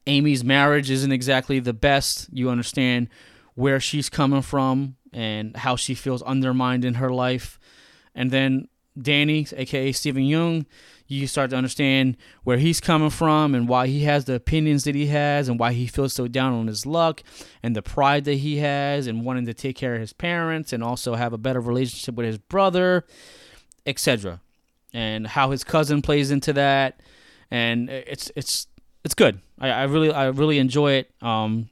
Amy's 0.07 0.45
marriage 0.45 0.91
isn't 0.91 1.13
exactly 1.13 1.59
the 1.59 1.73
best. 1.73 2.29
You 2.33 2.51
understand 2.51 3.09
where 3.55 3.81
she's 3.81 4.09
coming 4.09 4.43
from 4.43 4.97
and 5.13 5.57
how 5.57 5.77
she 5.77 5.95
feels 5.95 6.23
undermined 6.23 6.85
in 6.85 6.95
her 6.95 7.11
life. 7.11 7.59
And 8.15 8.31
then 8.31 8.69
Danny, 9.03 9.47
aka 9.57 9.93
Steven 9.93 10.23
Yeun, 10.23 10.67
you 11.07 11.27
start 11.27 11.51
to 11.51 11.57
understand 11.57 12.17
where 12.45 12.59
he's 12.59 12.81
coming 12.81 13.11
from 13.11 13.55
and 13.55 13.67
why 13.67 13.87
he 13.87 14.05
has 14.05 14.27
the 14.27 14.35
opinions 14.35 14.85
that 14.85 14.95
he 14.95 15.07
has 15.07 15.49
and 15.49 15.59
why 15.59 15.73
he 15.73 15.87
feels 15.87 16.13
so 16.13 16.29
down 16.29 16.53
on 16.53 16.67
his 16.67 16.85
luck 16.85 17.23
and 17.63 17.75
the 17.75 17.83
pride 17.83 18.25
that 18.27 18.35
he 18.35 18.59
has 18.59 19.07
and 19.07 19.25
wanting 19.25 19.47
to 19.47 19.55
take 19.55 19.75
care 19.75 19.95
of 19.95 20.01
his 20.01 20.13
parents 20.13 20.73
and 20.73 20.85
also 20.85 21.15
have 21.15 21.33
a 21.33 21.39
better 21.39 21.61
relationship 21.61 22.15
with 22.15 22.27
his 22.27 22.39
brother, 22.39 23.07
etc. 23.87 24.41
And 24.93 25.27
how 25.27 25.51
his 25.51 25.65
cousin 25.65 26.03
plays 26.03 26.31
into 26.31 26.53
that, 26.55 27.01
and 27.51 27.89
it's 27.89 28.31
it's 28.37 28.67
it's 29.05 29.15
good. 29.15 29.41
I, 29.59 29.71
I 29.71 29.83
really 29.85 30.13
I 30.13 30.27
really 30.27 30.59
enjoy 30.59 30.93
it. 30.93 31.11
Um, 31.23 31.69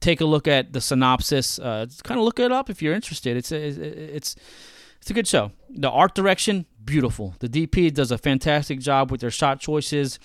take 0.00 0.20
a 0.20 0.24
look 0.24 0.46
at 0.48 0.72
the 0.72 0.80
synopsis. 0.80 1.58
Uh, 1.58 1.86
kind 2.02 2.18
of 2.18 2.24
look 2.24 2.38
it 2.38 2.52
up 2.52 2.68
if 2.68 2.82
you're 2.82 2.94
interested. 2.94 3.36
It's 3.36 3.52
it's 3.52 4.36
it's 5.02 5.10
a 5.10 5.14
good 5.14 5.26
show. 5.26 5.50
The 5.68 5.90
art 5.90 6.14
direction, 6.14 6.64
beautiful. 6.84 7.34
The 7.40 7.48
DP 7.48 7.92
does 7.92 8.12
a 8.12 8.18
fantastic 8.18 8.78
job 8.78 9.10
with 9.10 9.20
their 9.20 9.32
shot 9.32 9.58
choices. 9.58 10.20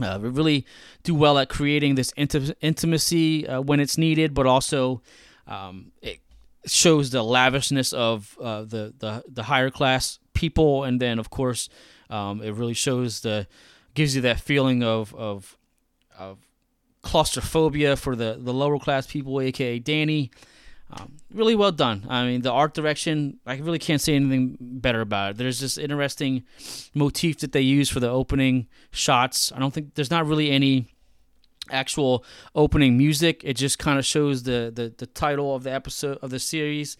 Uh, 0.00 0.20
really 0.20 0.64
do 1.02 1.12
well 1.12 1.38
at 1.38 1.48
creating 1.48 1.96
this 1.96 2.12
inti- 2.12 2.54
intimacy 2.60 3.48
uh, 3.48 3.60
when 3.60 3.80
it's 3.80 3.98
needed, 3.98 4.32
but 4.32 4.46
also 4.46 5.02
um, 5.48 5.90
it 6.02 6.20
shows 6.66 7.10
the 7.10 7.24
lavishness 7.24 7.92
of 7.92 8.38
uh, 8.40 8.62
the, 8.62 8.94
the 8.96 9.24
the 9.26 9.42
higher 9.42 9.70
class 9.70 10.20
people, 10.34 10.84
and 10.84 11.00
then 11.00 11.18
of 11.18 11.28
course 11.30 11.68
um, 12.08 12.40
it 12.42 12.52
really 12.54 12.74
shows 12.74 13.22
the 13.22 13.48
gives 13.94 14.14
you 14.14 14.22
that 14.22 14.38
feeling 14.38 14.84
of 14.84 15.12
of 15.16 15.58
of 16.16 16.38
claustrophobia 17.02 17.96
for 17.96 18.14
the 18.14 18.38
the 18.38 18.54
lower 18.54 18.78
class 18.78 19.08
people, 19.08 19.40
aka 19.40 19.80
Danny. 19.80 20.30
Um, 20.88 21.16
really 21.32 21.56
well 21.56 21.72
done. 21.72 22.06
I 22.08 22.24
mean, 22.24 22.42
the 22.42 22.52
art 22.52 22.72
direction, 22.72 23.40
I 23.44 23.56
really 23.56 23.80
can't 23.80 24.00
say 24.00 24.14
anything 24.14 24.56
better 24.60 25.00
about 25.00 25.32
it. 25.32 25.36
There's 25.38 25.58
this 25.58 25.78
interesting 25.78 26.44
motif 26.94 27.38
that 27.38 27.50
they 27.52 27.60
use 27.60 27.88
for 27.88 27.98
the 27.98 28.08
opening 28.08 28.68
shots. 28.92 29.50
I 29.52 29.58
don't 29.58 29.74
think 29.74 29.94
there's 29.94 30.12
not 30.12 30.26
really 30.26 30.50
any 30.50 30.86
actual 31.70 32.24
opening 32.54 32.96
music. 32.96 33.42
It 33.44 33.54
just 33.54 33.78
kind 33.80 33.98
of 33.98 34.06
shows 34.06 34.44
the, 34.44 34.70
the 34.72 34.94
the 34.96 35.06
title 35.06 35.56
of 35.56 35.64
the 35.64 35.72
episode 35.72 36.18
of 36.22 36.30
the 36.30 36.38
series, 36.38 36.96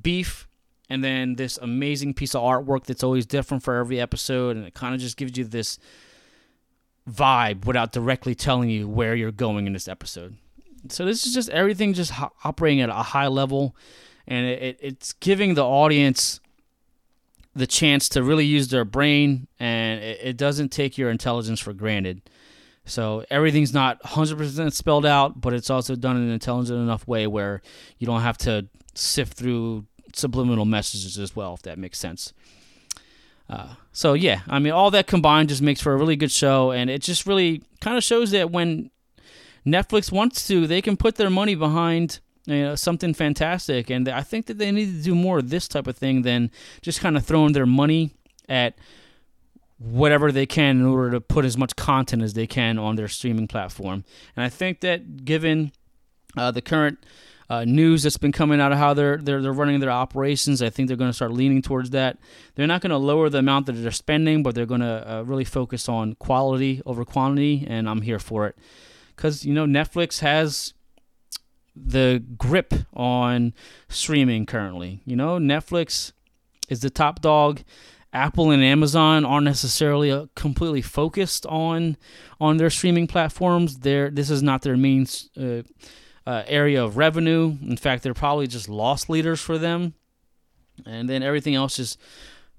Beef, 0.00 0.46
and 0.88 1.02
then 1.02 1.34
this 1.34 1.58
amazing 1.58 2.14
piece 2.14 2.36
of 2.36 2.42
artwork 2.42 2.84
that's 2.84 3.02
always 3.02 3.26
different 3.26 3.64
for 3.64 3.74
every 3.74 4.00
episode, 4.00 4.56
and 4.56 4.64
it 4.64 4.74
kind 4.74 4.94
of 4.94 5.00
just 5.00 5.16
gives 5.16 5.36
you 5.36 5.44
this 5.44 5.78
vibe 7.10 7.66
without 7.66 7.90
directly 7.92 8.34
telling 8.34 8.70
you 8.70 8.88
where 8.88 9.16
you're 9.16 9.32
going 9.32 9.66
in 9.66 9.72
this 9.72 9.88
episode. 9.88 10.36
So 10.88 11.04
this 11.04 11.26
is 11.26 11.34
just 11.34 11.48
everything 11.50 11.94
just 11.94 12.12
operating 12.44 12.80
at 12.80 12.88
a 12.88 12.94
high 12.94 13.28
level, 13.28 13.76
and 14.26 14.46
it, 14.46 14.62
it, 14.62 14.78
it's 14.80 15.12
giving 15.14 15.54
the 15.54 15.64
audience 15.64 16.40
the 17.54 17.66
chance 17.66 18.08
to 18.10 18.22
really 18.22 18.44
use 18.44 18.68
their 18.68 18.84
brain, 18.84 19.46
and 19.58 20.02
it, 20.02 20.18
it 20.22 20.36
doesn't 20.36 20.70
take 20.70 20.98
your 20.98 21.10
intelligence 21.10 21.60
for 21.60 21.72
granted. 21.72 22.22
So 22.84 23.24
everything's 23.30 23.72
not 23.72 24.02
100% 24.02 24.72
spelled 24.72 25.06
out, 25.06 25.40
but 25.40 25.54
it's 25.54 25.70
also 25.70 25.96
done 25.96 26.16
in 26.16 26.24
an 26.24 26.30
intelligent 26.30 26.78
enough 26.78 27.06
way 27.06 27.26
where 27.26 27.62
you 27.98 28.06
don't 28.06 28.20
have 28.20 28.36
to 28.38 28.66
sift 28.94 29.34
through 29.34 29.86
subliminal 30.14 30.64
messages 30.64 31.18
as 31.18 31.34
well, 31.34 31.54
if 31.54 31.62
that 31.62 31.78
makes 31.78 31.98
sense. 31.98 32.32
Uh, 33.48 33.74
so 33.92 34.14
yeah, 34.14 34.40
I 34.48 34.58
mean, 34.58 34.72
all 34.72 34.90
that 34.90 35.06
combined 35.06 35.50
just 35.50 35.62
makes 35.62 35.80
for 35.80 35.92
a 35.92 35.96
really 35.96 36.16
good 36.16 36.32
show, 36.32 36.72
and 36.72 36.90
it 36.90 37.02
just 37.02 37.26
really 37.26 37.62
kind 37.80 37.96
of 37.96 38.04
shows 38.04 38.30
that 38.32 38.50
when 38.50 38.90
Netflix 39.66 40.12
wants 40.12 40.46
to, 40.48 40.66
they 40.66 40.82
can 40.82 40.96
put 40.96 41.16
their 41.16 41.30
money 41.30 41.54
behind 41.54 42.20
you 42.46 42.62
know, 42.62 42.74
something 42.74 43.14
fantastic, 43.14 43.90
and 43.90 44.08
I 44.08 44.20
think 44.20 44.46
that 44.46 44.58
they 44.58 44.70
need 44.70 44.86
to 44.96 45.02
do 45.02 45.14
more 45.14 45.38
of 45.38 45.50
this 45.50 45.66
type 45.66 45.86
of 45.86 45.96
thing 45.96 46.22
than 46.22 46.50
just 46.82 47.00
kind 47.00 47.16
of 47.16 47.24
throwing 47.24 47.52
their 47.52 47.66
money 47.66 48.12
at 48.48 48.76
whatever 49.78 50.30
they 50.30 50.46
can 50.46 50.80
in 50.80 50.86
order 50.86 51.10
to 51.12 51.20
put 51.20 51.44
as 51.44 51.56
much 51.56 51.74
content 51.76 52.22
as 52.22 52.34
they 52.34 52.46
can 52.46 52.78
on 52.78 52.96
their 52.96 53.08
streaming 53.08 53.48
platform. 53.48 54.04
And 54.36 54.44
I 54.44 54.48
think 54.48 54.80
that 54.80 55.24
given 55.24 55.72
uh, 56.36 56.50
the 56.50 56.62
current 56.62 57.04
uh, 57.50 57.64
news 57.64 58.02
that's 58.02 58.16
been 58.16 58.32
coming 58.32 58.60
out 58.60 58.72
of 58.72 58.78
how 58.78 58.94
they're 58.94 59.18
they're, 59.18 59.42
they're 59.42 59.52
running 59.52 59.80
their 59.80 59.90
operations, 59.90 60.62
I 60.62 60.70
think 60.70 60.88
they're 60.88 60.96
going 60.96 61.10
to 61.10 61.14
start 61.14 61.32
leaning 61.32 61.62
towards 61.62 61.90
that. 61.90 62.18
They're 62.54 62.66
not 62.66 62.80
going 62.80 62.90
to 62.90 62.96
lower 62.96 63.28
the 63.28 63.38
amount 63.38 63.66
that 63.66 63.72
they're 63.72 63.90
spending, 63.90 64.42
but 64.42 64.54
they're 64.54 64.66
going 64.66 64.80
to 64.80 65.10
uh, 65.10 65.22
really 65.22 65.44
focus 65.44 65.88
on 65.88 66.14
quality 66.14 66.80
over 66.86 67.04
quantity, 67.04 67.66
and 67.68 67.88
I'm 67.88 68.02
here 68.02 68.18
for 68.18 68.46
it 68.46 68.56
because 69.16 69.44
you 69.44 69.54
know 69.54 69.66
Netflix 69.66 70.20
has 70.20 70.74
the 71.76 72.22
grip 72.38 72.72
on 72.92 73.52
streaming 73.88 74.46
currently. 74.46 75.02
You 75.04 75.16
know, 75.16 75.38
Netflix 75.38 76.12
is 76.68 76.80
the 76.80 76.90
top 76.90 77.20
dog 77.20 77.62
Apple 78.14 78.52
and 78.52 78.62
Amazon 78.62 79.24
aren't 79.24 79.44
necessarily 79.44 80.10
uh, 80.10 80.26
completely 80.36 80.80
focused 80.80 81.44
on 81.46 81.96
on 82.40 82.56
their 82.58 82.70
streaming 82.70 83.08
platforms. 83.08 83.78
Their 83.78 84.08
this 84.08 84.30
is 84.30 84.42
not 84.42 84.62
their 84.62 84.76
main 84.76 85.06
uh, 85.36 85.62
uh, 86.24 86.44
area 86.46 86.82
of 86.82 86.96
revenue. 86.96 87.56
In 87.60 87.76
fact, 87.76 88.04
they're 88.04 88.14
probably 88.14 88.46
just 88.46 88.68
loss 88.68 89.08
leaders 89.08 89.40
for 89.40 89.58
them. 89.58 89.94
And 90.86 91.08
then 91.08 91.24
everything 91.24 91.56
else 91.56 91.80
is 91.80 91.98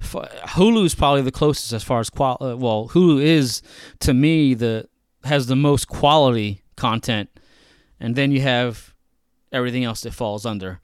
Hulu 0.01 0.85
is 0.85 0.93
probably 0.93 1.21
the 1.21 1.31
closest 1.31 1.71
as 1.71 1.83
far 1.83 2.01
as 2.01 2.09
qual. 2.09 2.37
Uh, 2.41 2.57
well, 2.57 2.89
Hulu 2.89 3.23
is 3.23 3.61
to 4.01 4.13
me 4.13 4.53
the 4.55 4.89
has 5.25 5.47
the 5.47 5.55
most 5.55 5.87
quality 5.87 6.63
content, 6.75 7.29
and 7.99 8.15
then 8.15 8.31
you 8.31 8.41
have 8.41 8.93
everything 9.51 9.83
else 9.83 10.01
that 10.01 10.13
falls 10.13 10.45
under. 10.45 10.79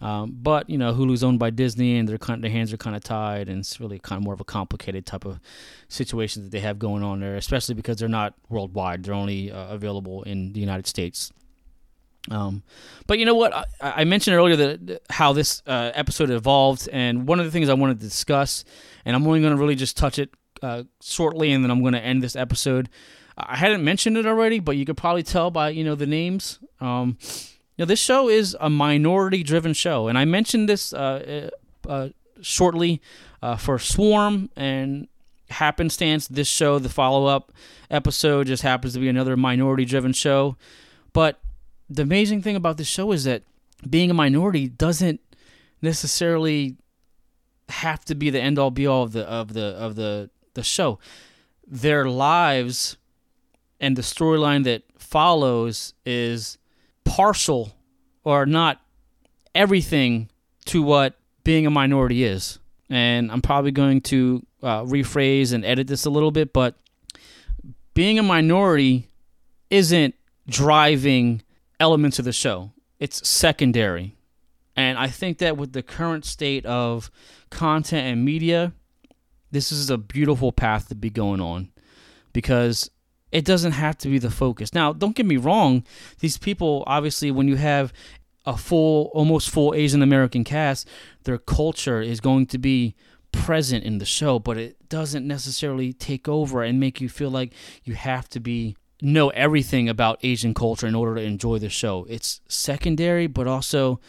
Um, 0.00 0.36
but 0.42 0.68
you 0.68 0.76
know, 0.76 0.92
Hulu's 0.92 1.24
owned 1.24 1.38
by 1.38 1.50
Disney, 1.50 1.98
and 1.98 2.08
their 2.08 2.18
their 2.18 2.50
hands 2.50 2.72
are 2.72 2.76
kind 2.76 2.94
of 2.94 3.02
tied, 3.02 3.48
and 3.48 3.60
it's 3.60 3.80
really 3.80 3.98
kind 3.98 4.18
of 4.18 4.24
more 4.24 4.34
of 4.34 4.40
a 4.40 4.44
complicated 4.44 5.06
type 5.06 5.24
of 5.24 5.40
situation 5.88 6.42
that 6.42 6.50
they 6.50 6.60
have 6.60 6.78
going 6.78 7.02
on 7.02 7.20
there, 7.20 7.36
especially 7.36 7.74
because 7.74 7.96
they're 7.96 8.08
not 8.08 8.34
worldwide; 8.48 9.04
they're 9.04 9.14
only 9.14 9.50
uh, 9.50 9.68
available 9.68 10.22
in 10.24 10.52
the 10.52 10.60
United 10.60 10.86
States. 10.86 11.32
Um, 12.30 12.62
but 13.06 13.18
you 13.18 13.24
know 13.24 13.34
what? 13.36 13.54
I, 13.54 13.64
I 13.80 14.04
mentioned 14.04 14.36
earlier 14.36 14.56
that 14.56 15.02
how 15.08 15.32
this 15.32 15.62
uh, 15.66 15.92
episode 15.94 16.30
evolved, 16.30 16.88
and 16.92 17.26
one 17.26 17.40
of 17.40 17.46
the 17.46 17.52
things 17.52 17.70
I 17.70 17.74
wanted 17.74 17.98
to 18.00 18.04
discuss, 18.04 18.64
and 19.06 19.16
I'm 19.16 19.26
only 19.26 19.40
going 19.40 19.54
to 19.54 19.60
really 19.60 19.76
just 19.76 19.96
touch 19.96 20.18
it 20.18 20.30
uh, 20.62 20.82
shortly, 21.00 21.52
and 21.52 21.64
then 21.64 21.70
I'm 21.70 21.80
going 21.80 21.94
to 21.94 22.04
end 22.04 22.22
this 22.22 22.36
episode. 22.36 22.90
I 23.36 23.56
hadn't 23.56 23.84
mentioned 23.84 24.16
it 24.16 24.26
already, 24.26 24.60
but 24.60 24.76
you 24.76 24.84
could 24.84 24.96
probably 24.96 25.22
tell 25.22 25.50
by 25.50 25.70
you 25.70 25.84
know 25.84 25.94
the 25.94 26.06
names. 26.06 26.58
Um, 26.80 27.18
this 27.76 28.00
show 28.00 28.28
is 28.28 28.56
a 28.60 28.70
minority 28.70 29.42
driven 29.42 29.74
show, 29.74 30.08
and 30.08 30.16
I 30.16 30.24
mentioned 30.24 30.68
this 30.68 30.92
uh, 30.94 31.50
uh, 31.86 31.90
uh, 31.90 32.08
shortly 32.40 33.02
uh, 33.42 33.56
for 33.56 33.78
Swarm 33.78 34.48
and 34.56 35.08
Happenstance. 35.50 36.28
This 36.28 36.48
show, 36.48 36.78
the 36.78 36.88
follow 36.88 37.26
up 37.26 37.52
episode, 37.90 38.46
just 38.46 38.62
happens 38.62 38.94
to 38.94 39.00
be 39.00 39.08
another 39.08 39.36
minority 39.36 39.84
driven 39.84 40.14
show. 40.14 40.56
But 41.12 41.38
the 41.90 42.02
amazing 42.02 42.42
thing 42.42 42.56
about 42.56 42.78
this 42.78 42.88
show 42.88 43.12
is 43.12 43.24
that 43.24 43.42
being 43.88 44.10
a 44.10 44.14
minority 44.14 44.68
doesn't 44.68 45.20
necessarily 45.82 46.76
have 47.68 48.04
to 48.06 48.14
be 48.14 48.30
the 48.30 48.40
end 48.40 48.58
all 48.58 48.70
be 48.70 48.86
all 48.86 49.02
of 49.02 49.12
the 49.12 49.24
of 49.28 49.52
the 49.52 49.66
of 49.76 49.96
the 49.96 50.30
the 50.54 50.62
show. 50.62 50.98
Their 51.66 52.08
lives 52.08 52.96
and 53.80 53.96
the 53.96 54.02
storyline 54.02 54.64
that 54.64 54.82
follows 54.98 55.94
is 56.04 56.58
partial 57.04 57.72
or 58.24 58.46
not 58.46 58.80
everything 59.54 60.28
to 60.66 60.82
what 60.82 61.14
being 61.44 61.66
a 61.66 61.70
minority 61.70 62.24
is. 62.24 62.58
And 62.90 63.30
I'm 63.30 63.42
probably 63.42 63.70
going 63.70 64.00
to 64.02 64.44
uh, 64.62 64.82
rephrase 64.82 65.52
and 65.52 65.64
edit 65.64 65.86
this 65.86 66.04
a 66.04 66.10
little 66.10 66.30
bit, 66.30 66.52
but 66.52 66.76
being 67.94 68.18
a 68.18 68.22
minority 68.22 69.08
isn't 69.70 70.14
driving 70.48 71.42
elements 71.80 72.18
of 72.18 72.24
the 72.24 72.32
show, 72.32 72.72
it's 72.98 73.26
secondary. 73.28 74.16
And 74.76 74.98
I 74.98 75.08
think 75.08 75.38
that 75.38 75.56
with 75.56 75.72
the 75.72 75.82
current 75.82 76.24
state 76.24 76.66
of 76.66 77.10
content 77.50 78.06
and 78.06 78.24
media, 78.24 78.72
this 79.50 79.72
is 79.72 79.88
a 79.88 79.96
beautiful 79.96 80.52
path 80.52 80.88
to 80.88 80.94
be 80.94 81.10
going 81.10 81.40
on 81.40 81.70
because 82.32 82.90
it 83.36 83.44
doesn't 83.44 83.72
have 83.72 83.98
to 83.98 84.08
be 84.08 84.18
the 84.18 84.30
focus. 84.30 84.72
Now, 84.72 84.94
don't 84.94 85.14
get 85.14 85.26
me 85.26 85.36
wrong, 85.36 85.84
these 86.20 86.38
people 86.38 86.84
obviously 86.86 87.30
when 87.30 87.48
you 87.48 87.56
have 87.56 87.92
a 88.46 88.56
full 88.56 89.10
almost 89.12 89.50
full 89.50 89.74
Asian 89.74 90.00
American 90.00 90.42
cast, 90.42 90.88
their 91.24 91.36
culture 91.36 92.00
is 92.00 92.18
going 92.18 92.46
to 92.46 92.56
be 92.56 92.94
present 93.32 93.84
in 93.84 93.98
the 93.98 94.06
show, 94.06 94.38
but 94.38 94.56
it 94.56 94.88
doesn't 94.88 95.28
necessarily 95.28 95.92
take 95.92 96.26
over 96.26 96.62
and 96.62 96.80
make 96.80 96.98
you 96.98 97.10
feel 97.10 97.28
like 97.28 97.52
you 97.84 97.92
have 97.92 98.26
to 98.30 98.40
be 98.40 98.74
know 99.02 99.28
everything 99.28 99.86
about 99.86 100.18
Asian 100.22 100.54
culture 100.54 100.86
in 100.86 100.94
order 100.94 101.16
to 101.16 101.20
enjoy 101.20 101.58
the 101.58 101.68
show. 101.68 102.06
It's 102.08 102.40
secondary, 102.48 103.26
but 103.26 103.46
also 103.46 104.00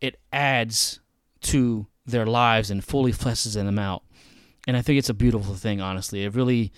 it 0.00 0.18
adds 0.32 0.98
to 1.42 1.86
their 2.04 2.26
lives 2.26 2.72
and 2.72 2.82
fully 2.82 3.12
fleshes 3.12 3.54
them 3.54 3.78
out. 3.78 4.02
And 4.66 4.76
I 4.76 4.82
think 4.82 4.98
it's 4.98 5.08
a 5.08 5.14
beautiful 5.14 5.54
thing, 5.54 5.80
honestly. 5.80 6.24
It 6.24 6.34
really 6.34 6.72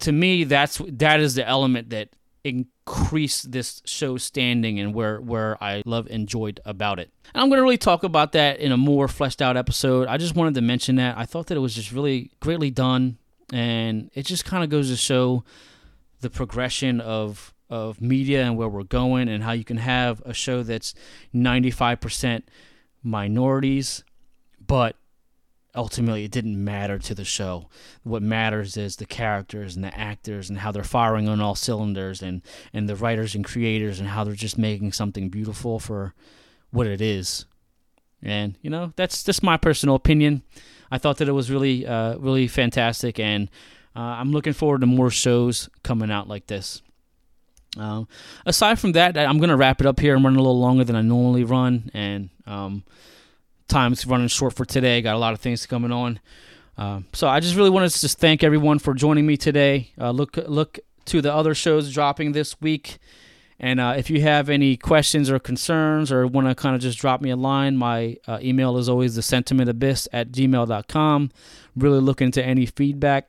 to 0.00 0.12
me, 0.12 0.44
that's 0.44 0.80
that 0.86 1.20
is 1.20 1.34
the 1.34 1.46
element 1.46 1.90
that 1.90 2.10
increased 2.44 3.52
this 3.52 3.82
show's 3.84 4.22
standing 4.24 4.80
and 4.80 4.94
where 4.94 5.20
where 5.20 5.62
I 5.62 5.82
love 5.86 6.08
enjoyed 6.08 6.60
about 6.64 6.98
it. 6.98 7.10
And 7.34 7.42
I'm 7.42 7.48
going 7.48 7.58
to 7.58 7.62
really 7.62 7.78
talk 7.78 8.02
about 8.02 8.32
that 8.32 8.58
in 8.58 8.72
a 8.72 8.76
more 8.76 9.08
fleshed 9.08 9.40
out 9.40 9.56
episode. 9.56 10.08
I 10.08 10.16
just 10.16 10.34
wanted 10.34 10.54
to 10.54 10.60
mention 10.60 10.96
that 10.96 11.16
I 11.16 11.24
thought 11.24 11.46
that 11.46 11.56
it 11.56 11.60
was 11.60 11.74
just 11.74 11.92
really 11.92 12.30
greatly 12.40 12.70
done, 12.70 13.18
and 13.52 14.10
it 14.14 14.26
just 14.26 14.44
kind 14.44 14.64
of 14.64 14.70
goes 14.70 14.90
to 14.90 14.96
show 14.96 15.44
the 16.20 16.30
progression 16.30 17.00
of 17.00 17.54
of 17.70 18.00
media 18.02 18.44
and 18.44 18.58
where 18.58 18.68
we're 18.68 18.82
going 18.82 19.28
and 19.28 19.42
how 19.42 19.52
you 19.52 19.64
can 19.64 19.78
have 19.78 20.20
a 20.26 20.34
show 20.34 20.62
that's 20.62 20.94
95% 21.34 22.42
minorities 23.02 24.04
but 24.64 24.96
ultimately 25.74 26.24
it 26.24 26.30
didn't 26.30 26.62
matter 26.62 26.98
to 26.98 27.14
the 27.14 27.24
show. 27.24 27.68
What 28.02 28.22
matters 28.22 28.76
is 28.76 28.96
the 28.96 29.06
characters 29.06 29.74
and 29.74 29.84
the 29.84 29.98
actors 29.98 30.50
and 30.50 30.58
how 30.58 30.72
they're 30.72 30.84
firing 30.84 31.28
on 31.28 31.40
all 31.40 31.54
cylinders 31.54 32.22
and, 32.22 32.42
and 32.72 32.88
the 32.88 32.96
writers 32.96 33.34
and 33.34 33.44
creators 33.44 33.98
and 33.98 34.08
how 34.08 34.24
they're 34.24 34.34
just 34.34 34.58
making 34.58 34.92
something 34.92 35.28
beautiful 35.28 35.78
for 35.78 36.14
what 36.70 36.86
it 36.86 37.00
is. 37.00 37.46
And, 38.22 38.56
you 38.62 38.70
know, 38.70 38.92
that's 38.96 39.24
just 39.24 39.42
my 39.42 39.56
personal 39.56 39.94
opinion. 39.94 40.42
I 40.90 40.98
thought 40.98 41.16
that 41.18 41.28
it 41.28 41.32
was 41.32 41.50
really, 41.50 41.86
uh, 41.86 42.18
really 42.18 42.48
fantastic. 42.48 43.18
And 43.18 43.48
uh, 43.96 44.00
I'm 44.00 44.30
looking 44.30 44.52
forward 44.52 44.82
to 44.82 44.86
more 44.86 45.10
shows 45.10 45.68
coming 45.82 46.10
out 46.10 46.28
like 46.28 46.46
this. 46.46 46.82
Um, 47.78 48.06
aside 48.44 48.78
from 48.78 48.92
that, 48.92 49.16
I'm 49.16 49.40
to 49.40 49.56
wrap 49.56 49.80
it 49.80 49.86
up 49.86 49.98
here. 49.98 50.14
I'm 50.14 50.22
running 50.22 50.38
a 50.38 50.42
little 50.42 50.60
longer 50.60 50.84
than 50.84 50.96
I 50.96 51.00
normally 51.00 51.44
run. 51.44 51.90
And, 51.94 52.28
um, 52.46 52.84
time's 53.72 54.06
running 54.06 54.28
short 54.28 54.52
for 54.52 54.64
today. 54.64 55.00
Got 55.02 55.14
a 55.14 55.18
lot 55.18 55.32
of 55.32 55.40
things 55.40 55.66
coming 55.66 55.90
on. 55.92 56.20
Uh, 56.76 57.00
so 57.12 57.28
I 57.28 57.40
just 57.40 57.56
really 57.56 57.70
wanted 57.70 57.90
to 57.90 58.00
just 58.00 58.18
thank 58.18 58.44
everyone 58.44 58.78
for 58.78 58.94
joining 58.94 59.26
me 59.26 59.36
today. 59.36 59.92
Uh, 59.98 60.10
look 60.10 60.36
look 60.36 60.78
to 61.06 61.20
the 61.20 61.32
other 61.34 61.54
shows 61.54 61.92
dropping 61.92 62.32
this 62.32 62.60
week, 62.60 62.98
And 63.58 63.80
uh, 63.80 63.94
if 63.96 64.10
you 64.10 64.20
have 64.22 64.48
any 64.48 64.76
questions 64.76 65.30
or 65.30 65.38
concerns 65.38 66.10
or 66.10 66.26
want 66.26 66.48
to 66.48 66.54
kind 66.54 66.74
of 66.74 66.82
just 66.82 66.98
drop 66.98 67.20
me 67.20 67.30
a 67.30 67.36
line, 67.36 67.76
my 67.76 68.16
uh, 68.26 68.38
email 68.42 68.76
is 68.76 68.88
always 68.88 69.14
the 69.14 69.22
sentimentabyss 69.22 70.08
at 70.12 70.32
gmail.com. 70.32 71.30
Really 71.76 72.00
looking 72.00 72.30
to 72.32 72.44
any 72.44 72.66
feedback, 72.66 73.28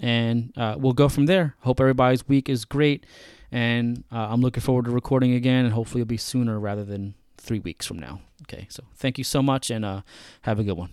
and 0.00 0.52
uh, 0.56 0.76
we'll 0.78 0.92
go 0.92 1.08
from 1.08 1.26
there. 1.26 1.54
Hope 1.60 1.80
everybody's 1.80 2.26
week 2.28 2.48
is 2.48 2.64
great, 2.64 3.06
and 3.50 4.04
uh, 4.12 4.28
I'm 4.30 4.40
looking 4.40 4.62
forward 4.62 4.86
to 4.86 4.90
recording 4.90 5.32
again, 5.34 5.64
and 5.64 5.74
hopefully 5.74 6.02
it'll 6.02 6.08
be 6.08 6.16
sooner 6.16 6.58
rather 6.58 6.84
than 6.84 7.14
three 7.36 7.60
weeks 7.60 7.86
from 7.86 7.98
now. 7.98 8.20
Okay, 8.48 8.66
so 8.70 8.82
thank 8.96 9.18
you 9.18 9.24
so 9.24 9.42
much, 9.42 9.70
and 9.70 9.84
uh, 9.84 10.00
have 10.42 10.58
a 10.58 10.64
good 10.64 10.76
one. 10.76 10.90